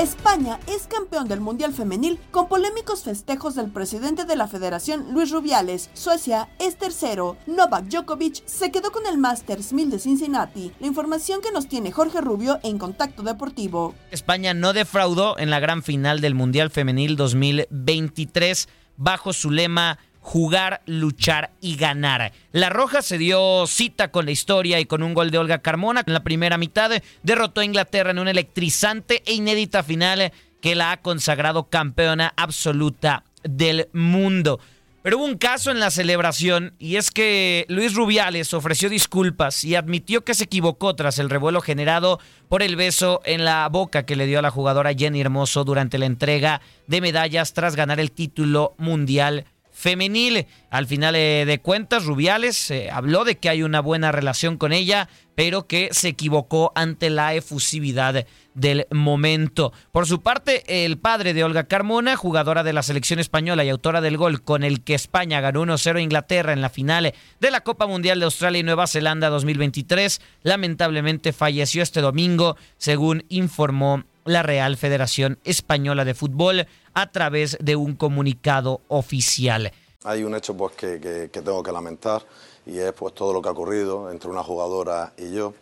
España 0.00 0.58
es 0.66 0.86
campeón 0.86 1.28
del 1.28 1.42
Mundial 1.42 1.74
Femenil 1.74 2.18
con 2.30 2.48
polémicos 2.48 3.02
festejos 3.02 3.54
del 3.54 3.70
presidente 3.70 4.24
de 4.24 4.34
la 4.34 4.48
federación 4.48 5.12
Luis 5.12 5.30
Rubiales. 5.30 5.90
Suecia 5.92 6.48
es 6.58 6.78
tercero. 6.78 7.36
Novak 7.46 7.84
Djokovic 7.84 8.42
se 8.46 8.70
quedó 8.70 8.92
con 8.92 9.06
el 9.06 9.18
Masters 9.18 9.74
1000 9.74 9.90
de 9.90 9.98
Cincinnati. 9.98 10.72
La 10.80 10.86
información 10.86 11.42
que 11.42 11.52
nos 11.52 11.68
tiene 11.68 11.92
Jorge 11.92 12.22
Rubio 12.22 12.60
en 12.62 12.78
Contacto 12.78 13.22
Deportivo. 13.22 13.94
España 14.10 14.54
no 14.54 14.72
defraudó 14.72 15.38
en 15.38 15.50
la 15.50 15.60
gran 15.60 15.82
final 15.82 16.22
del 16.22 16.34
Mundial 16.34 16.70
Femenil 16.70 17.16
2023 17.16 18.70
bajo 18.96 19.34
su 19.34 19.50
lema 19.50 19.98
jugar, 20.20 20.82
luchar 20.86 21.50
y 21.60 21.76
ganar. 21.76 22.32
La 22.52 22.68
Roja 22.68 23.02
se 23.02 23.18
dio 23.18 23.66
cita 23.66 24.10
con 24.10 24.26
la 24.26 24.30
historia 24.30 24.80
y 24.80 24.86
con 24.86 25.02
un 25.02 25.14
gol 25.14 25.30
de 25.30 25.38
Olga 25.38 25.58
Carmona. 25.58 26.02
En 26.06 26.12
la 26.12 26.22
primera 26.22 26.58
mitad 26.58 26.90
derrotó 27.22 27.60
a 27.60 27.64
Inglaterra 27.64 28.10
en 28.10 28.18
una 28.18 28.30
electrizante 28.30 29.22
e 29.26 29.34
inédita 29.34 29.82
final 29.82 30.32
que 30.60 30.74
la 30.74 30.92
ha 30.92 31.00
consagrado 31.00 31.68
campeona 31.68 32.32
absoluta 32.36 33.24
del 33.42 33.88
mundo. 33.92 34.60
Pero 35.02 35.16
hubo 35.16 35.24
un 35.24 35.38
caso 35.38 35.70
en 35.70 35.80
la 35.80 35.90
celebración 35.90 36.74
y 36.78 36.96
es 36.96 37.10
que 37.10 37.64
Luis 37.68 37.94
Rubiales 37.94 38.52
ofreció 38.52 38.90
disculpas 38.90 39.64
y 39.64 39.74
admitió 39.74 40.24
que 40.24 40.34
se 40.34 40.44
equivocó 40.44 40.94
tras 40.94 41.18
el 41.18 41.30
revuelo 41.30 41.62
generado 41.62 42.20
por 42.50 42.62
el 42.62 42.76
beso 42.76 43.22
en 43.24 43.46
la 43.46 43.66
boca 43.70 44.04
que 44.04 44.14
le 44.14 44.26
dio 44.26 44.40
a 44.40 44.42
la 44.42 44.50
jugadora 44.50 44.92
Jenny 44.92 45.22
Hermoso 45.22 45.64
durante 45.64 45.96
la 45.96 46.04
entrega 46.04 46.60
de 46.86 47.00
medallas 47.00 47.54
tras 47.54 47.76
ganar 47.76 47.98
el 47.98 48.12
título 48.12 48.74
mundial 48.76 49.46
femenil. 49.80 50.46
Al 50.70 50.86
final 50.86 51.16
eh, 51.16 51.44
de 51.46 51.58
cuentas, 51.58 52.04
Rubiales 52.04 52.70
eh, 52.70 52.90
habló 52.92 53.24
de 53.24 53.38
que 53.38 53.48
hay 53.48 53.62
una 53.62 53.80
buena 53.80 54.12
relación 54.12 54.56
con 54.56 54.72
ella, 54.72 55.08
pero 55.34 55.66
que 55.66 55.88
se 55.92 56.08
equivocó 56.08 56.70
ante 56.74 57.08
la 57.08 57.34
efusividad 57.34 58.26
del 58.54 58.86
momento. 58.90 59.72
Por 59.90 60.06
su 60.06 60.20
parte, 60.20 60.84
el 60.84 60.98
padre 60.98 61.32
de 61.32 61.44
Olga 61.44 61.64
Carmona, 61.64 62.16
jugadora 62.16 62.62
de 62.62 62.74
la 62.74 62.82
selección 62.82 63.18
española 63.18 63.64
y 63.64 63.70
autora 63.70 64.00
del 64.00 64.18
gol 64.18 64.42
con 64.42 64.64
el 64.64 64.84
que 64.84 64.94
España 64.94 65.40
ganó 65.40 65.64
1-0 65.64 65.96
a 65.96 66.00
Inglaterra 66.00 66.52
en 66.52 66.60
la 66.60 66.68
final 66.68 67.14
de 67.40 67.50
la 67.50 67.62
Copa 67.62 67.86
Mundial 67.86 68.18
de 68.18 68.26
Australia 68.26 68.60
y 68.60 68.64
Nueva 68.64 68.86
Zelanda 68.86 69.30
2023, 69.30 70.20
lamentablemente 70.42 71.32
falleció 71.32 71.82
este 71.82 72.02
domingo, 72.02 72.56
según 72.76 73.24
informó 73.28 74.04
la 74.24 74.42
Real 74.42 74.76
Federación 74.76 75.38
Española 75.44 76.04
de 76.04 76.14
Fútbol 76.14 76.66
a 76.94 77.10
través 77.10 77.56
de 77.60 77.76
un 77.76 77.96
comunicado 77.96 78.80
oficial. 78.88 79.72
Hay 80.04 80.24
un 80.24 80.34
hecho 80.34 80.56
pues, 80.56 80.74
que, 80.74 81.28
tengo 81.28 81.62
que 81.62 81.72
lamentar 81.72 82.24
y 82.66 82.78
es 82.78 82.92
pues, 82.92 83.14
todo 83.14 83.32
lo 83.32 83.42
que 83.42 83.48
ha 83.48 83.52
ocurrido 83.52 84.10
entre 84.10 84.30
una 84.30 84.42
jugadora 84.42 85.12
y 85.16 85.32
yo, 85.32 85.54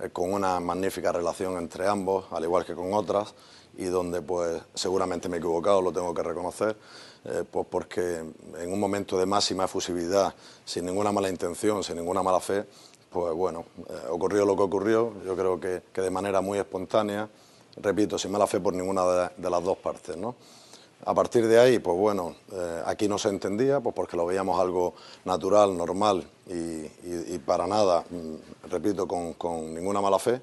eh, 0.00 0.10
con 0.10 0.32
una 0.32 0.60
magnífica 0.60 1.12
relación 1.12 1.56
entre 1.58 1.88
ambos, 1.88 2.26
al 2.30 2.44
igual 2.44 2.64
que 2.64 2.74
con 2.74 2.94
otras, 2.94 3.34
y 3.76 3.84
donde 3.86 4.22
pues, 4.22 4.62
seguramente 4.74 5.28
me 5.28 5.36
he 5.36 5.38
equivocado, 5.38 5.82
lo 5.82 5.92
tengo 5.92 6.14
que 6.14 6.22
reconocer, 6.22 6.76
eh, 7.24 7.44
pues 7.50 7.66
porque 7.68 8.18
en 8.58 8.72
un 8.72 8.80
momento 8.80 9.18
de 9.18 9.26
máxima 9.26 9.64
efusividad, 9.64 10.34
sin 10.64 10.86
ninguna 10.86 11.12
mala 11.12 11.28
intención, 11.28 11.82
sin 11.82 11.96
ninguna 11.96 12.22
mala 12.22 12.40
fe, 12.40 12.64
pues 13.10 13.34
bueno, 13.34 13.64
eh, 13.88 14.06
ocurrió 14.10 14.44
lo 14.44 14.56
que 14.56 14.62
ocurrió, 14.62 15.12
yo 15.24 15.36
creo 15.36 15.60
que, 15.60 15.82
que 15.92 16.00
de 16.00 16.10
manera 16.10 16.40
muy 16.40 16.58
espontánea, 16.58 17.28
repito, 17.76 18.18
sin 18.18 18.30
mala 18.30 18.46
fe 18.46 18.60
por 18.60 18.74
ninguna 18.74 19.30
de, 19.36 19.50
las 19.50 19.64
dos 19.64 19.78
partes, 19.78 20.16
¿no? 20.16 20.34
A 21.04 21.14
partir 21.14 21.48
de 21.48 21.58
ahí, 21.58 21.78
pues 21.80 21.98
bueno, 21.98 22.36
eh, 22.52 22.82
aquí 22.86 23.08
no 23.08 23.18
se 23.18 23.28
entendía, 23.28 23.80
pues 23.80 23.94
porque 23.94 24.16
lo 24.16 24.24
veíamos 24.24 24.60
algo 24.60 24.94
natural, 25.24 25.76
normal 25.76 26.24
y, 26.46 27.38
para 27.38 27.66
nada, 27.66 28.04
mm, 28.08 28.68
repito, 28.70 29.08
con, 29.08 29.74
ninguna 29.74 30.00
mala 30.00 30.20
fe, 30.20 30.40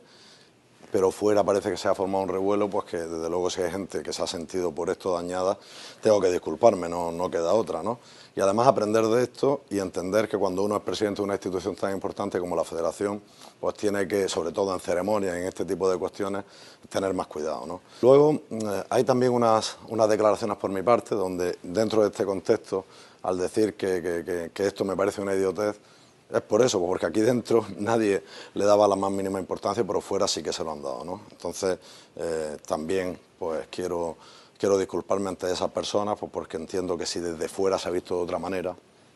pero 0.92 1.12
fuera 1.12 1.44
parece 1.44 1.72
que 1.72 1.78
se 1.78 1.88
ha 1.88 1.96
formado 1.96 2.24
un 2.24 2.30
revuelo, 2.30 2.70
pues 2.70 2.86
que 2.86 2.98
desde 2.98 3.30
luego 3.30 3.50
si 3.50 3.62
hay 3.62 3.72
gente 3.72 4.04
que 4.04 4.12
se 4.12 4.22
ha 4.22 4.28
sentido 4.28 4.74
por 4.74 4.90
esto 4.90 5.14
dañada, 5.14 5.58
tengo 6.02 6.20
que 6.20 6.30
disculparme, 6.30 6.90
no, 6.90 7.12
no 7.12 7.32
queda 7.32 7.54
otra, 7.54 7.82
¿no? 7.82 8.00
Y 8.40 8.42
además 8.42 8.68
aprender 8.68 9.06
de 9.06 9.24
esto 9.24 9.64
y 9.70 9.80
entender 9.80 10.30
que 10.30 10.38
cuando 10.38 10.64
uno 10.64 10.78
es 10.78 10.82
presidente 10.82 11.18
de 11.18 11.26
una 11.26 11.34
institución 11.34 11.76
tan 11.76 11.92
importante 11.92 12.40
como 12.40 12.56
la 12.56 12.64
Federación, 12.64 13.22
pues 13.60 13.76
tiene 13.76 14.08
que, 14.08 14.30
sobre 14.30 14.54
todo 14.54 14.74
en 14.74 14.80
ceremonias, 14.80 15.36
en 15.36 15.44
este 15.44 15.66
tipo 15.66 15.92
de 15.92 15.98
cuestiones, 15.98 16.46
tener 16.88 17.14
más 17.14 17.28
cuidado. 17.28 17.66
¿no? 17.66 17.82
Luego, 18.02 18.42
eh, 18.50 18.84
hay 18.90 19.04
también 19.04 19.34
unas, 19.34 19.78
unas 19.90 20.08
declaraciones 20.08 20.56
por 20.56 20.72
mi 20.72 20.82
parte, 20.82 21.16
donde 21.16 21.58
dentro 21.62 22.02
de 22.02 22.08
este 22.08 22.24
contexto, 22.24 22.86
al 23.24 23.38
decir 23.38 23.74
que, 23.74 24.50
que, 24.54 24.66
esto 24.66 24.86
me 24.86 24.96
parece 24.96 25.20
una 25.22 25.36
idiotez, 25.36 25.78
es 26.32 26.42
por 26.42 26.62
eso, 26.62 26.80
porque 26.80 27.08
aquí 27.08 27.20
dentro 27.20 27.66
nadie 27.78 28.24
le 28.54 28.64
daba 28.64 28.88
la 28.88 28.96
más 28.96 29.12
mínima 29.12 29.42
importancia, 29.42 29.84
pero 29.84 30.00
fuera 30.00 30.30
sí 30.30 30.42
que 30.42 30.54
se 30.54 30.64
lo 30.64 30.72
han 30.72 30.82
dado. 30.82 31.04
¿no? 31.04 31.24
Entonces, 31.30 31.78
eh, 32.16 32.56
también 32.66 33.20
pues 33.38 33.68
quiero 33.70 34.16
Quiero 34.60 34.78
disculparme 34.78 35.30
ante 35.30 35.50
esas 35.50 35.72
personas 35.72 36.20
pues 36.20 36.30
porque 36.30 36.58
entiendo 36.58 36.98
que 36.98 37.06
si 37.06 37.22
desde 37.22 37.48
fuera 37.48 37.80
se 37.80 37.88
ha 37.88 37.92
visto 37.92 38.18
de 38.18 38.24
otra 38.24 38.40
manera, 38.40 38.76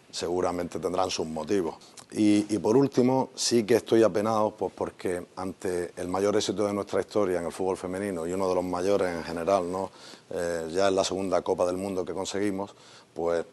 seguramente 0.10 0.80
tendrán 0.80 1.10
sus 1.10 1.28
motivos. 1.28 1.76
Y, 2.14 2.44
por 2.60 2.78
último, 2.78 3.32
sí 3.36 3.66
que 3.66 3.76
estoy 3.76 4.04
apenado 4.04 4.52
pues 4.52 4.72
porque 4.74 5.26
ante 5.36 5.92
el 5.98 6.08
mayor 6.08 6.38
éxito 6.38 6.66
de 6.66 6.72
nuestra 6.72 7.02
historia 7.02 7.40
en 7.40 7.46
el 7.48 7.52
fútbol 7.52 7.76
femenino 7.76 8.26
y 8.26 8.32
uno 8.32 8.48
de 8.48 8.56
los 8.56 8.64
mayores 8.64 9.10
en 9.10 9.24
general, 9.26 9.70
¿no? 9.70 9.92
Eh, 10.30 10.70
ya 10.72 10.88
es 10.88 10.94
la 10.94 11.04
segunda 11.04 11.42
Copa 11.42 11.66
del 11.66 11.76
Mundo 11.76 12.06
que 12.06 12.14
conseguimos, 12.14 12.74
pues 13.14 13.44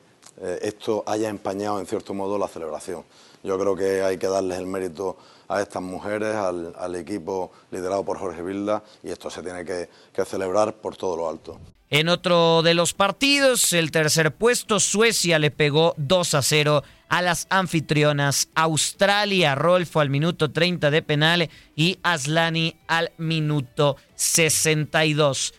eh, 0.41 0.61
esto 0.63 1.03
haya 1.07 1.29
empañado 1.29 1.81
en 1.81 1.87
cierto 1.87 2.15
modo 2.15 2.39
la 2.39 2.47
celebración. 2.47 3.03
Yo 3.43 3.59
creo 3.59 3.75
que 3.75 4.03
hay 4.03 4.17
que 4.17 4.29
darles 4.29 4.59
el 4.59 4.67
mérito 4.67 5.17
a 5.51 5.61
estas 5.61 5.83
mujeres, 5.83 6.35
al, 6.35 6.95
equipo 6.95 7.53
liderado 7.71 8.05
por 8.05 8.19
Jorge 8.19 8.43
Vilda, 8.43 8.83
y 9.03 9.11
esto 9.11 9.29
se 9.29 9.43
tiene 9.43 9.67
que 9.67 9.89
celebrar 10.25 10.77
por 10.77 10.97
todo 10.97 11.17
lo 11.17 11.29
alto. 11.29 11.61
En 11.93 12.09
otro 12.09 12.63
de 12.63 12.75
los 12.75 12.95
partidos, 12.95 13.73
el 13.73 13.91
tercer 13.91 14.33
puesto, 14.33 14.79
Suecia 14.79 15.41
le 15.41 15.51
pegó 15.51 15.95
2 15.97 16.35
a 16.35 16.43
0 16.43 16.85
a 17.09 17.21
las 17.21 17.49
anfitrionas 17.51 18.49
Australia. 18.55 19.57
Rolfo 19.57 19.99
al 19.99 20.09
minuto 20.09 20.53
30 20.53 20.93
de 20.93 21.03
penal 21.03 21.51
y 21.75 21.99
Aslani 22.05 22.77
al 22.87 23.11
minuto 23.19 23.97
62 24.15 25.55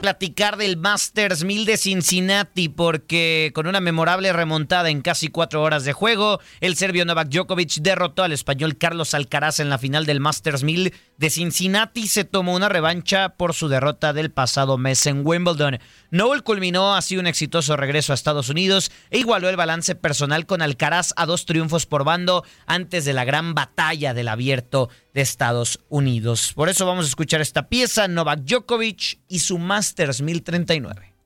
platicar 0.00 0.56
del 0.56 0.76
Masters 0.76 1.42
1000 1.42 1.64
de 1.64 1.76
Cincinnati 1.76 2.68
porque 2.68 3.50
con 3.54 3.66
una 3.66 3.80
memorable 3.80 4.32
remontada 4.32 4.90
en 4.90 5.02
casi 5.02 5.28
cuatro 5.28 5.62
horas 5.62 5.84
de 5.84 5.92
juego, 5.92 6.40
el 6.60 6.76
serbio 6.76 7.04
Novak 7.04 7.28
Djokovic 7.28 7.80
derrotó 7.80 8.22
al 8.22 8.32
español 8.32 8.78
Carlos 8.78 9.14
Alcaraz 9.14 9.58
en 9.58 9.70
la 9.70 9.78
final 9.78 10.06
del 10.06 10.20
Masters 10.20 10.62
1000 10.62 10.94
de 11.16 11.30
Cincinnati 11.30 12.02
y 12.02 12.08
se 12.08 12.24
tomó 12.24 12.54
una 12.54 12.68
revancha 12.68 13.30
por 13.30 13.54
su 13.54 13.68
derrota 13.68 14.12
del 14.12 14.30
pasado 14.30 14.78
mes 14.78 15.04
en 15.06 15.26
Wimbledon. 15.26 15.80
Noel 16.10 16.42
culminó 16.42 16.94
así 16.94 17.18
un 17.18 17.26
exitoso 17.26 17.76
regreso 17.76 18.12
a 18.12 18.14
Estados 18.14 18.48
Unidos 18.48 18.90
e 19.10 19.18
igualó 19.18 19.50
el 19.50 19.56
balance 19.56 19.94
personal 19.94 20.46
con 20.46 20.62
Alcaraz 20.62 21.12
a 21.16 21.26
dos 21.26 21.44
triunfos 21.44 21.84
por 21.84 22.04
bando 22.04 22.44
antes 22.66 23.04
de 23.04 23.12
la 23.12 23.24
gran 23.24 23.54
batalla 23.54 24.14
del 24.14 24.28
abierto 24.28 24.88
de 25.12 25.20
Estados 25.20 25.80
Unidos. 25.90 26.52
Por 26.54 26.70
eso 26.70 26.86
vamos 26.86 27.04
a 27.04 27.08
escuchar 27.08 27.42
esta 27.42 27.68
pieza, 27.68 28.08
Novak 28.08 28.40
Djokovic 28.40 29.20
y 29.28 29.40
su 29.40 29.58
Masters 29.58 30.22
1039. 30.22 31.17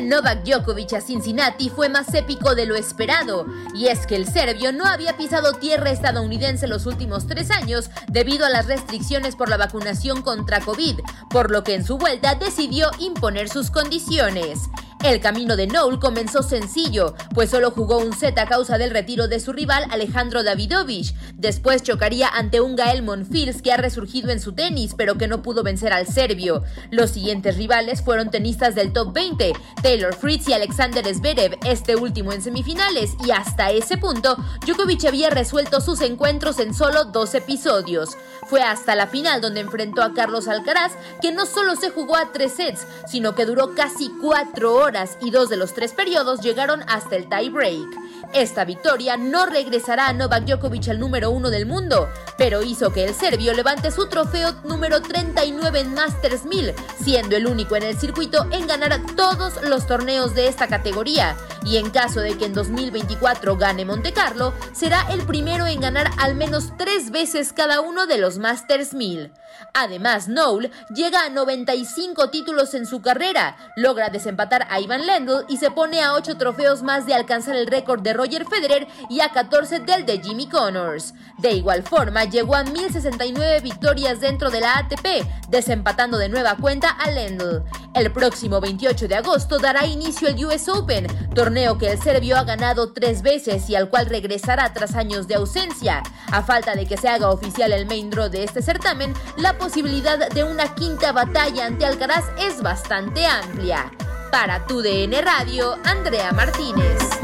Novak 0.00 0.44
Djokovic 0.44 0.92
a 0.94 1.00
Cincinnati 1.00 1.70
fue 1.70 1.88
más 1.88 2.12
épico 2.14 2.54
de 2.54 2.66
lo 2.66 2.74
esperado, 2.74 3.46
y 3.74 3.86
es 3.86 4.06
que 4.06 4.16
el 4.16 4.26
serbio 4.26 4.72
no 4.72 4.86
había 4.86 5.16
pisado 5.16 5.54
tierra 5.54 5.90
estadounidense 5.90 6.66
los 6.66 6.86
últimos 6.86 7.26
tres 7.26 7.50
años 7.50 7.90
debido 8.08 8.44
a 8.46 8.50
las 8.50 8.66
restricciones 8.66 9.36
por 9.36 9.48
la 9.48 9.56
vacunación 9.56 10.22
contra 10.22 10.60
COVID, 10.60 11.00
por 11.30 11.50
lo 11.50 11.64
que 11.64 11.74
en 11.74 11.84
su 11.84 11.98
vuelta 11.98 12.34
decidió 12.34 12.90
imponer 12.98 13.48
sus 13.48 13.70
condiciones. 13.70 14.68
El 15.04 15.20
camino 15.20 15.54
de 15.54 15.66
Noel 15.66 15.98
comenzó 15.98 16.42
sencillo, 16.42 17.14
pues 17.34 17.50
solo 17.50 17.70
jugó 17.70 17.98
un 17.98 18.14
set 18.14 18.38
a 18.38 18.46
causa 18.46 18.78
del 18.78 18.88
retiro 18.88 19.28
de 19.28 19.38
su 19.38 19.52
rival 19.52 19.84
Alejandro 19.90 20.42
Davidovich. 20.42 21.14
Después 21.34 21.82
chocaría 21.82 22.28
ante 22.28 22.62
un 22.62 22.74
Gael 22.74 23.02
Monfils 23.02 23.60
que 23.60 23.70
ha 23.70 23.76
resurgido 23.76 24.30
en 24.30 24.40
su 24.40 24.54
tenis, 24.54 24.94
pero 24.96 25.18
que 25.18 25.28
no 25.28 25.42
pudo 25.42 25.62
vencer 25.62 25.92
al 25.92 26.06
serbio. 26.06 26.62
Los 26.90 27.10
siguientes 27.10 27.58
rivales 27.58 28.00
fueron 28.00 28.30
tenistas 28.30 28.74
del 28.74 28.94
top 28.94 29.12
20, 29.12 29.52
Taylor 29.82 30.14
Fritz 30.14 30.48
y 30.48 30.54
Alexander 30.54 31.04
Zverev, 31.14 31.58
este 31.66 31.96
último 31.96 32.32
en 32.32 32.40
semifinales, 32.40 33.10
y 33.26 33.30
hasta 33.30 33.72
ese 33.72 33.98
punto, 33.98 34.38
Djokovic 34.66 35.04
había 35.04 35.28
resuelto 35.28 35.82
sus 35.82 36.00
encuentros 36.00 36.58
en 36.60 36.72
solo 36.72 37.04
dos 37.04 37.34
episodios. 37.34 38.16
Fue 38.46 38.62
hasta 38.62 38.94
la 38.94 39.06
final 39.06 39.42
donde 39.42 39.60
enfrentó 39.60 40.02
a 40.02 40.14
Carlos 40.14 40.48
Alcaraz, 40.48 40.92
que 41.20 41.30
no 41.30 41.44
solo 41.44 41.76
se 41.76 41.90
jugó 41.90 42.16
a 42.16 42.32
tres 42.32 42.54
sets, 42.54 42.86
sino 43.06 43.34
que 43.34 43.44
duró 43.44 43.74
casi 43.74 44.10
cuatro 44.22 44.74
horas 44.74 44.93
y 45.20 45.30
dos 45.30 45.48
de 45.48 45.56
los 45.56 45.74
tres 45.74 45.92
periodos 45.92 46.40
llegaron 46.40 46.82
hasta 46.86 47.16
el 47.16 47.28
tie 47.28 47.50
break. 47.50 47.88
Esta 48.34 48.64
victoria 48.64 49.16
no 49.16 49.46
regresará 49.46 50.08
a 50.08 50.12
Novak 50.12 50.44
Djokovic 50.44 50.88
al 50.88 50.98
número 50.98 51.30
uno 51.30 51.50
del 51.50 51.66
mundo, 51.66 52.08
pero 52.36 52.64
hizo 52.64 52.92
que 52.92 53.04
el 53.04 53.14
serbio 53.14 53.54
levante 53.54 53.92
su 53.92 54.08
trofeo 54.08 54.56
número 54.64 55.00
39 55.00 55.78
en 55.78 55.94
Masters 55.94 56.44
1000, 56.44 56.74
siendo 57.00 57.36
el 57.36 57.46
único 57.46 57.76
en 57.76 57.84
el 57.84 57.96
circuito 57.96 58.48
en 58.50 58.66
ganar 58.66 59.00
todos 59.14 59.62
los 59.62 59.86
torneos 59.86 60.34
de 60.34 60.48
esta 60.48 60.66
categoría. 60.66 61.36
Y 61.64 61.76
en 61.76 61.90
caso 61.90 62.18
de 62.18 62.36
que 62.36 62.46
en 62.46 62.54
2024 62.54 63.56
gane 63.56 63.84
Monte 63.84 64.12
Carlo, 64.12 64.52
será 64.72 65.06
el 65.12 65.22
primero 65.22 65.68
en 65.68 65.80
ganar 65.80 66.10
al 66.18 66.34
menos 66.34 66.72
tres 66.76 67.12
veces 67.12 67.52
cada 67.52 67.80
uno 67.82 68.08
de 68.08 68.18
los 68.18 68.38
Masters 68.38 68.94
1000. 68.94 69.30
Además, 69.72 70.28
Noel 70.28 70.70
llega 70.94 71.24
a 71.24 71.30
95 71.30 72.30
títulos 72.30 72.74
en 72.74 72.86
su 72.86 73.02
carrera, 73.02 73.56
logra 73.76 74.08
desempatar 74.08 74.66
a 74.70 74.80
Ivan 74.80 75.06
Lendl 75.06 75.44
y 75.48 75.56
se 75.56 75.70
pone 75.70 76.02
a 76.02 76.14
8 76.14 76.36
trofeos 76.36 76.82
más 76.82 77.06
de 77.06 77.14
alcanzar 77.14 77.56
el 77.56 77.66
récord 77.66 78.00
de 78.02 78.12
Roger 78.24 78.46
Federer 78.46 78.88
y 79.10 79.20
a 79.20 79.28
14 79.28 79.80
del 79.80 80.06
de 80.06 80.18
Jimmy 80.18 80.48
Connors. 80.48 81.12
De 81.36 81.52
igual 81.52 81.82
forma, 81.82 82.24
llegó 82.24 82.54
a 82.54 82.64
1069 82.64 83.60
victorias 83.60 84.20
dentro 84.20 84.50
de 84.50 84.60
la 84.62 84.78
ATP, 84.78 85.26
desempatando 85.48 86.16
de 86.16 86.30
nueva 86.30 86.56
cuenta 86.56 86.88
a 86.88 87.10
Lendl. 87.10 87.62
El 87.94 88.10
próximo 88.12 88.60
28 88.60 89.08
de 89.08 89.16
agosto 89.16 89.58
dará 89.58 89.84
inicio 89.84 90.28
el 90.28 90.42
US 90.42 90.68
Open, 90.70 91.06
torneo 91.34 91.76
que 91.76 91.92
el 91.92 92.00
serbio 92.00 92.38
ha 92.38 92.44
ganado 92.44 92.94
tres 92.94 93.20
veces 93.20 93.68
y 93.68 93.76
al 93.76 93.90
cual 93.90 94.06
regresará 94.06 94.72
tras 94.72 94.94
años 94.94 95.28
de 95.28 95.34
ausencia. 95.34 96.02
A 96.32 96.42
falta 96.42 96.74
de 96.74 96.86
que 96.86 96.96
se 96.96 97.08
haga 97.08 97.28
oficial 97.28 97.72
el 97.72 97.84
main 97.86 98.08
draw 98.08 98.30
de 98.30 98.44
este 98.44 98.62
certamen, 98.62 99.12
la 99.36 99.58
posibilidad 99.58 100.30
de 100.30 100.44
una 100.44 100.74
quinta 100.74 101.12
batalla 101.12 101.66
ante 101.66 101.84
Alcaraz 101.84 102.24
es 102.38 102.62
bastante 102.62 103.26
amplia. 103.26 103.92
Para 104.30 104.66
tu 104.66 104.80
DN 104.80 105.20
Radio, 105.20 105.76
Andrea 105.84 106.32
Martínez. 106.32 107.23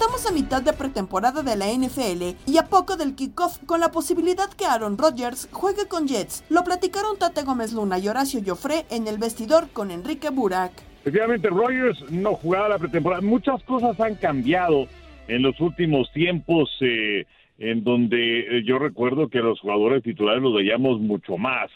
Estamos 0.00 0.30
a 0.30 0.32
mitad 0.32 0.62
de 0.62 0.72
pretemporada 0.74 1.42
de 1.42 1.56
la 1.56 1.66
NFL 1.66 2.38
y 2.48 2.58
a 2.58 2.66
poco 2.66 2.96
del 2.96 3.16
kickoff 3.16 3.58
con 3.66 3.80
la 3.80 3.90
posibilidad 3.90 4.48
que 4.48 4.64
Aaron 4.64 4.96
Rodgers 4.96 5.48
juegue 5.50 5.88
con 5.88 6.06
Jets. 6.06 6.44
Lo 6.50 6.62
platicaron 6.62 7.18
Tate 7.18 7.42
Gómez 7.42 7.72
Luna 7.72 7.98
y 7.98 8.06
Horacio 8.06 8.40
Joffre 8.46 8.84
en 8.92 9.08
el 9.08 9.18
vestidor 9.18 9.68
con 9.72 9.90
Enrique 9.90 10.30
Burak. 10.30 10.70
Efectivamente, 11.00 11.48
Rodgers 11.48 12.12
no 12.12 12.34
jugaba 12.34 12.68
la 12.68 12.78
pretemporada. 12.78 13.22
Muchas 13.22 13.60
cosas 13.64 13.98
han 13.98 14.14
cambiado 14.14 14.86
en 15.26 15.42
los 15.42 15.60
últimos 15.60 16.12
tiempos, 16.12 16.70
eh, 16.80 17.26
en 17.58 17.82
donde 17.82 18.58
eh, 18.58 18.62
yo 18.64 18.78
recuerdo 18.78 19.26
que 19.28 19.40
los 19.40 19.58
jugadores 19.58 20.04
titulares 20.04 20.40
los 20.40 20.54
veíamos 20.54 21.00
mucho 21.00 21.36
más. 21.38 21.72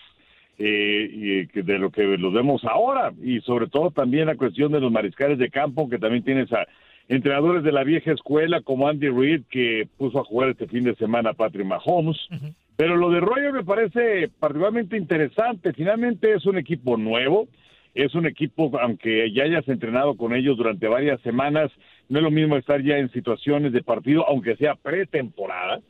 Eh, 0.61 1.49
y 1.53 1.61
de 1.61 1.79
lo 1.79 1.91
que 1.91 2.05
los 2.05 2.33
vemos 2.33 2.63
ahora 2.65 3.11
y 3.25 3.41
sobre 3.41 3.69
todo 3.69 3.91
también 3.91 4.27
la 4.27 4.37
cuestión 4.37 4.71
de 4.71 4.81
los 4.81 4.93
mariscales 4.93 5.39
de 5.39 5.51
campo 5.51 5.89
que 5.89 5.99
también 5.99 6.23
tienes 6.23 6.53
a 6.53 6.67
entrenadores 7.09 7.63
de 7.63 7.73
la 7.73 7.85
vieja 7.85 8.13
escuela 8.13 8.61
como 8.61 8.89
Andy 8.89 9.09
Reid, 9.09 9.43
que 9.51 9.89
puso 9.99 10.21
a 10.21 10.25
jugar 10.25 10.51
este 10.51 10.67
fin 10.67 10.85
de 10.85 10.95
semana 10.95 11.31
a 11.31 11.35
Patrick 11.35 11.67
Mahomes. 11.67 12.19
Pero 12.77 12.97
lo 12.97 13.11
de 13.11 13.21
Roger 13.21 13.53
me 13.53 13.65
parece 13.65 14.29
particularmente 14.41 14.97
interesante. 14.97 15.73
Finalmente 15.73 16.33
es 16.33 16.47
un 16.47 16.59
equipo 16.59 16.97
nuevo, 16.97 17.49
es 17.95 18.15
un 18.15 18.27
equipo, 18.27 18.71
aunque 18.81 19.31
ya 19.33 19.45
hayas 19.45 19.69
entrenado 19.69 20.17
con 20.17 20.35
ellos 20.35 20.57
durante 20.57 20.89
varias 20.89 21.21
semanas, 21.21 21.71
no 22.09 22.19
es 22.19 22.25
lo 22.25 22.31
mismo 22.31 22.57
estar 22.57 22.83
ya 22.83 22.99
en 22.99 23.11
situaciones 23.13 23.73
de 23.73 23.83
partido, 23.83 24.27
aunque 24.27 24.57
sea 24.57 24.75
pretemporada. 24.75 25.81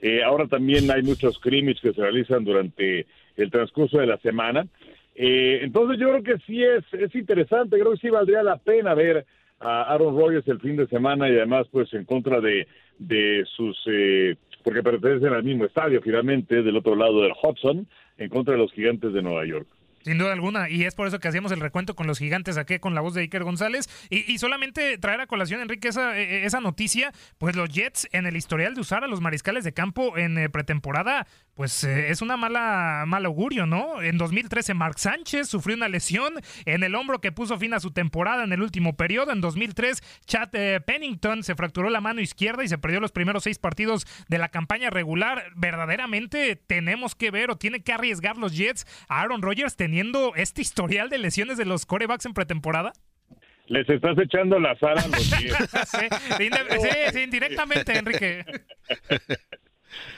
Eh, 0.00 0.22
ahora 0.24 0.46
también 0.48 0.90
hay 0.90 1.02
muchos 1.02 1.38
crímenes 1.38 1.80
que 1.80 1.92
se 1.92 2.02
realizan 2.02 2.44
durante 2.44 3.06
el 3.36 3.50
transcurso 3.50 3.98
de 3.98 4.06
la 4.06 4.18
semana. 4.18 4.66
Eh, 5.14 5.60
entonces 5.62 6.00
yo 6.00 6.08
creo 6.08 6.22
que 6.22 6.44
sí 6.44 6.62
es, 6.62 6.84
es 6.92 7.14
interesante, 7.14 7.78
creo 7.78 7.92
que 7.92 7.98
sí 7.98 8.10
valdría 8.10 8.42
la 8.42 8.56
pena 8.56 8.94
ver 8.94 9.24
a 9.62 9.82
Aaron 9.92 10.16
Rodgers 10.16 10.46
el 10.48 10.60
fin 10.60 10.76
de 10.76 10.86
semana 10.88 11.28
y 11.28 11.32
además 11.32 11.66
pues 11.70 11.92
en 11.94 12.04
contra 12.04 12.40
de, 12.40 12.66
de 12.98 13.44
sus, 13.56 13.76
eh, 13.86 14.36
porque 14.62 14.82
pertenecen 14.82 15.32
al 15.32 15.44
mismo 15.44 15.64
estadio 15.64 16.00
finalmente 16.02 16.62
del 16.62 16.76
otro 16.76 16.94
lado 16.94 17.22
del 17.22 17.32
Hudson, 17.42 17.86
en 18.18 18.28
contra 18.28 18.54
de 18.54 18.60
los 18.60 18.72
gigantes 18.72 19.12
de 19.12 19.22
Nueva 19.22 19.44
York. 19.46 19.66
Sin 20.04 20.18
duda 20.18 20.32
alguna, 20.32 20.68
y 20.68 20.84
es 20.84 20.94
por 20.94 21.06
eso 21.06 21.20
que 21.20 21.28
hacíamos 21.28 21.52
el 21.52 21.60
recuento 21.60 21.94
con 21.94 22.06
los 22.06 22.18
gigantes 22.18 22.56
aquí 22.56 22.78
con 22.78 22.94
la 22.94 23.00
voz 23.00 23.14
de 23.14 23.22
Iker 23.22 23.44
González. 23.44 23.88
Y, 24.10 24.38
solamente 24.38 24.98
traer 24.98 25.20
a 25.20 25.26
colación, 25.26 25.60
Enrique, 25.60 25.88
esa, 25.88 26.18
e, 26.18 26.42
e, 26.42 26.46
esa, 26.46 26.60
noticia, 26.60 27.12
pues 27.38 27.56
los 27.56 27.68
Jets 27.68 28.08
en 28.12 28.26
el 28.26 28.36
historial 28.36 28.74
de 28.74 28.80
usar 28.80 29.04
a 29.04 29.06
los 29.06 29.20
mariscales 29.20 29.64
de 29.64 29.72
campo 29.72 30.16
en 30.16 30.38
eh, 30.38 30.48
pretemporada, 30.48 31.26
pues 31.54 31.84
eh, 31.84 32.10
es 32.10 32.22
una 32.22 32.36
mala 32.36 33.04
mal 33.06 33.26
augurio, 33.26 33.66
¿no? 33.66 34.00
En 34.02 34.16
2013 34.18 34.74
Mark 34.74 34.98
Sánchez 34.98 35.48
sufrió 35.48 35.76
una 35.76 35.88
lesión 35.88 36.34
en 36.64 36.82
el 36.82 36.94
hombro 36.94 37.20
que 37.20 37.30
puso 37.30 37.58
fin 37.58 37.74
a 37.74 37.80
su 37.80 37.90
temporada 37.90 38.44
en 38.44 38.52
el 38.52 38.62
último 38.62 38.96
periodo. 38.96 39.32
En 39.32 39.40
2003 39.40 40.02
Chad 40.26 40.48
eh, 40.54 40.80
Pennington 40.80 41.42
se 41.42 41.54
fracturó 41.54 41.90
la 41.90 42.00
mano 42.00 42.20
izquierda 42.20 42.64
y 42.64 42.68
se 42.68 42.78
perdió 42.78 43.00
los 43.00 43.12
primeros 43.12 43.44
seis 43.44 43.58
partidos 43.58 44.06
de 44.28 44.38
la 44.38 44.48
campaña 44.48 44.90
regular. 44.90 45.44
Verdaderamente 45.54 46.56
tenemos 46.56 47.14
que 47.14 47.30
ver 47.30 47.50
o 47.50 47.56
tiene 47.56 47.82
que 47.82 47.92
arriesgar 47.92 48.38
los 48.38 48.56
Jets 48.56 48.86
a 49.08 49.20
Aaron 49.20 49.42
Rodgers 49.42 49.76
teniendo 49.92 50.32
este 50.36 50.62
historial 50.62 51.10
de 51.10 51.18
lesiones 51.18 51.58
de 51.58 51.66
los 51.66 51.84
corebacks 51.84 52.24
en 52.24 52.32
pretemporada? 52.32 52.94
Les 53.66 53.86
estás 53.86 54.16
echando 54.18 54.58
la 54.58 54.74
sal 54.78 54.96
a 54.96 55.06
los 55.06 55.22
sí, 55.22 55.48
sí, 57.12 57.20
indirectamente, 57.22 57.98
Enrique. 57.98 58.42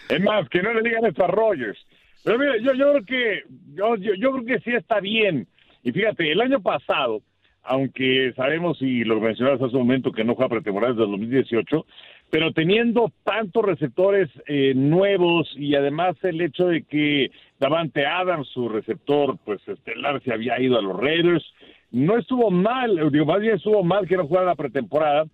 Es 0.09 0.21
más, 0.21 0.49
que 0.49 0.63
no 0.63 0.73
le 0.75 0.89
digan 0.89 1.05
esto 1.07 1.25
a 1.25 1.27
Rogers. 1.27 1.77
Pero 2.23 2.39
mira, 2.39 2.57
yo, 2.59 2.73
yo 2.75 2.93
creo 2.93 3.05
que 3.05 3.43
yo, 3.75 3.97
yo, 3.97 4.31
creo 4.31 4.45
que 4.45 4.61
sí 4.61 4.77
está 4.77 5.01
bien. 5.01 5.49
Y 5.83 5.91
fíjate, 5.91 6.31
el 6.31 6.41
año 6.41 6.63
pasado, 6.63 7.23
aunque 7.65 8.33
sabemos 8.37 8.81
y 8.81 9.03
lo 9.03 9.19
mencionabas 9.19 9.61
hace 9.61 9.75
un 9.75 9.89
momento 9.89 10.13
que 10.13 10.23
no 10.23 10.37
juega 10.37 10.51
pretemporada 10.51 10.93
desde 10.93 11.07
el 11.07 11.11
2018, 11.11 11.87
pero 12.31 12.53
teniendo 12.53 13.13
tantos 13.23 13.65
receptores 13.65 14.29
eh, 14.47 14.73
nuevos 14.75 15.53
y 15.57 15.75
además 15.75 16.17
el 16.23 16.41
hecho 16.41 16.67
de 16.67 16.83
que 16.83 17.31
Davante 17.61 18.07
Adams, 18.07 18.49
su 18.49 18.69
receptor 18.69 19.39
pues 19.45 19.67
estelar, 19.69 20.23
se 20.23 20.33
había 20.33 20.61
ido 20.61 20.79
a 20.79 20.83
los 20.83 20.97
Raiders, 20.99 21.45
no 21.93 22.19
estuvo 22.19 22.51
mal, 22.51 23.11
digo, 23.13 23.25
más 23.25 23.41
bien 23.41 23.55
estuvo 23.55 23.85
mal 23.85 24.09
que 24.09 24.17
no 24.17 24.27
jugara 24.27 24.47
la 24.47 24.57
pretemporada 24.57 25.27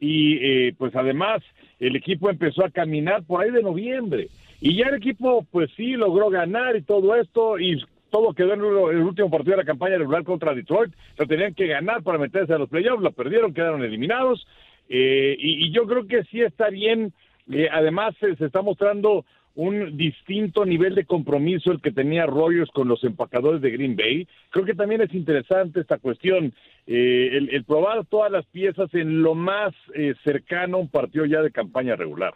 y 0.00 0.36
eh, 0.38 0.74
pues 0.76 0.94
además 0.96 1.42
el 1.78 1.94
equipo 1.94 2.28
empezó 2.28 2.64
a 2.64 2.70
caminar 2.70 3.22
por 3.22 3.42
ahí 3.42 3.50
de 3.50 3.62
noviembre. 3.62 4.28
Y 4.60 4.76
ya 4.76 4.86
el 4.86 4.96
equipo 4.96 5.46
pues 5.52 5.70
sí 5.76 5.92
logró 5.92 6.28
ganar 6.28 6.74
y 6.74 6.82
todo 6.82 7.14
esto 7.14 7.58
y 7.60 7.80
todo 8.10 8.32
quedó 8.32 8.54
en 8.54 8.60
el 8.60 9.02
último 9.04 9.30
partido 9.30 9.52
de 9.52 9.62
la 9.62 9.66
campaña 9.66 9.98
regular 9.98 10.24
contra 10.24 10.54
Detroit, 10.54 10.92
lo 11.18 11.26
tenían 11.26 11.54
que 11.54 11.66
ganar 11.66 12.02
para 12.02 12.18
meterse 12.18 12.54
a 12.54 12.58
los 12.58 12.68
playoffs, 12.68 13.02
lo 13.02 13.12
perdieron, 13.12 13.54
quedaron 13.54 13.84
eliminados 13.84 14.46
eh, 14.88 15.36
y, 15.38 15.72
yo 15.72 15.86
creo 15.86 16.06
que 16.06 16.24
sí 16.24 16.40
está 16.40 16.70
bien. 16.70 17.12
Eh, 17.50 17.68
además, 17.70 18.14
se 18.20 18.44
está 18.44 18.62
mostrando 18.62 19.24
un 19.54 19.96
distinto 19.96 20.64
nivel 20.64 20.94
de 20.94 21.04
compromiso 21.04 21.72
el 21.72 21.80
que 21.80 21.90
tenía 21.90 22.26
Rogers 22.26 22.70
con 22.70 22.86
los 22.86 23.02
empacadores 23.02 23.60
de 23.60 23.70
Green 23.70 23.96
Bay. 23.96 24.28
Creo 24.50 24.64
que 24.64 24.74
también 24.74 25.00
es 25.00 25.12
interesante 25.14 25.80
esta 25.80 25.98
cuestión, 25.98 26.54
eh, 26.86 27.30
el, 27.32 27.64
probar 27.64 28.06
todas 28.06 28.30
las 28.30 28.46
piezas 28.46 28.92
en 28.94 29.22
lo 29.22 29.34
más 29.34 29.74
cercano 30.22 30.76
a 30.76 30.80
un 30.80 30.88
partido 30.88 31.24
ya 31.24 31.42
de 31.42 31.50
campaña 31.50 31.96
regular. 31.96 32.34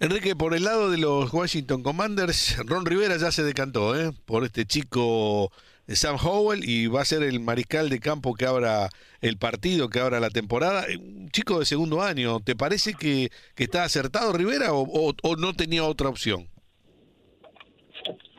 Enrique, 0.00 0.34
por 0.34 0.54
el 0.54 0.64
lado 0.64 0.90
de 0.90 0.98
los 0.98 1.32
Washington 1.32 1.82
Commanders, 1.82 2.58
Ron 2.66 2.84
Rivera 2.84 3.16
ya 3.16 3.30
se 3.30 3.44
decantó 3.44 3.98
¿eh? 3.98 4.10
por 4.26 4.44
este 4.44 4.64
chico 4.64 5.50
Sam 5.88 6.16
Howell 6.16 6.60
y 6.64 6.86
va 6.86 7.02
a 7.02 7.04
ser 7.04 7.22
el 7.22 7.40
mariscal 7.40 7.90
de 7.90 8.00
campo 8.00 8.34
que 8.34 8.46
abra 8.46 8.88
el 9.20 9.36
partido, 9.36 9.88
que 9.88 10.00
abra 10.00 10.20
la 10.20 10.30
temporada. 10.30 10.84
Eh, 10.88 10.96
un 10.96 11.28
chico 11.28 11.58
de 11.58 11.66
segundo 11.66 12.00
año, 12.02 12.40
¿te 12.40 12.56
parece 12.56 12.94
que, 12.94 13.28
está 13.56 13.84
acertado 13.84 14.32
Rivera 14.32 14.72
o, 14.72 15.14
no 15.36 15.52
tenía 15.52 15.84
otra 15.84 16.08
opción? 16.08 16.46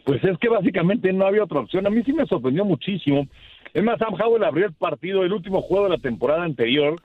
Pues 0.05 0.23
es 0.23 0.37
que 0.39 0.49
básicamente 0.49 1.11
no 1.13 1.25
había 1.25 1.43
otra 1.43 1.59
opción. 1.59 1.85
A 1.87 1.89
mí 1.89 2.03
sí 2.03 2.13
me 2.13 2.25
sorprendió 2.25 2.63
muchísimo. 2.65 3.27
Es 3.73 3.83
más, 3.83 3.97
Sam 3.99 4.13
Howell 4.13 4.43
abrió 4.43 4.67
el 4.67 4.73
partido, 4.73 5.23
el 5.23 5.33
último 5.33 5.61
juego 5.61 5.85
de 5.85 5.91
la 5.91 5.97
temporada 5.97 6.43
anterior. 6.43 6.95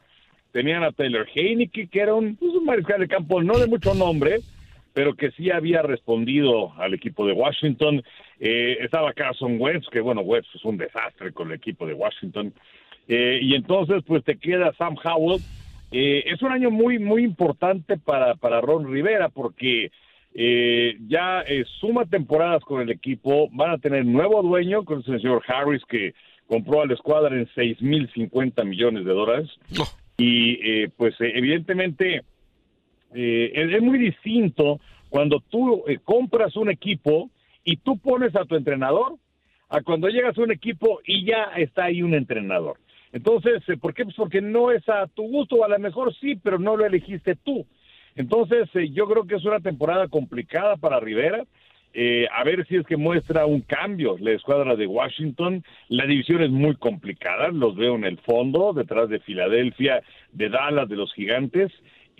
Tenían 0.52 0.82
a 0.82 0.92
Taylor 0.92 1.26
Heineke, 1.34 1.88
que 1.88 2.00
era 2.00 2.14
un, 2.14 2.36
pues, 2.36 2.52
un 2.52 2.64
mariscal 2.64 3.00
de 3.00 3.08
campo 3.08 3.42
no 3.42 3.58
de 3.58 3.66
mucho 3.66 3.94
nombre, 3.94 4.40
pero 4.92 5.14
que 5.14 5.30
sí 5.32 5.50
había 5.50 5.82
respondido 5.82 6.72
al 6.76 6.94
equipo 6.94 7.26
de 7.26 7.32
Washington. 7.32 8.02
Eh, 8.38 8.78
estaba 8.80 9.12
Carson 9.12 9.56
Wentz, 9.60 9.88
que 9.88 10.00
bueno, 10.00 10.22
Wentz 10.22 10.48
es 10.54 10.64
un 10.64 10.76
desastre 10.76 11.32
con 11.32 11.48
el 11.48 11.54
equipo 11.54 11.86
de 11.86 11.94
Washington. 11.94 12.52
Eh, 13.08 13.38
y 13.42 13.54
entonces, 13.54 14.02
pues 14.06 14.24
te 14.24 14.36
queda 14.36 14.72
Sam 14.74 14.96
Howell. 15.02 15.40
Eh, 15.92 16.24
es 16.26 16.42
un 16.42 16.52
año 16.52 16.70
muy, 16.70 16.98
muy 16.98 17.24
importante 17.24 17.98
para, 17.98 18.34
para 18.34 18.60
Ron 18.60 18.92
Rivera 18.92 19.28
porque 19.28 19.90
ya 20.32 21.44
suma 21.80 22.06
temporadas 22.06 22.62
con 22.62 22.80
el 22.80 22.90
equipo, 22.90 23.48
van 23.50 23.72
a 23.72 23.78
tener 23.78 24.06
nuevo 24.06 24.40
dueño 24.42 24.84
con 24.84 24.98
el 24.98 25.04
señor 25.04 25.42
Harris 25.48 25.82
que 25.86 26.14
compró 26.46 26.82
a 26.82 26.86
la 26.86 26.94
escuadra 26.94 27.34
en 27.34 27.48
seis 27.52 27.82
mil 27.82 28.08
cincuenta 28.12 28.62
millones 28.62 29.04
de 29.04 29.12
dólares. 29.12 29.50
Y 30.18 30.86
pues 30.96 31.16
evidentemente 31.18 32.22
es 33.12 33.82
muy 33.82 33.98
distinto 33.98 34.80
cuando 35.08 35.40
tú 35.50 35.84
compras 36.04 36.56
un 36.56 36.70
equipo 36.70 37.30
y 37.64 37.76
tú 37.76 37.98
pones 37.98 38.34
a 38.36 38.44
tu 38.44 38.56
entrenador, 38.56 39.16
a 39.68 39.82
cuando 39.82 40.08
llegas 40.08 40.36
a 40.36 40.42
un 40.42 40.52
equipo 40.52 41.00
y 41.04 41.24
ya 41.24 41.44
está 41.56 41.84
ahí 41.84 42.02
un 42.02 42.14
entrenador. 42.14 42.78
Entonces, 43.12 43.62
eh, 43.68 43.76
¿por 43.76 43.94
qué? 43.94 44.04
Pues 44.04 44.16
porque 44.16 44.40
no 44.40 44.70
es 44.70 44.88
a 44.88 45.06
tu 45.08 45.22
gusto, 45.22 45.64
a 45.64 45.68
lo 45.68 45.78
mejor 45.78 46.14
sí, 46.16 46.36
pero 46.36 46.58
no 46.58 46.76
lo 46.76 46.86
elegiste 46.86 47.34
tú. 47.36 47.66
Entonces, 48.14 48.68
eh, 48.74 48.90
yo 48.90 49.06
creo 49.08 49.26
que 49.26 49.36
es 49.36 49.44
una 49.44 49.60
temporada 49.60 50.08
complicada 50.08 50.76
para 50.76 51.00
Rivera. 51.00 51.44
Eh, 51.92 52.28
a 52.32 52.44
ver 52.44 52.64
si 52.68 52.76
es 52.76 52.86
que 52.86 52.96
muestra 52.96 53.46
un 53.46 53.62
cambio 53.62 54.16
la 54.20 54.30
escuadra 54.30 54.76
de 54.76 54.86
Washington. 54.86 55.64
La 55.88 56.06
división 56.06 56.42
es 56.42 56.50
muy 56.50 56.76
complicada, 56.76 57.48
los 57.48 57.74
veo 57.74 57.96
en 57.96 58.04
el 58.04 58.18
fondo, 58.18 58.72
detrás 58.72 59.08
de 59.08 59.18
Filadelfia, 59.18 60.02
de 60.32 60.48
Dallas, 60.48 60.88
de 60.88 60.96
los 60.96 61.12
Gigantes. 61.14 61.72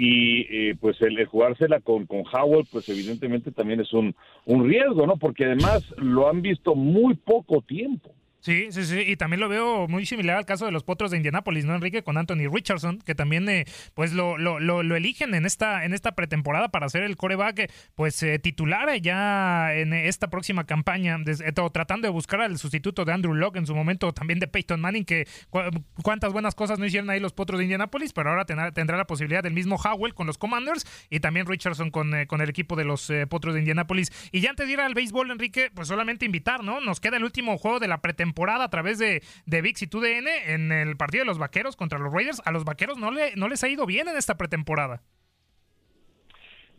Y 0.02 0.46
eh, 0.48 0.76
pues 0.80 0.98
el, 1.02 1.18
el 1.18 1.26
jugársela 1.26 1.80
con, 1.80 2.06
con 2.06 2.22
Howell, 2.26 2.66
pues 2.72 2.88
evidentemente 2.88 3.52
también 3.52 3.80
es 3.80 3.92
un, 3.92 4.14
un 4.46 4.66
riesgo, 4.66 5.06
¿no? 5.06 5.18
Porque 5.18 5.44
además 5.44 5.84
lo 5.98 6.30
han 6.30 6.40
visto 6.40 6.74
muy 6.74 7.16
poco 7.16 7.60
tiempo. 7.60 8.14
Sí, 8.42 8.68
sí, 8.70 8.84
sí, 8.86 9.00
y 9.06 9.16
también 9.16 9.38
lo 9.38 9.50
veo 9.50 9.86
muy 9.86 10.06
similar 10.06 10.38
al 10.38 10.46
caso 10.46 10.64
de 10.64 10.72
los 10.72 10.82
Potros 10.82 11.10
de 11.10 11.18
Indianápolis, 11.18 11.66
¿no, 11.66 11.74
Enrique? 11.74 12.02
Con 12.02 12.16
Anthony 12.16 12.48
Richardson, 12.50 12.98
que 13.00 13.14
también 13.14 13.46
eh, 13.50 13.66
pues 13.92 14.14
lo, 14.14 14.38
lo, 14.38 14.58
lo, 14.58 14.96
eligen 14.96 15.34
en 15.34 15.44
esta, 15.44 15.84
en 15.84 15.92
esta 15.92 16.12
pretemporada 16.12 16.70
para 16.70 16.88
ser 16.88 17.02
el 17.02 17.16
coreback 17.18 17.70
pues 17.94 18.22
eh, 18.22 18.38
titular 18.38 18.88
ya 19.02 19.74
en 19.74 19.92
esta 19.92 20.30
próxima 20.30 20.64
campaña, 20.64 21.18
eh, 21.26 21.52
tratando 21.70 22.08
de 22.08 22.12
buscar 22.12 22.40
al 22.40 22.56
sustituto 22.56 23.04
de 23.04 23.12
Andrew 23.12 23.34
Locke 23.34 23.58
en 23.58 23.66
su 23.66 23.74
momento, 23.74 24.14
también 24.14 24.38
de 24.40 24.46
Peyton 24.48 24.80
Manning, 24.80 25.04
que 25.04 25.28
cu- 25.50 25.60
cuántas 26.02 26.32
buenas 26.32 26.54
cosas 26.54 26.78
no 26.78 26.86
hicieron 26.86 27.10
ahí 27.10 27.20
los 27.20 27.34
Potros 27.34 27.58
de 27.58 27.64
Indianápolis, 27.64 28.14
pero 28.14 28.30
ahora 28.30 28.46
tendrá, 28.46 28.72
tendrá 28.72 28.96
la 28.96 29.06
posibilidad 29.06 29.42
del 29.42 29.52
mismo 29.52 29.76
Howell 29.76 30.14
con 30.14 30.26
los 30.26 30.38
Commanders 30.38 30.86
y 31.10 31.20
también 31.20 31.44
Richardson 31.44 31.90
con, 31.90 32.14
eh, 32.14 32.26
con 32.26 32.40
el 32.40 32.48
equipo 32.48 32.74
de 32.74 32.84
los 32.86 33.10
eh, 33.10 33.26
Potros 33.26 33.52
de 33.52 33.60
Indianápolis. 33.60 34.10
Y 34.32 34.40
ya 34.40 34.48
antes 34.48 34.66
de 34.66 34.72
ir 34.72 34.80
al 34.80 34.94
béisbol, 34.94 35.30
Enrique, 35.30 35.70
pues 35.74 35.88
solamente 35.88 36.24
invitar, 36.24 36.64
¿no? 36.64 36.80
Nos 36.80 37.00
queda 37.00 37.18
el 37.18 37.24
último 37.24 37.58
juego 37.58 37.80
de 37.80 37.88
la 37.88 38.00
pretemporada 38.00 38.29
a 38.60 38.68
través 38.70 38.98
de, 38.98 39.22
de 39.46 39.62
VIX 39.62 39.82
y 39.82 39.86
TUDN 39.86 40.26
en 40.46 40.72
el 40.72 40.96
partido 40.96 41.22
de 41.22 41.26
los 41.26 41.38
Vaqueros 41.38 41.76
contra 41.76 41.98
los 41.98 42.12
Raiders. 42.12 42.42
A 42.44 42.52
los 42.52 42.64
Vaqueros 42.64 42.98
no, 42.98 43.10
le, 43.10 43.36
no 43.36 43.48
les 43.48 43.62
ha 43.64 43.68
ido 43.68 43.86
bien 43.86 44.08
en 44.08 44.16
esta 44.16 44.36
pretemporada. 44.36 45.02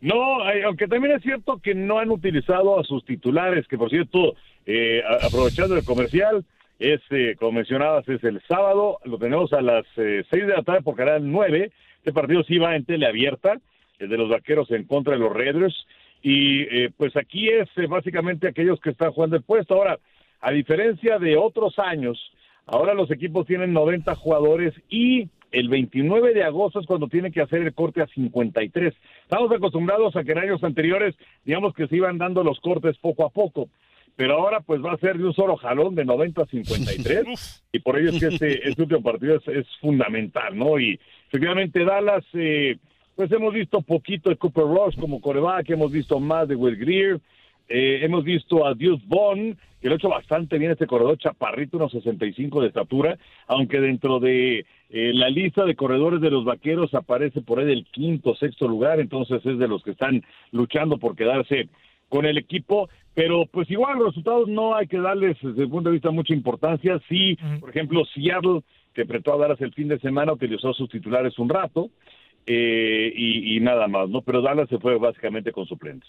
No, 0.00 0.42
aunque 0.66 0.88
también 0.88 1.14
es 1.14 1.22
cierto 1.22 1.60
que 1.62 1.74
no 1.74 2.00
han 2.00 2.10
utilizado 2.10 2.80
a 2.80 2.84
sus 2.84 3.04
titulares, 3.04 3.68
que 3.68 3.78
por 3.78 3.88
cierto, 3.88 4.34
eh, 4.66 5.00
aprovechando 5.22 5.76
el 5.76 5.84
comercial, 5.84 6.44
es, 6.80 7.00
eh, 7.10 7.36
como 7.38 7.52
mencionabas, 7.52 8.08
es 8.08 8.24
el 8.24 8.42
sábado, 8.48 8.98
lo 9.04 9.18
tenemos 9.18 9.52
a 9.52 9.60
las 9.60 9.86
eh, 9.96 10.24
6 10.28 10.46
de 10.46 10.52
la 10.52 10.64
tarde 10.64 10.82
por 10.82 10.96
canal 10.96 11.30
9. 11.30 11.70
Este 11.98 12.12
partido 12.12 12.42
sí 12.42 12.58
va 12.58 12.74
en 12.74 12.84
teleabierta, 12.84 13.60
el 14.00 14.08
de 14.08 14.18
los 14.18 14.28
vaqueros 14.28 14.68
en 14.72 14.84
contra 14.84 15.12
de 15.12 15.20
los 15.20 15.32
Raiders. 15.32 15.86
Y 16.22 16.62
eh, 16.62 16.90
pues 16.96 17.16
aquí 17.16 17.48
es 17.48 17.68
eh, 17.76 17.86
básicamente 17.86 18.48
aquellos 18.48 18.80
que 18.80 18.90
están 18.90 19.12
jugando 19.12 19.36
el 19.36 19.42
puesto. 19.42 19.74
Ahora, 19.74 19.98
a 20.42 20.50
diferencia 20.50 21.18
de 21.18 21.36
otros 21.36 21.78
años, 21.78 22.18
ahora 22.66 22.94
los 22.94 23.10
equipos 23.10 23.46
tienen 23.46 23.72
90 23.72 24.14
jugadores 24.16 24.74
y 24.90 25.28
el 25.52 25.68
29 25.68 26.34
de 26.34 26.42
agosto 26.42 26.80
es 26.80 26.86
cuando 26.86 27.06
tienen 27.06 27.32
que 27.32 27.40
hacer 27.40 27.62
el 27.62 27.72
corte 27.74 28.02
a 28.02 28.06
53. 28.08 28.92
Estamos 29.22 29.52
acostumbrados 29.52 30.16
a 30.16 30.24
que 30.24 30.32
en 30.32 30.38
años 30.38 30.64
anteriores, 30.64 31.14
digamos 31.44 31.74
que 31.74 31.86
se 31.86 31.96
iban 31.96 32.18
dando 32.18 32.42
los 32.42 32.58
cortes 32.60 32.98
poco 32.98 33.24
a 33.24 33.30
poco, 33.30 33.68
pero 34.16 34.34
ahora 34.34 34.60
pues 34.60 34.82
va 34.82 34.92
a 34.92 34.98
ser 34.98 35.16
de 35.16 35.24
un 35.24 35.34
solo 35.34 35.56
jalón 35.56 35.94
de 35.94 36.04
90 36.04 36.42
a 36.42 36.46
53 36.46 37.64
y 37.72 37.78
por 37.78 37.98
ello 37.98 38.10
es 38.10 38.18
que 38.18 38.26
este, 38.34 38.68
este 38.68 38.82
último 38.82 39.02
partido 39.02 39.36
es, 39.36 39.46
es 39.46 39.66
fundamental, 39.80 40.58
¿no? 40.58 40.78
Y 40.80 40.98
efectivamente 41.28 41.84
Dallas, 41.84 42.24
eh, 42.32 42.78
pues 43.14 43.30
hemos 43.30 43.54
visto 43.54 43.80
poquito 43.82 44.28
de 44.28 44.36
Cooper 44.36 44.64
Rush 44.64 44.98
como 44.98 45.20
coreback, 45.20 45.70
hemos 45.70 45.92
visto 45.92 46.18
más 46.18 46.48
de 46.48 46.56
Will 46.56 46.76
Greer, 46.76 47.20
eh, 47.68 48.00
hemos 48.02 48.24
visto 48.24 48.66
a 48.66 48.74
Deuce 48.74 49.04
Vaughn, 49.06 49.56
que 49.82 49.88
lo 49.88 49.94
ha 49.94 49.96
hecho 49.96 50.08
bastante 50.08 50.58
bien 50.58 50.70
este 50.70 50.86
corredor 50.86 51.18
chaparrito, 51.18 51.76
unos 51.76 51.90
65 51.90 52.60
de 52.60 52.68
estatura, 52.68 53.18
aunque 53.48 53.80
dentro 53.80 54.20
de 54.20 54.60
eh, 54.90 55.12
la 55.12 55.28
lista 55.28 55.64
de 55.64 55.74
corredores 55.74 56.20
de 56.20 56.30
los 56.30 56.44
vaqueros 56.44 56.94
aparece 56.94 57.42
por 57.42 57.58
ahí 57.58 57.66
del 57.66 57.84
quinto, 57.86 58.36
sexto 58.36 58.68
lugar, 58.68 59.00
entonces 59.00 59.44
es 59.44 59.58
de 59.58 59.66
los 59.66 59.82
que 59.82 59.90
están 59.90 60.22
luchando 60.52 60.98
por 60.98 61.16
quedarse 61.16 61.68
con 62.08 62.26
el 62.26 62.38
equipo, 62.38 62.88
pero 63.14 63.46
pues 63.46 63.68
igual 63.70 63.98
los 63.98 64.08
resultados 64.08 64.48
no 64.48 64.76
hay 64.76 64.86
que 64.86 65.00
darles 65.00 65.36
desde 65.42 65.62
el 65.62 65.68
punto 65.68 65.88
de 65.88 65.94
vista 65.94 66.12
mucha 66.12 66.32
importancia. 66.32 67.00
Sí, 67.08 67.36
por 67.58 67.70
ejemplo, 67.70 68.04
Seattle, 68.14 68.60
que 68.94 69.02
apretó 69.02 69.34
a 69.34 69.38
Dallas 69.38 69.60
el 69.62 69.72
fin 69.72 69.88
de 69.88 69.98
semana, 69.98 70.32
utilizó 70.32 70.72
sus 70.74 70.88
titulares 70.90 71.36
un 71.40 71.48
rato 71.48 71.90
eh, 72.46 73.12
y, 73.16 73.56
y 73.56 73.60
nada 73.60 73.88
más, 73.88 74.08
¿no? 74.08 74.22
Pero 74.22 74.42
Dallas 74.42 74.68
se 74.68 74.78
fue 74.78 74.96
básicamente 74.98 75.50
con 75.50 75.66
suplentes. 75.66 76.08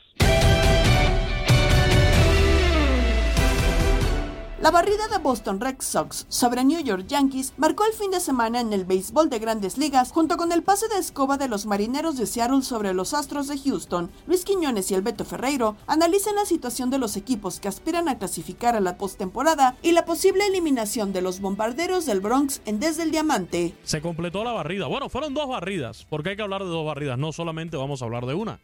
La 4.64 4.72
barrida 4.72 5.10
de 5.10 5.18
Boston 5.18 5.60
Red 5.60 5.82
Sox 5.82 6.26
sobre 6.30 6.64
New 6.64 6.82
York 6.82 7.06
Yankees 7.08 7.54
marcó 7.58 7.84
el 7.84 7.92
fin 7.92 8.12
de 8.12 8.22
semana 8.22 8.62
en 8.62 8.72
el 8.72 8.86
béisbol 8.86 9.30
de 9.30 9.40
grandes 9.40 9.78
ligas 9.78 10.14
junto 10.14 10.38
con 10.38 10.54
el 10.54 10.64
pase 10.64 10.88
de 10.88 11.00
escoba 11.00 11.36
de 11.36 11.50
los 11.50 11.66
marineros 11.66 12.16
de 12.16 12.26
Seattle 12.26 12.62
sobre 12.62 12.94
los 12.94 13.14
Astros 13.14 13.50
de 13.50 13.60
Houston. 13.60 14.10
Luis 14.26 14.46
Quiñones 14.46 14.90
y 14.90 14.94
el 14.94 15.02
Beto 15.02 15.26
Ferreiro 15.26 15.76
analizan 15.86 16.36
la 16.36 16.46
situación 16.46 16.90
de 16.90 16.98
los 16.98 17.18
equipos 17.18 17.60
que 17.60 17.68
aspiran 17.68 18.08
a 18.08 18.18
clasificar 18.18 18.78
a 18.78 18.80
la 18.80 18.98
postemporada 18.98 19.76
y 19.82 19.92
la 19.92 20.06
posible 20.06 20.48
eliminación 20.48 21.12
de 21.12 21.22
los 21.22 21.42
bombarderos 21.42 22.06
del 22.06 22.22
Bronx 22.22 22.62
en 22.66 22.80
Desde 22.80 23.04
el 23.04 23.12
Diamante. 23.12 23.76
Se 23.84 24.00
completó 24.00 24.46
la 24.46 24.54
barrida. 24.54 24.88
Bueno, 24.88 25.10
fueron 25.10 25.34
dos 25.34 25.50
barridas, 25.50 26.08
porque 26.10 26.30
hay 26.30 26.36
que 26.38 26.42
hablar 26.42 26.64
de 26.64 26.70
dos 26.70 26.86
barridas, 26.86 27.20
no 27.20 27.34
solamente 27.34 27.76
vamos 27.76 28.02
a 28.02 28.06
hablar 28.06 28.26
de 28.26 28.36
una. 28.36 28.62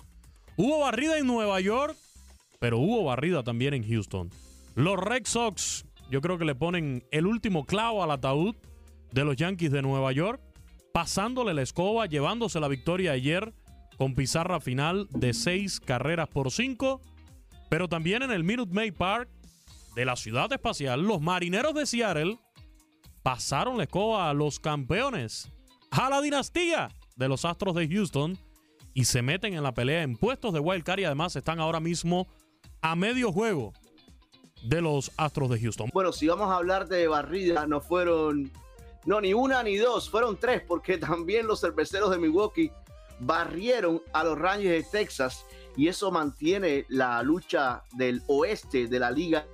Hubo 0.55 0.79
barrida 0.79 1.17
en 1.17 1.27
Nueva 1.27 1.59
York, 1.59 1.97
pero 2.57 2.79
hubo 2.79 3.03
barrida 3.03 3.43
también 3.43 3.73
en 3.73 3.85
Houston. 3.85 4.31
Los 4.75 4.97
Red 4.97 5.23
Sox, 5.25 5.83
yo 6.09 6.21
creo 6.21 6.37
que 6.37 6.45
le 6.45 6.55
ponen 6.55 7.05
el 7.11 7.27
último 7.27 7.65
clavo 7.65 8.03
al 8.03 8.11
ataúd 8.11 8.55
de 9.11 9.23
los 9.23 9.35
Yankees 9.35 9.71
de 9.71 9.81
Nueva 9.81 10.11
York, 10.11 10.41
pasándole 10.91 11.53
la 11.53 11.61
escoba, 11.61 12.07
llevándose 12.07 12.59
la 12.59 12.67
victoria 12.67 13.11
ayer 13.11 13.53
con 13.97 14.15
pizarra 14.15 14.59
final 14.59 15.07
de 15.11 15.33
seis 15.33 15.79
carreras 15.79 16.27
por 16.27 16.51
cinco. 16.51 17.01
Pero 17.69 17.87
también 17.87 18.23
en 18.23 18.31
el 18.31 18.43
Minute 18.43 18.73
Maid 18.73 18.95
Park 18.95 19.29
de 19.95 20.05
la 20.05 20.15
ciudad 20.15 20.51
espacial, 20.51 21.01
los 21.01 21.21
marineros 21.21 21.75
de 21.75 21.85
Seattle 21.85 22.39
pasaron 23.21 23.77
la 23.77 23.83
escoba 23.83 24.29
a 24.29 24.33
los 24.33 24.59
campeones, 24.59 25.51
a 25.91 26.09
la 26.09 26.21
dinastía 26.21 26.89
de 27.15 27.27
los 27.27 27.45
Astros 27.45 27.75
de 27.75 27.87
Houston 27.87 28.37
y 28.93 29.05
se 29.05 29.21
meten 29.21 29.53
en 29.53 29.61
la 29.61 29.73
pelea 29.73 30.01
en 30.01 30.15
puestos 30.15 30.53
de 30.53 30.59
wild 30.59 30.83
card 30.83 30.99
y 30.99 31.03
además 31.03 31.35
están 31.35 31.59
ahora 31.59 31.79
mismo 31.79 32.27
a 32.81 32.95
medio 32.95 33.31
juego 33.31 33.73
de 34.63 34.81
los 34.81 35.11
Astros 35.17 35.49
de 35.49 35.59
Houston. 35.59 35.89
Bueno, 35.93 36.11
si 36.11 36.27
vamos 36.27 36.49
a 36.49 36.55
hablar 36.55 36.87
de 36.87 37.07
barrida, 37.07 37.65
no 37.65 37.81
fueron, 37.81 38.51
no, 39.05 39.21
ni 39.21 39.33
una 39.33 39.63
ni 39.63 39.77
dos, 39.77 40.09
fueron 40.09 40.37
tres, 40.37 40.61
porque 40.67 40.97
también 40.99 41.47
los 41.47 41.61
cerveceros 41.61 42.11
de 42.11 42.17
Milwaukee 42.17 42.71
barrieron 43.19 44.01
a 44.13 44.23
los 44.23 44.37
Rangers 44.37 44.85
de 44.85 44.99
Texas 44.99 45.45
y 45.75 45.87
eso 45.87 46.11
mantiene 46.11 46.85
la 46.89 47.21
lucha 47.23 47.83
del 47.93 48.21
oeste 48.27 48.87
de 48.87 48.99
la 48.99 49.11
liga 49.11 49.47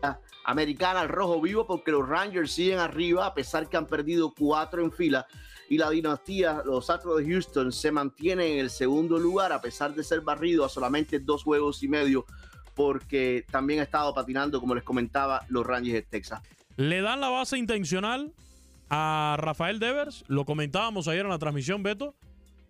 americana 0.45 1.01
al 1.01 1.09
rojo 1.09 1.41
vivo 1.41 1.65
porque 1.65 1.91
los 1.91 2.07
Rangers 2.07 2.51
siguen 2.51 2.79
arriba 2.79 3.25
a 3.25 3.33
pesar 3.33 3.67
que 3.67 3.77
han 3.77 3.87
perdido 3.87 4.33
cuatro 4.37 4.83
en 4.83 4.91
fila 4.91 5.27
y 5.67 5.77
la 5.77 5.89
dinastía, 5.89 6.61
los 6.63 6.89
Astros 6.89 7.17
de 7.17 7.31
Houston, 7.31 7.71
se 7.71 7.91
mantiene 7.91 8.53
en 8.53 8.59
el 8.59 8.69
segundo 8.69 9.17
lugar 9.17 9.51
a 9.51 9.61
pesar 9.61 9.95
de 9.95 10.03
ser 10.03 10.21
barrido 10.21 10.63
a 10.63 10.69
solamente 10.69 11.19
dos 11.19 11.43
juegos 11.43 11.81
y 11.81 11.87
medio 11.87 12.25
porque 12.75 13.45
también 13.49 13.79
ha 13.79 13.83
estado 13.83 14.13
patinando, 14.13 14.59
como 14.59 14.75
les 14.75 14.83
comentaba, 14.83 15.45
los 15.49 15.65
Rangers 15.65 15.93
de 15.93 16.01
Texas. 16.03 16.41
Le 16.77 17.01
dan 17.01 17.21
la 17.21 17.29
base 17.29 17.57
intencional 17.57 18.33
a 18.89 19.37
Rafael 19.39 19.79
Devers, 19.79 20.23
lo 20.27 20.45
comentábamos 20.45 21.07
ayer 21.07 21.25
en 21.25 21.31
la 21.31 21.39
transmisión, 21.39 21.81
Beto, 21.81 22.15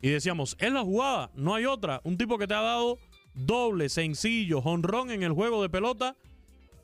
y 0.01 0.09
decíamos, 0.09 0.55
es 0.59 0.71
la 0.71 0.81
jugada, 0.81 1.31
no 1.35 1.55
hay 1.55 1.65
otra. 1.65 2.01
Un 2.03 2.17
tipo 2.17 2.37
que 2.37 2.47
te 2.47 2.53
ha 2.53 2.61
dado 2.61 2.99
doble, 3.33 3.89
sencillo, 3.89 4.59
honrón 4.59 5.11
en 5.11 5.23
el 5.23 5.33
juego 5.33 5.61
de 5.61 5.69
pelota, 5.69 6.15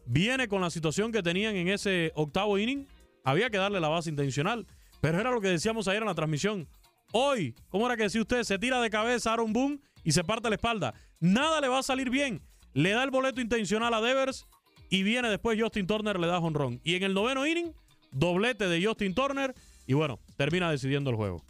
viene 0.05 0.47
con 0.47 0.61
la 0.61 0.69
situación 0.69 1.11
que 1.11 1.23
tenían 1.23 1.55
en 1.55 1.67
ese 1.67 2.11
octavo 2.15 2.57
inning, 2.57 2.87
había 3.23 3.49
que 3.49 3.57
darle 3.57 3.79
la 3.79 3.89
base 3.89 4.09
intencional. 4.09 4.65
Pero 5.01 5.19
era 5.19 5.31
lo 5.31 5.41
que 5.41 5.47
decíamos 5.47 5.87
ayer 5.87 6.01
en 6.01 6.07
la 6.07 6.15
transmisión. 6.15 6.67
Hoy, 7.11 7.55
¿cómo 7.69 7.85
era 7.85 7.97
que 7.97 8.03
decía 8.03 8.21
usted? 8.21 8.43
Se 8.43 8.59
tira 8.59 8.79
de 8.79 8.89
cabeza 8.89 9.33
Aaron 9.33 9.51
Boone 9.51 9.79
y 10.03 10.11
se 10.11 10.23
parte 10.23 10.49
la 10.49 10.55
espalda. 10.55 10.93
Nada 11.19 11.59
le 11.59 11.67
va 11.67 11.79
a 11.79 11.83
salir 11.83 12.09
bien. 12.09 12.41
Le 12.73 12.91
da 12.91 13.03
el 13.03 13.11
boleto 13.11 13.41
intencional 13.41 13.93
a 13.93 14.01
Devers 14.01 14.47
y 14.89 15.03
viene 15.03 15.29
después 15.29 15.59
Justin 15.59 15.87
Turner, 15.87 16.19
le 16.19 16.27
da 16.27 16.39
honrón. 16.39 16.79
Y 16.83 16.95
en 16.95 17.03
el 17.03 17.13
noveno 17.13 17.45
inning, 17.45 17.73
doblete 18.11 18.67
de 18.67 18.85
Justin 18.85 19.13
Turner 19.13 19.53
y 19.87 19.93
bueno, 19.93 20.19
termina 20.37 20.71
decidiendo 20.71 21.09
el 21.09 21.15
juego. 21.15 21.43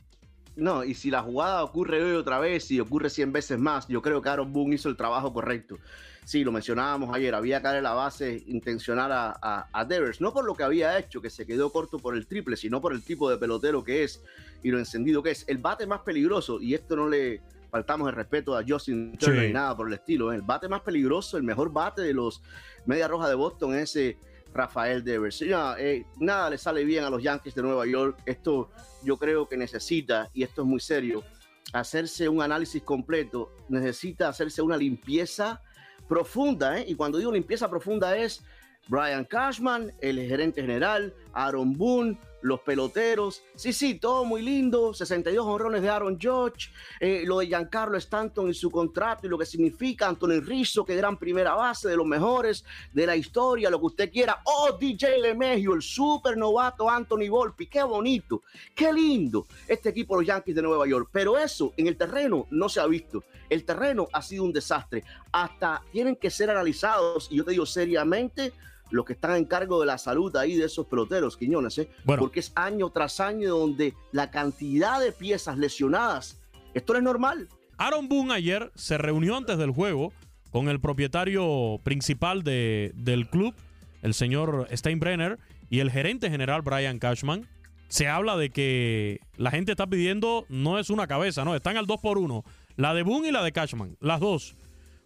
No, 0.56 0.84
y 0.84 0.94
si 0.94 1.10
la 1.10 1.22
jugada 1.22 1.64
ocurre 1.64 2.04
hoy 2.04 2.16
otra 2.16 2.40
vez 2.40 2.70
y 2.72 2.80
ocurre 2.80 3.10
100 3.10 3.32
veces 3.32 3.60
más, 3.60 3.88
yo 3.88 4.02
creo 4.02 4.22
que 4.22 4.30
Aaron 4.30 4.52
Boone 4.52 4.76
hizo 4.76 4.90
el 4.90 4.98
trabajo 4.98 5.32
correcto. 5.34 5.78
Sí, 6.26 6.44
lo 6.44 6.52
mencionábamos 6.52 7.16
ayer, 7.16 7.34
había 7.34 7.62
que 7.62 7.82
la 7.82 7.94
base 7.94 8.44
intencional 8.48 9.12
a, 9.12 9.68
a, 9.72 9.86
Devers, 9.86 10.22
no 10.22 10.34
por 10.34 10.46
lo 10.46 10.54
que 10.54 10.64
había 10.64 11.00
hecho, 11.00 11.22
que 11.22 11.30
se 11.30 11.48
quedó 11.48 11.72
corto 11.72 11.98
por 11.98 12.16
el 12.16 12.28
triple, 12.28 12.58
sino 12.58 12.80
por 12.80 12.94
el 12.94 13.02
tipo 13.02 13.30
de 13.30 13.38
pelotero 13.38 13.84
que 13.84 14.04
es 14.04 14.22
y 14.62 14.70
lo 14.70 14.78
encendido 14.78 15.24
que 15.24 15.32
es. 15.32 15.46
El 15.48 15.58
bate 15.58 15.88
más 15.88 16.02
peligroso, 16.02 16.62
y 16.62 16.76
esto 16.76 16.96
no 16.96 17.10
le 17.10 17.42
faltamos 17.72 18.10
el 18.10 18.16
respeto 18.16 18.56
a 18.56 18.64
Justin 18.68 19.18
Turner 19.18 19.42
Sí. 19.42 19.48
ni 19.48 19.54
nada 19.54 19.76
por 19.76 19.88
el 19.88 19.94
estilo, 19.94 20.32
¿eh? 20.32 20.36
el 20.36 20.42
bate 20.42 20.68
más 20.68 20.82
peligroso, 20.82 21.38
el 21.38 21.44
mejor 21.44 21.72
bate 21.72 22.02
de 22.02 22.14
los 22.14 22.44
Media 22.86 23.08
Roja 23.08 23.30
de 23.30 23.36
Boston, 23.36 23.76
ese 23.76 24.18
Rafael 24.54 25.04
Devers. 25.04 25.42
No, 25.44 25.78
eh, 25.78 26.06
nada 26.20 26.50
le 26.50 26.58
sale 26.58 26.84
bien 26.84 27.06
a 27.06 27.10
los 27.10 27.24
Yankees 27.24 27.56
de 27.56 27.62
Nueva 27.62 27.86
York. 27.88 28.22
Esto 28.26 28.70
yo 29.04 29.16
creo 29.18 29.48
que 29.48 29.56
necesita, 29.56 30.30
y 30.34 30.44
esto 30.44 30.64
es 30.64 30.68
muy 30.68 30.82
serio, 30.82 31.24
hacerse 31.72 32.28
un 32.28 32.42
análisis 32.42 32.84
completo. 32.84 33.54
Necesita 33.70 34.28
hacerse 34.28 34.62
una 34.62 34.76
limpieza 34.76 35.62
profunda. 36.10 36.80
¿eh? 36.80 36.86
Y 36.88 36.96
cuando 36.96 37.18
digo 37.18 37.32
limpieza 37.32 37.70
profunda 37.70 38.18
es 38.18 38.44
Brian 38.90 39.24
Cashman, 39.24 39.94
el 40.02 40.20
gerente 40.28 40.60
general, 40.62 41.14
Aaron 41.32 41.78
Boone, 41.78 42.20
los 42.42 42.60
peloteros. 42.62 43.44
Sí, 43.56 43.74
sí, 43.74 43.96
todo 43.96 44.26
muy 44.26 44.42
lindo. 44.42 44.94
62 44.94 45.46
honrones 45.46 45.82
de 45.82 45.90
Aaron 45.90 46.18
Judge. 46.22 46.72
eh, 47.00 47.24
lo 47.26 47.40
de 47.40 47.48
Giancarlo 47.48 47.98
Stanton 47.98 48.50
y 48.50 48.54
su 48.54 48.70
contrato 48.70 49.26
y 49.26 49.30
lo 49.30 49.38
que 49.38 49.46
significa 49.46 50.08
Anthony 50.08 50.40
Rizzo, 50.42 50.86
que 50.86 50.96
gran 50.96 51.18
primera 51.18 51.54
base 51.54 51.90
de 51.90 51.96
los 51.96 52.06
mejores 52.06 52.64
de 52.94 53.06
la 53.06 53.16
historia, 53.16 53.70
lo 53.70 53.80
que 53.80 53.86
usted 53.86 54.12
quiera. 54.12 54.42
Oh, 54.46 54.78
DJ 54.80 55.20
LeMahieu, 55.20 55.74
el 55.74 55.82
super 55.82 56.38
novato 56.38 56.90
Anthony 56.90 57.30
Volpi. 57.30 57.68
Qué 57.68 57.84
bonito, 57.84 58.44
qué 58.76 58.92
lindo 58.92 59.46
este 59.68 59.90
equipo, 59.90 60.16
los 60.16 60.26
Yankees 60.26 60.56
de 60.56 60.62
Nueva 60.62 60.88
York. 60.88 61.10
Pero 61.12 61.38
eso 61.38 61.74
en 61.78 61.88
el 61.88 61.98
terreno 61.98 62.48
no 62.50 62.70
se 62.70 62.80
ha 62.80 62.88
visto. 62.88 63.24
El 63.50 63.66
terreno 63.66 64.08
ha 64.14 64.22
sido 64.22 64.46
un 64.46 64.54
desastre. 64.54 65.04
Hasta 65.32 65.82
tienen 65.92 66.16
que 66.16 66.30
ser 66.30 66.50
analizados, 66.50 67.28
y 67.30 67.38
yo 67.38 67.44
te 67.44 67.52
digo 67.52 67.66
seriamente, 67.66 68.54
los 68.92 69.06
que 69.06 69.14
están 69.14 69.36
en 69.38 69.46
cargo 69.46 69.80
de 69.80 69.86
la 69.88 69.98
salud 69.98 70.36
ahí 70.36 70.56
de 70.56 70.66
esos 70.66 70.86
peloteros, 70.86 71.38
Quiñones, 71.38 71.78
¿eh? 71.80 71.90
porque 72.06 72.40
es 72.42 72.52
año 72.56 72.90
tras 72.92 73.20
año 73.20 73.50
donde 73.58 73.94
la 74.12 74.30
cantidad 74.32 75.00
de 75.00 75.12
piezas 75.12 75.58
lesionadas, 75.58 76.40
esto 76.74 76.94
no 76.94 77.00
es 77.00 77.04
normal. 77.04 77.48
Aaron 77.78 78.08
Boone 78.10 78.34
ayer 78.34 78.72
se 78.76 78.98
reunió 78.98 79.36
antes 79.38 79.58
del 79.58 79.72
juego 79.72 80.14
con 80.52 80.68
el 80.70 80.80
propietario 80.80 81.80
principal 81.84 82.44
de- 82.44 82.92
del 82.96 83.28
club, 83.30 83.54
el 84.02 84.14
señor 84.14 84.68
Steinbrenner, 84.72 85.40
y 85.70 85.80
el 85.80 85.90
gerente 85.90 86.30
general 86.30 86.62
Brian 86.62 87.00
Cashman. 87.00 87.48
Se 87.88 88.08
habla 88.08 88.36
de 88.38 88.50
que 88.52 89.20
la 89.38 89.52
gente 89.52 89.72
está 89.72 89.88
pidiendo, 89.88 90.46
no 90.50 90.80
es 90.80 90.90
una 90.90 91.08
cabeza, 91.08 91.44
no, 91.46 91.56
están 91.56 91.78
al 91.78 91.88
2 91.88 92.00
por 92.02 92.18
1 92.18 92.44
La 92.78 92.94
de 92.94 93.04
Boone 93.04 93.30
y 93.30 93.32
la 93.32 93.44
de 93.44 93.52
Cashman, 93.52 93.98
las 94.00 94.20
dos. 94.20 94.56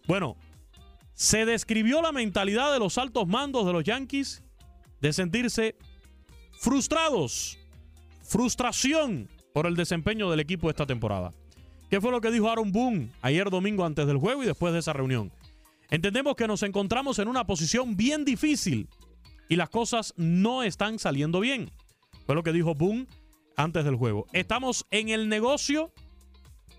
Bueno, 0.06 0.36
se 1.16 1.46
describió 1.46 2.02
la 2.02 2.12
mentalidad 2.12 2.72
de 2.72 2.78
los 2.78 2.98
altos 2.98 3.26
mandos 3.26 3.66
de 3.66 3.72
los 3.72 3.82
Yankees 3.82 4.44
de 5.00 5.12
sentirse 5.14 5.74
frustrados, 6.60 7.58
frustración 8.22 9.28
por 9.54 9.66
el 9.66 9.76
desempeño 9.76 10.30
del 10.30 10.40
equipo 10.40 10.68
esta 10.68 10.84
temporada. 10.86 11.32
¿Qué 11.88 12.02
fue 12.02 12.10
lo 12.10 12.20
que 12.20 12.30
dijo 12.30 12.50
Aaron 12.50 12.70
Boone 12.70 13.10
ayer 13.22 13.48
domingo 13.48 13.84
antes 13.84 14.06
del 14.06 14.18
juego 14.18 14.42
y 14.42 14.46
después 14.46 14.74
de 14.74 14.80
esa 14.80 14.92
reunión? 14.92 15.32
Entendemos 15.88 16.36
que 16.36 16.46
nos 16.46 16.62
encontramos 16.62 17.18
en 17.18 17.28
una 17.28 17.46
posición 17.46 17.96
bien 17.96 18.26
difícil 18.26 18.88
y 19.48 19.56
las 19.56 19.70
cosas 19.70 20.12
no 20.16 20.62
están 20.62 20.98
saliendo 20.98 21.40
bien. 21.40 21.70
Fue 22.26 22.34
lo 22.34 22.42
que 22.42 22.52
dijo 22.52 22.74
Boone 22.74 23.06
antes 23.56 23.86
del 23.86 23.96
juego. 23.96 24.26
Estamos 24.34 24.84
en 24.90 25.08
el 25.08 25.30
negocio 25.30 25.92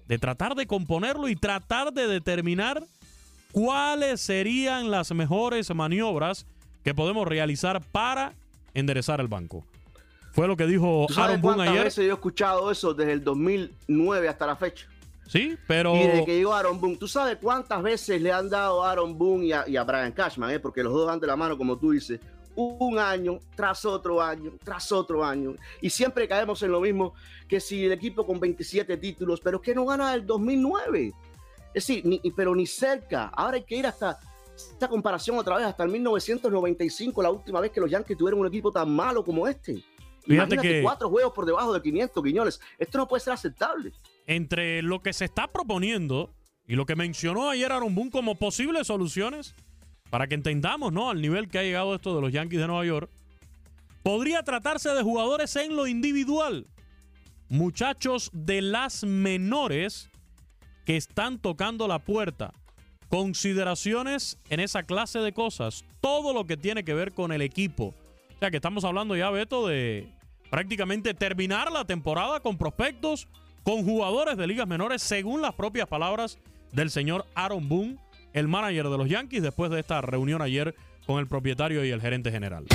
de 0.08 0.20
tratar 0.20 0.54
de 0.54 0.68
componerlo 0.68 1.28
y 1.28 1.36
tratar 1.36 1.92
de 1.92 2.08
determinar 2.08 2.84
cuáles 3.52 4.22
serían 4.22 4.92
las 4.92 5.12
mejores 5.12 5.74
maniobras 5.74 6.46
que 6.84 6.94
podemos 6.94 7.28
realizar 7.28 7.82
para 7.92 8.34
enderezar 8.74 9.20
el 9.20 9.28
banco. 9.28 9.66
Fue 10.32 10.48
lo 10.48 10.56
que 10.56 10.68
dijo 10.68 11.06
¿Tú 11.08 11.14
sabes 11.16 11.30
Aaron 11.30 11.42
Boone 11.42 11.64
ayer. 11.70 11.84
veces 11.86 12.06
yo 12.06 12.12
he 12.12 12.14
escuchado 12.14 12.70
eso 12.72 12.94
desde 12.94 13.14
el 13.14 13.24
2009 13.24 14.30
hasta 14.30 14.46
la 14.46 14.56
fecha? 14.56 14.88
Sí, 15.26 15.58
pero 15.68 15.96
Y 15.96 16.00
desde 16.00 16.26
que 16.26 16.36
llegó 16.38 16.54
Aaron 16.54 16.80
Boone, 16.80 16.96
¿tú 16.98 17.08
sabes 17.08 17.38
cuántas 17.42 17.82
veces 17.82 18.22
le 18.22 18.32
han 18.32 18.48
dado 18.50 18.84
a 18.84 18.92
Aaron 18.92 19.18
Boone 19.18 19.46
y 19.48 19.52
a, 19.52 19.68
y 19.68 19.76
a 19.76 19.84
Brian 19.84 20.12
Cashman? 20.12 20.52
eh? 20.52 20.60
Porque 20.60 20.84
los 20.84 20.94
dos 20.94 21.08
van 21.08 21.20
de 21.20 21.28
la 21.28 21.36
mano, 21.36 21.58
como 21.58 21.78
tú 21.78 21.92
dices, 21.92 22.20
un 22.56 22.98
año 22.98 23.40
tras 23.56 23.84
otro 23.84 24.22
año, 24.22 24.52
tras 24.64 24.92
otro 24.92 25.26
año. 25.26 25.56
Y 25.82 25.90
siempre 25.90 26.28
caemos 26.28 26.62
en 26.64 26.72
lo 26.72 26.80
mismo 26.82 27.14
que 27.48 27.60
si 27.60 27.86
el 27.86 27.92
equipo 27.92 28.26
con 28.26 28.40
27 28.40 28.96
títulos, 28.98 29.42
pero 29.42 29.60
que 29.62 29.76
no 29.76 29.86
gana 29.86 30.14
el 30.14 30.26
2009. 30.26 31.14
Es 31.78 31.86
decir, 31.86 32.04
ni, 32.06 32.20
pero 32.36 32.56
ni 32.56 32.66
cerca. 32.66 33.26
Ahora 33.28 33.58
hay 33.58 33.64
que 33.64 33.76
ir 33.76 33.86
hasta 33.86 34.18
esta 34.56 34.88
comparación 34.88 35.38
otra 35.38 35.58
vez, 35.58 35.68
hasta 35.68 35.84
el 35.84 35.92
1995, 35.92 37.22
la 37.22 37.30
última 37.30 37.60
vez 37.62 37.70
que 37.70 37.80
los 37.80 37.92
Yankees 37.92 38.18
tuvieron 38.18 38.40
un 38.40 38.48
equipo 38.48 38.72
tan 38.72 38.90
malo 38.90 39.24
como 39.24 39.48
este. 39.48 39.74
Fíjate 39.76 40.56
Imagínate 40.56 40.62
que- 40.68 40.82
cuatro 40.82 41.08
juegos 41.08 41.34
por 41.34 41.46
debajo 41.46 41.72
de 41.72 41.80
500 41.84 42.24
guiñones. 42.24 42.60
Esto 42.80 42.98
no 42.98 43.08
puede 43.08 43.22
ser 43.22 43.34
aceptable. 43.34 43.92
entre 44.26 44.82
lo 44.82 45.04
que 45.04 45.14
se 45.14 45.26
está 45.26 45.48
proponiendo 45.48 46.34
y 46.68 46.76
lo 46.76 46.88
que 46.88 46.96
mencionó 46.96 47.48
ayer 47.50 47.72
Aaron 47.72 47.94
Boone 47.94 48.10
como 48.10 48.34
posibles 48.36 48.88
soluciones, 48.88 49.54
para 50.10 50.26
que 50.26 50.34
entendamos 50.34 50.92
¿no? 50.92 51.12
al 51.12 51.22
nivel 51.22 51.48
que 51.48 51.60
ha 51.60 51.64
llegado 51.64 51.94
esto 51.94 52.16
de 52.16 52.22
los 52.22 52.34
Yankees 52.34 52.60
de 52.60 52.66
Nueva 52.68 52.86
York, 52.86 53.12
podría 54.02 54.42
tratarse 54.42 54.90
de 54.90 55.04
jugadores 55.04 55.56
en 55.58 55.76
lo 55.76 55.86
individual. 55.86 56.66
Muchachos 57.50 58.32
de 58.34 58.64
las 58.64 59.04
menores 59.04 60.10
que 60.88 60.96
están 60.96 61.38
tocando 61.38 61.86
la 61.90 62.00
puerta. 62.00 62.54
Consideraciones 63.10 64.40
en 64.50 64.62
esa 64.62 64.84
clase 64.84 65.20
de 65.20 65.34
cosas. 65.34 65.84
Todo 66.00 66.34
lo 66.34 66.46
que 66.46 66.56
tiene 66.56 66.86
que 66.86 66.94
ver 66.94 67.12
con 67.12 67.34
el 67.34 67.42
equipo. 67.42 67.94
O 68.34 68.40
sea 68.40 68.52
que 68.52 68.56
estamos 68.56 68.86
hablando 68.86 69.14
ya, 69.18 69.30
Beto, 69.30 69.68
de 69.68 70.08
prácticamente 70.50 71.14
terminar 71.14 71.74
la 71.74 71.84
temporada 71.84 72.40
con 72.40 72.58
prospectos, 72.58 73.28
con 73.64 73.84
jugadores 73.84 74.38
de 74.38 74.48
ligas 74.48 74.66
menores, 74.66 75.02
según 75.02 75.42
las 75.42 75.54
propias 75.56 75.90
palabras 75.90 76.40
del 76.72 76.90
señor 76.90 77.26
Aaron 77.36 77.68
Boone, 77.68 77.98
el 78.32 78.48
manager 78.48 78.88
de 78.88 78.98
los 78.98 79.10
Yankees, 79.10 79.44
después 79.44 79.70
de 79.70 79.82
esta 79.82 80.00
reunión 80.00 80.42
ayer 80.42 80.74
con 81.06 81.20
el 81.20 81.28
propietario 81.28 81.84
y 81.84 81.90
el 81.90 82.00
gerente 82.00 82.32
general. 82.32 82.66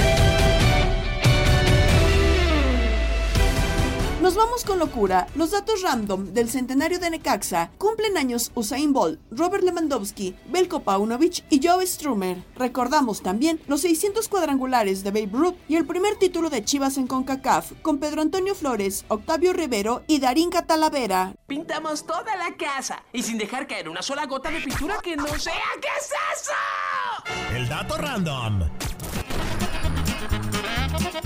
Nos 4.23 4.37
vamos 4.37 4.65
con 4.65 4.79
locura. 4.79 5.27
Los 5.35 5.51
datos 5.51 5.83
random 5.83 6.33
del 6.33 6.49
centenario 6.49 7.01
de 7.01 7.11
Necaxa 7.11 7.73
cumplen 7.77 8.17
años 8.17 8.53
Usain 8.55 8.93
Bolt, 8.93 9.19
Robert 9.33 9.65
Lewandowski, 9.65 10.37
Belko 10.47 10.85
Paunovic 10.85 11.45
y 11.51 11.61
Joe 11.61 11.85
Strummer. 11.85 12.45
Recordamos 12.55 13.21
también 13.21 13.61
los 13.67 13.81
600 13.81 14.29
cuadrangulares 14.29 15.03
de 15.03 15.11
Babe 15.11 15.31
Ruth 15.33 15.57
y 15.69 15.75
el 15.75 15.87
primer 15.87 16.15
título 16.21 16.51
de 16.51 16.65
Chivas 16.65 16.99
en 16.99 17.09
CONCACAF 17.09 17.73
con 17.83 17.99
Pedro 17.99 18.23
Antonio 18.23 18.55
Flores, 18.55 19.05
Octavio 19.09 19.53
Rivero 19.53 20.05
y 20.07 20.21
Darín 20.21 20.51
Catalavera. 20.51 21.35
Pintamos 21.49 22.07
toda 22.07 22.37
la 22.37 22.57
casa 22.57 23.03
y 23.13 23.25
sin 23.25 23.39
dejar 23.39 23.67
caer 23.67 23.89
una 23.89 24.03
sola 24.03 24.27
gota 24.27 24.53
de 24.53 24.61
pintura 24.61 24.99
que 25.03 25.17
no 25.17 25.27
sea. 25.37 25.53
¿Qué 25.81 25.89
es 25.99 26.13
eso? 26.41 27.57
El 27.57 27.69
dato 27.69 27.99
random. 27.99 28.71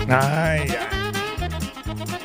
Ay, 0.09 0.67
ay. 0.71 1.16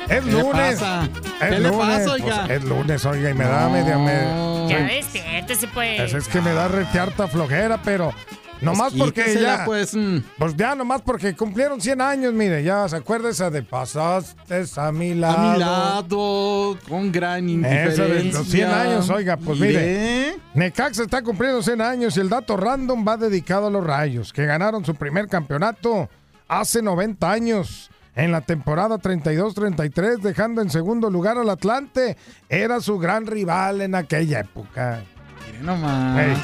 Es 0.09 0.23
¿Qué 0.23 0.31
le 0.31 0.41
lunes. 0.41 0.79
pasa? 0.79 1.03
Es 1.41 1.49
¿Qué 1.49 1.59
le 1.59 1.69
lunes. 1.69 1.77
pasa, 1.99 2.11
oiga? 2.13 2.43
Pues 2.45 2.51
es 2.51 2.63
lunes, 2.65 3.05
oiga, 3.05 3.29
y 3.29 3.33
me 3.33 3.45
da 3.45 3.69
media. 3.69 3.97
me- 3.97 4.69
Ya 4.69 4.79
me- 4.79 4.95
despiértese, 4.95 5.67
pues. 5.67 5.97
Pues 6.01 6.13
es 6.13 6.27
que 6.27 6.41
me 6.41 6.53
da 6.53 6.67
rete 6.67 6.99
harta 6.99 7.27
flojera, 7.27 7.81
pero 7.83 8.13
nomás 8.61 8.93
Pues 8.93 9.03
porque 9.11 9.37
ya. 9.41 9.63
pues, 9.65 9.95
Pues 10.37 10.55
ya, 10.55 10.73
nomás 10.75 11.01
porque 11.01 11.35
cumplieron 11.35 11.81
100 11.81 11.99
años, 12.01 12.33
mire, 12.33 12.63
ya 12.63 12.87
se 12.87 12.95
acuerda 12.95 13.29
esa 13.29 13.49
de 13.49 13.61
pasaste 13.63 14.63
a 14.77 14.91
mi 14.91 15.13
lado. 15.15 15.37
A 15.37 15.53
mi 15.53 15.59
lado, 15.59 16.77
con 16.87 17.11
gran 17.11 17.47
Esa 17.49 17.67
de 17.67 18.19
indiferencia. 18.19 18.39
los 18.39 18.47
100 18.47 18.69
años, 18.69 19.09
oiga, 19.09 19.37
pues 19.37 19.59
Mire. 19.59 19.73
mire. 19.79 20.35
Necaxa 20.53 21.03
está 21.03 21.21
cumpliendo 21.21 21.61
100 21.61 21.81
años 21.81 22.15
y 22.15 22.19
el 22.19 22.29
dato 22.29 22.55
random 22.57 23.05
va 23.07 23.17
dedicado 23.17 23.67
a 23.67 23.69
los 23.69 23.83
Rayos, 23.85 24.31
que 24.31 24.45
ganaron 24.45 24.85
su 24.85 24.95
primer 24.95 25.27
campeonato 25.27 26.09
hace 26.47 26.81
90 26.81 27.31
años. 27.31 27.89
En 28.15 28.31
la 28.31 28.41
temporada 28.41 28.97
32-33, 28.97 30.17
dejando 30.17 30.61
en 30.61 30.69
segundo 30.69 31.09
lugar 31.09 31.37
al 31.37 31.49
Atlante. 31.49 32.15
Era 32.47 32.79
su 32.79 32.99
gran 32.99 33.25
rival 33.25 33.81
en 33.81 33.95
aquella 33.95 34.41
época. 34.41 35.03
Mire 35.47 35.63
nomás. 35.63 36.39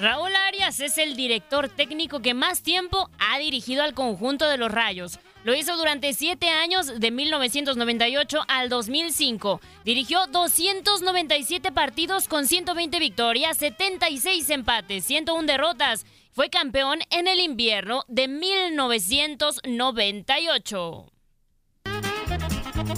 Raúl 0.00 0.30
Arias 0.48 0.78
es 0.80 0.98
el 0.98 1.16
director 1.16 1.68
técnico 1.68 2.20
que 2.20 2.34
más 2.34 2.62
tiempo 2.62 3.10
ha 3.18 3.38
dirigido 3.38 3.82
al 3.82 3.94
conjunto 3.94 4.48
de 4.48 4.58
los 4.58 4.70
Rayos. 4.70 5.18
Lo 5.46 5.54
hizo 5.54 5.76
durante 5.76 6.12
siete 6.12 6.48
años, 6.48 6.98
de 6.98 7.12
1998 7.12 8.40
al 8.48 8.68
2005. 8.68 9.60
Dirigió 9.84 10.26
297 10.26 11.70
partidos 11.70 12.26
con 12.26 12.48
120 12.48 12.98
victorias, 12.98 13.56
76 13.58 14.50
empates, 14.50 15.04
101 15.04 15.46
derrotas. 15.46 16.04
Fue 16.32 16.50
campeón 16.50 16.98
en 17.10 17.28
el 17.28 17.38
invierno 17.38 18.02
de 18.08 18.26
1998. 18.26 21.12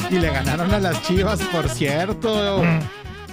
Y 0.09 0.19
le 0.19 0.31
ganaron 0.31 0.73
a 0.73 0.79
las 0.79 1.07
chivas, 1.07 1.43
por 1.53 1.69
cierto. 1.69 2.63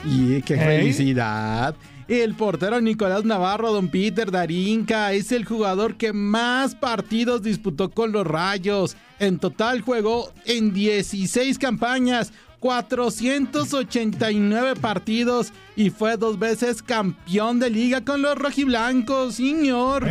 Y 0.03 0.41
qué 0.41 0.57
felicidad. 0.57 1.73
El 2.09 2.35
portero 2.35 2.81
Nicolás 2.81 3.23
Navarro, 3.23 3.71
don 3.71 3.87
Peter 3.87 4.29
Darinka, 4.29 5.13
es 5.13 5.31
el 5.31 5.43
jugador 5.43 5.95
que 5.95 6.13
más 6.13 6.75
partidos 6.75 7.41
disputó 7.41 7.89
con 7.89 8.11
los 8.11 8.27
Rayos. 8.27 8.95
En 9.19 9.39
total 9.39 9.81
jugó 9.81 10.31
en 10.45 10.73
16 10.73 11.57
campañas, 11.57 12.31
489 12.59 14.75
partidos 14.79 15.51
y 15.75 15.89
fue 15.89 16.17
dos 16.17 16.39
veces 16.39 16.81
campeón 16.81 17.59
de 17.59 17.69
liga 17.69 18.01
con 18.01 18.21
los 18.21 18.37
rojiblancos, 18.37 19.35
señor. 19.35 20.07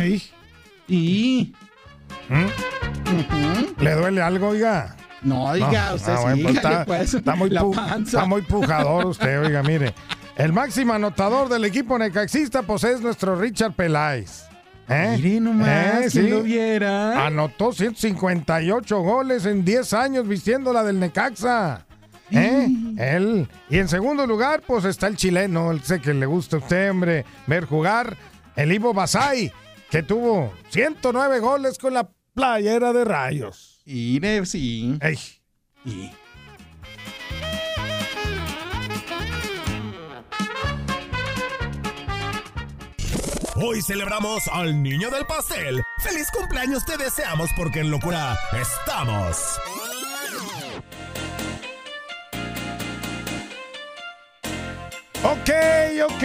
Y. 0.87 1.53
¿Le 3.79 3.93
duele 3.95 4.21
algo, 4.21 4.49
oiga? 4.49 4.95
No, 5.21 5.45
oiga, 5.45 5.93
usted 5.95 6.13
ah, 6.13 6.19
bueno, 6.21 6.35
sí, 6.37 6.43
pues 6.43 6.55
está, 6.55 6.85
pues, 6.85 7.13
está 7.13 7.35
muy 7.35 7.49
pu- 7.49 8.03
está 8.05 8.25
muy 8.25 8.41
pujador 8.43 9.07
usted, 9.07 9.41
oiga, 9.41 9.63
mire. 9.63 9.93
El 10.35 10.53
máximo 10.53 10.93
anotador 10.93 11.49
del 11.49 11.65
equipo 11.65 11.97
necaxista 11.97 12.61
pues 12.61 12.83
es 12.83 13.01
nuestro 13.01 13.35
Richard 13.35 13.73
Peláez. 13.73 14.43
¿Eh? 14.87 15.15
Mire 15.17 15.39
nomás, 15.39 16.11
quien 16.11 16.29
lo 16.29 16.43
viera. 16.43 17.25
Anotó 17.25 17.71
158 17.71 18.99
goles 19.01 19.45
en 19.45 19.65
10 19.65 19.93
años 19.93 20.27
vistiéndola 20.27 20.83
del 20.83 20.99
Necaxa. 20.99 21.85
¿Eh? 22.31 22.67
Él. 22.97 23.47
Y 23.69 23.77
en 23.77 23.87
segundo 23.87 24.25
lugar, 24.25 24.61
pues 24.65 24.85
está 24.85 25.07
el 25.07 25.15
chileno, 25.15 25.71
el 25.71 25.81
sé 25.81 25.99
que 26.01 26.13
le 26.13 26.25
gusta 26.25 26.57
a 26.57 26.59
usted, 26.59 26.91
hombre, 26.91 27.25
ver 27.47 27.65
jugar, 27.65 28.17
el 28.55 28.71
Ivo 28.71 28.93
Basay, 28.93 29.51
que 29.89 30.03
tuvo 30.03 30.53
109 30.69 31.39
goles 31.39 31.77
con 31.77 31.93
la 31.93 32.09
playera 32.33 32.93
de 32.93 33.05
rayos. 33.05 33.81
Y 33.85 34.19
sí. 34.45 34.97
Ey. 35.01 35.17
Y. 35.85 36.11
Hoy 43.57 43.81
celebramos 43.81 44.49
al 44.51 44.83
niño 44.83 45.09
del 45.09 45.25
pastel. 45.25 45.81
¡Feliz 45.99 46.27
cumpleaños 46.29 46.83
te 46.83 46.97
deseamos 46.97 47.49
porque 47.55 47.79
en 47.79 47.89
locura 47.89 48.37
estamos! 48.51 49.57
Ok, 55.23 55.49
ok, 56.03 56.23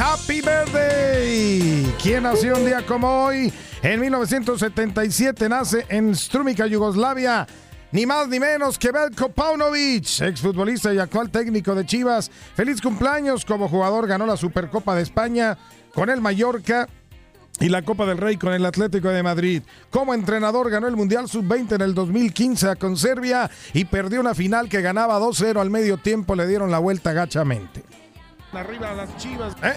happy 0.00 0.40
birthday. 0.40 1.94
¿Quién 2.02 2.22
nació 2.22 2.56
un 2.56 2.64
día 2.64 2.86
como 2.86 3.26
hoy? 3.26 3.52
En 3.82 4.00
1977 4.00 5.50
nace 5.50 5.84
en 5.90 6.16
Strumica, 6.16 6.66
Yugoslavia. 6.66 7.46
Ni 7.90 8.06
más 8.06 8.28
ni 8.28 8.40
menos 8.40 8.78
que 8.78 8.90
Belko 8.90 9.28
Paunovic, 9.28 10.22
exfutbolista 10.22 10.94
y 10.94 10.98
actual 10.98 11.30
técnico 11.30 11.74
de 11.74 11.84
Chivas. 11.84 12.30
Feliz 12.56 12.80
cumpleaños 12.80 13.44
como 13.44 13.68
jugador, 13.68 14.06
ganó 14.06 14.24
la 14.24 14.38
Supercopa 14.38 14.94
de 14.94 15.02
España 15.02 15.58
con 15.94 16.10
el 16.10 16.20
Mallorca 16.20 16.88
y 17.60 17.68
la 17.68 17.82
Copa 17.82 18.06
del 18.06 18.18
Rey 18.18 18.36
con 18.36 18.52
el 18.52 18.64
Atlético 18.64 19.08
de 19.08 19.22
Madrid. 19.22 19.62
Como 19.90 20.14
entrenador 20.14 20.70
ganó 20.70 20.88
el 20.88 20.96
Mundial 20.96 21.28
Sub-20 21.28 21.76
en 21.76 21.80
el 21.82 21.94
2015 21.94 22.76
con 22.76 22.96
Serbia 22.96 23.50
y 23.72 23.84
perdió 23.84 24.20
una 24.20 24.34
final 24.34 24.68
que 24.68 24.80
ganaba 24.82 25.18
2-0 25.20 25.60
al 25.60 25.70
medio 25.70 25.98
tiempo, 25.98 26.34
le 26.34 26.46
dieron 26.46 26.70
la 26.70 26.78
vuelta 26.78 27.12
gachamente. 27.12 27.82
Arriba 28.52 28.92
las 28.94 29.16
Chivas. 29.16 29.54
¿Eh? 29.62 29.72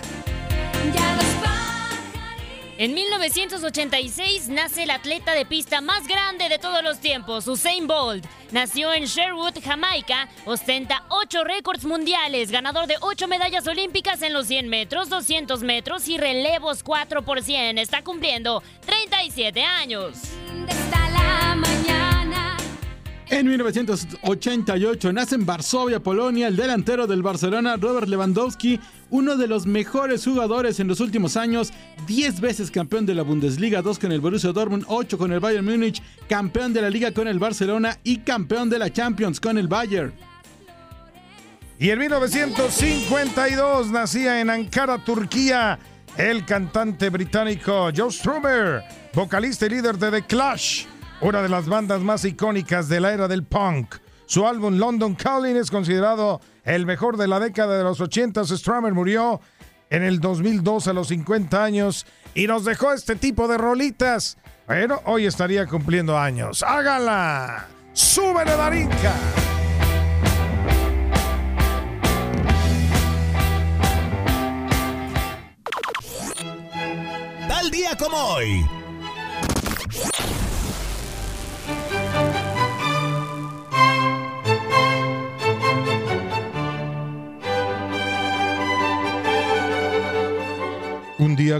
En 2.77 2.93
1986 2.93 4.49
nace 4.49 4.83
el 4.83 4.91
atleta 4.91 5.33
de 5.33 5.45
pista 5.45 5.79
más 5.79 6.07
grande 6.07 6.49
de 6.49 6.59
todos 6.59 6.83
los 6.83 6.99
tiempos, 6.99 7.47
Usain 7.47 7.87
Bolt. 7.87 8.25
Nació 8.51 8.93
en 8.93 9.05
Sherwood, 9.05 9.63
Jamaica, 9.63 10.27
ostenta 10.43 11.05
8 11.07 11.45
récords 11.45 11.85
mundiales, 11.85 12.51
ganador 12.51 12.87
de 12.87 12.97
8 12.99 13.29
medallas 13.29 13.65
olímpicas 13.67 14.21
en 14.23 14.33
los 14.33 14.47
100 14.47 14.67
metros, 14.67 15.07
200 15.07 15.63
metros 15.63 16.09
y 16.09 16.17
relevos 16.17 16.83
4 16.83 17.21
por 17.21 17.41
100. 17.41 17.77
Está 17.77 18.03
cumpliendo 18.03 18.61
37 18.85 19.63
años. 19.63 20.17
En 23.29 23.47
1988 23.47 25.11
nace 25.11 25.33
en 25.33 25.47
Varsovia, 25.47 25.99
Polonia, 25.99 26.47
el 26.47 26.55
delantero 26.55 27.07
del 27.07 27.23
Barcelona, 27.23 27.75
Robert 27.75 28.07
Lewandowski, 28.07 28.79
uno 29.09 29.35
de 29.35 29.47
los 29.47 29.65
mejores 29.65 30.23
jugadores 30.23 30.79
en 30.79 30.87
los 30.87 30.99
últimos 30.99 31.35
años, 31.35 31.73
10 32.05 32.39
veces 32.39 32.69
campeón 32.69 33.07
de 33.07 33.15
la 33.15 33.23
Bundesliga, 33.23 33.81
2 33.81 33.97
con 33.97 34.11
el 34.11 34.21
Borussia 34.21 34.51
Dortmund, 34.51 34.85
8 34.87 35.17
con 35.17 35.31
el 35.31 35.39
Bayern 35.39 35.65
Múnich, 35.65 36.03
campeón 36.29 36.71
de 36.71 36.83
la 36.83 36.89
Liga 36.91 37.11
con 37.13 37.27
el 37.27 37.39
Barcelona 37.39 37.97
y 38.03 38.19
campeón 38.19 38.69
de 38.69 38.77
la 38.77 38.93
Champions 38.93 39.39
con 39.39 39.57
el 39.57 39.67
Bayern. 39.67 40.13
Y 41.79 41.89
en 41.89 41.99
1952 41.99 43.91
nacía 43.91 44.39
en 44.39 44.51
Ankara, 44.51 45.03
Turquía, 45.03 45.79
el 46.15 46.45
cantante 46.45 47.09
británico 47.09 47.89
Joe 47.95 48.11
Strummer, 48.11 48.83
vocalista 49.13 49.65
y 49.65 49.69
líder 49.69 49.97
de 49.97 50.11
The 50.11 50.21
Clash, 50.21 50.85
una 51.21 51.41
de 51.41 51.49
las 51.49 51.67
bandas 51.67 52.01
más 52.01 52.25
icónicas 52.25 52.89
de 52.89 52.99
la 52.99 53.13
era 53.13 53.27
del 53.27 53.43
punk. 53.43 53.95
Su 54.25 54.47
álbum 54.47 54.77
London 54.77 55.15
Calling 55.15 55.55
es 55.55 55.69
considerado 55.69 56.41
el 56.63 56.85
mejor 56.85 57.17
de 57.17 57.27
la 57.27 57.39
década 57.39 57.77
de 57.77 57.83
los 57.83 58.01
80. 58.01 58.43
Strummer 58.45 58.93
murió 58.93 59.39
en 59.89 60.03
el 60.03 60.19
2002 60.19 60.87
a 60.87 60.93
los 60.93 61.07
50 61.09 61.63
años 61.63 62.05
y 62.33 62.47
nos 62.47 62.65
dejó 62.65 62.91
este 62.91 63.15
tipo 63.15 63.47
de 63.47 63.57
rolitas. 63.57 64.37
Bueno, 64.67 65.01
hoy 65.05 65.25
estaría 65.25 65.67
cumpliendo 65.67 66.17
años. 66.17 66.63
¡Hágala! 66.63 67.67
¡Súbele, 67.93 68.55
Darinka! 68.55 69.13
Tal 77.47 77.69
día 77.71 77.95
como 77.95 78.17
hoy. 78.17 78.65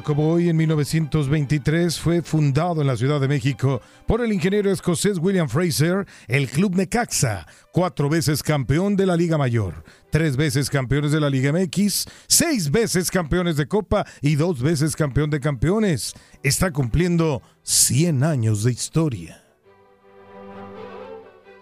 Como 0.02 0.30
hoy, 0.30 0.50
en 0.50 0.58
1923, 0.58 2.00
fue 2.00 2.22
fundado 2.22 2.82
en 2.82 2.88
la 2.88 2.98
Ciudad 2.98 3.22
de 3.22 3.28
México 3.28 3.82
por 4.08 4.22
el 4.22 4.34
ingeniero 4.34 4.72
escocés 4.72 5.20
William 5.20 5.48
Fraser 5.48 6.06
el 6.28 6.48
Club 6.50 6.76
Necaxa, 6.76 7.46
cuatro 7.72 8.10
veces 8.10 8.44
campeón 8.44 8.96
de 8.96 9.06
la 9.06 9.16
Liga 9.16 9.38
Mayor, 9.38 9.84
tres 10.10 10.36
veces 10.38 10.70
campeones 10.70 11.12
de 11.12 11.20
la 11.20 11.30
Liga 11.30 11.52
MX, 11.52 12.06
seis 12.28 12.72
veces 12.72 13.12
campeones 13.12 13.58
de 13.58 13.68
Copa 13.68 14.06
y 14.22 14.36
dos 14.36 14.62
veces 14.62 14.96
campeón 14.96 15.30
de 15.30 15.40
campeones. 15.40 16.14
Está 16.44 16.72
cumpliendo 16.72 17.42
100 17.64 18.24
años 18.24 18.64
de 18.64 18.72
historia. 18.72 19.45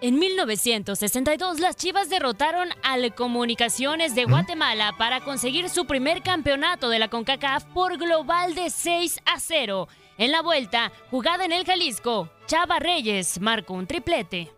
En 0.04 0.20
1962, 0.20 1.62
las 1.62 1.78
Chivas 1.78 2.10
derrotaron 2.10 2.68
al 2.84 3.16
Comunicaciones 3.16 4.14
de 4.16 4.26
Guatemala 4.26 4.94
para 4.98 5.22
conseguir 5.22 5.70
su 5.70 5.86
primer 5.86 6.22
campeonato 6.22 6.90
de 6.90 7.00
la 7.00 7.08
CONCACAF 7.08 7.64
por 7.74 7.98
global 7.98 8.54
de 8.54 8.70
6 8.70 9.20
a 9.26 9.40
0. 9.40 9.88
En 10.18 10.34
la 10.34 10.42
vuelta, 10.42 10.92
jugada 11.10 11.46
en 11.46 11.54
el 11.54 11.64
Jalisco, 11.64 12.30
Chava 12.48 12.80
Reyes 12.80 13.40
marcó 13.40 13.76
un 13.76 13.88
triplete. 13.88 14.52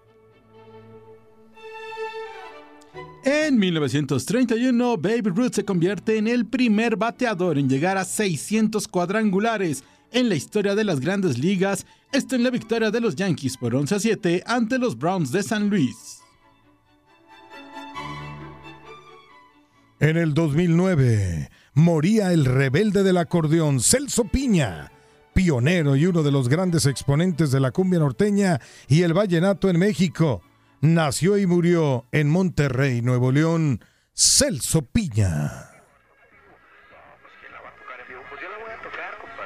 En 3.23 3.59
1931, 3.59 4.97
Babe 4.97 5.21
Ruth 5.25 5.53
se 5.53 5.63
convierte 5.63 6.17
en 6.17 6.27
el 6.27 6.47
primer 6.47 6.95
bateador 6.95 7.59
en 7.59 7.69
llegar 7.69 7.99
a 7.99 8.03
600 8.03 8.87
cuadrangulares 8.87 9.83
en 10.15 10.29
la 10.29 10.35
historia 10.35 10.75
de 10.75 10.85
las 10.85 11.01
grandes 11.01 11.37
ligas, 11.37 11.85
esto 12.13 12.35
en 12.35 12.43
la 12.43 12.49
victoria 12.49 12.89
de 12.89 13.01
los 13.01 13.15
Yankees 13.15 13.57
por 13.57 13.75
11 13.75 13.95
a 13.95 13.99
7 13.99 14.43
ante 14.47 14.79
los 14.79 14.97
Browns 14.97 15.31
de 15.31 15.43
San 15.43 15.69
Luis. 15.69 16.19
En 19.99 20.15
el 20.15 20.33
2009, 20.33 21.49
moría 21.73 22.31
el 22.31 22.45
rebelde 22.45 23.03
del 23.03 23.17
acordeón 23.17 23.81
Celso 23.81 24.23
Piña, 24.23 24.89
pionero 25.33 25.97
y 25.97 26.05
uno 26.05 26.23
de 26.23 26.31
los 26.31 26.47
grandes 26.47 26.85
exponentes 26.85 27.51
de 27.51 27.59
la 27.59 27.71
cumbia 27.71 27.99
norteña 27.99 28.61
y 28.87 29.01
el 29.01 29.13
vallenato 29.13 29.69
en 29.69 29.79
México. 29.79 30.41
Nació 30.79 31.37
y 31.37 31.45
murió 31.45 32.05
en 32.13 32.29
Monterrey, 32.29 33.01
Nuevo 33.01 33.33
León, 33.33 33.81
Celso 34.13 34.81
Piña. 34.83 35.74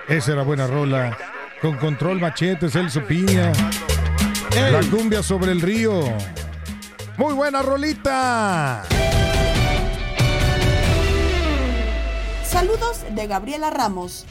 Esa 0.10 0.32
era 0.32 0.42
buena 0.42 0.66
rola. 0.66 1.16
Con 1.62 1.78
control 1.78 2.20
machete, 2.20 2.68
Celso 2.68 3.02
Piña. 3.06 3.52
La 4.56 4.82
cumbia 4.90 5.22
sobre 5.22 5.52
el 5.52 5.62
río. 5.62 6.02
Muy 7.18 7.34
buena 7.36 7.62
rolita. 7.62 8.84
Saludos 12.44 13.06
de 13.12 13.28
Gabriela 13.28 13.70
Ramos. 13.70 14.26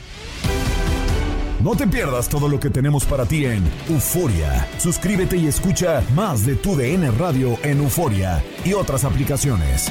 No 1.60 1.76
te 1.76 1.86
pierdas 1.86 2.28
todo 2.28 2.48
lo 2.48 2.58
que 2.58 2.70
tenemos 2.70 3.04
para 3.04 3.24
ti 3.26 3.44
en 3.44 3.62
Euforia. 3.88 4.66
Suscríbete 4.78 5.36
y 5.36 5.46
escucha 5.46 6.02
más 6.14 6.44
de 6.44 6.56
tu 6.56 6.74
DN 6.74 7.10
Radio 7.12 7.56
en 7.62 7.78
Euforia 7.78 8.42
y 8.64 8.72
otras 8.72 9.04
aplicaciones. 9.04 9.90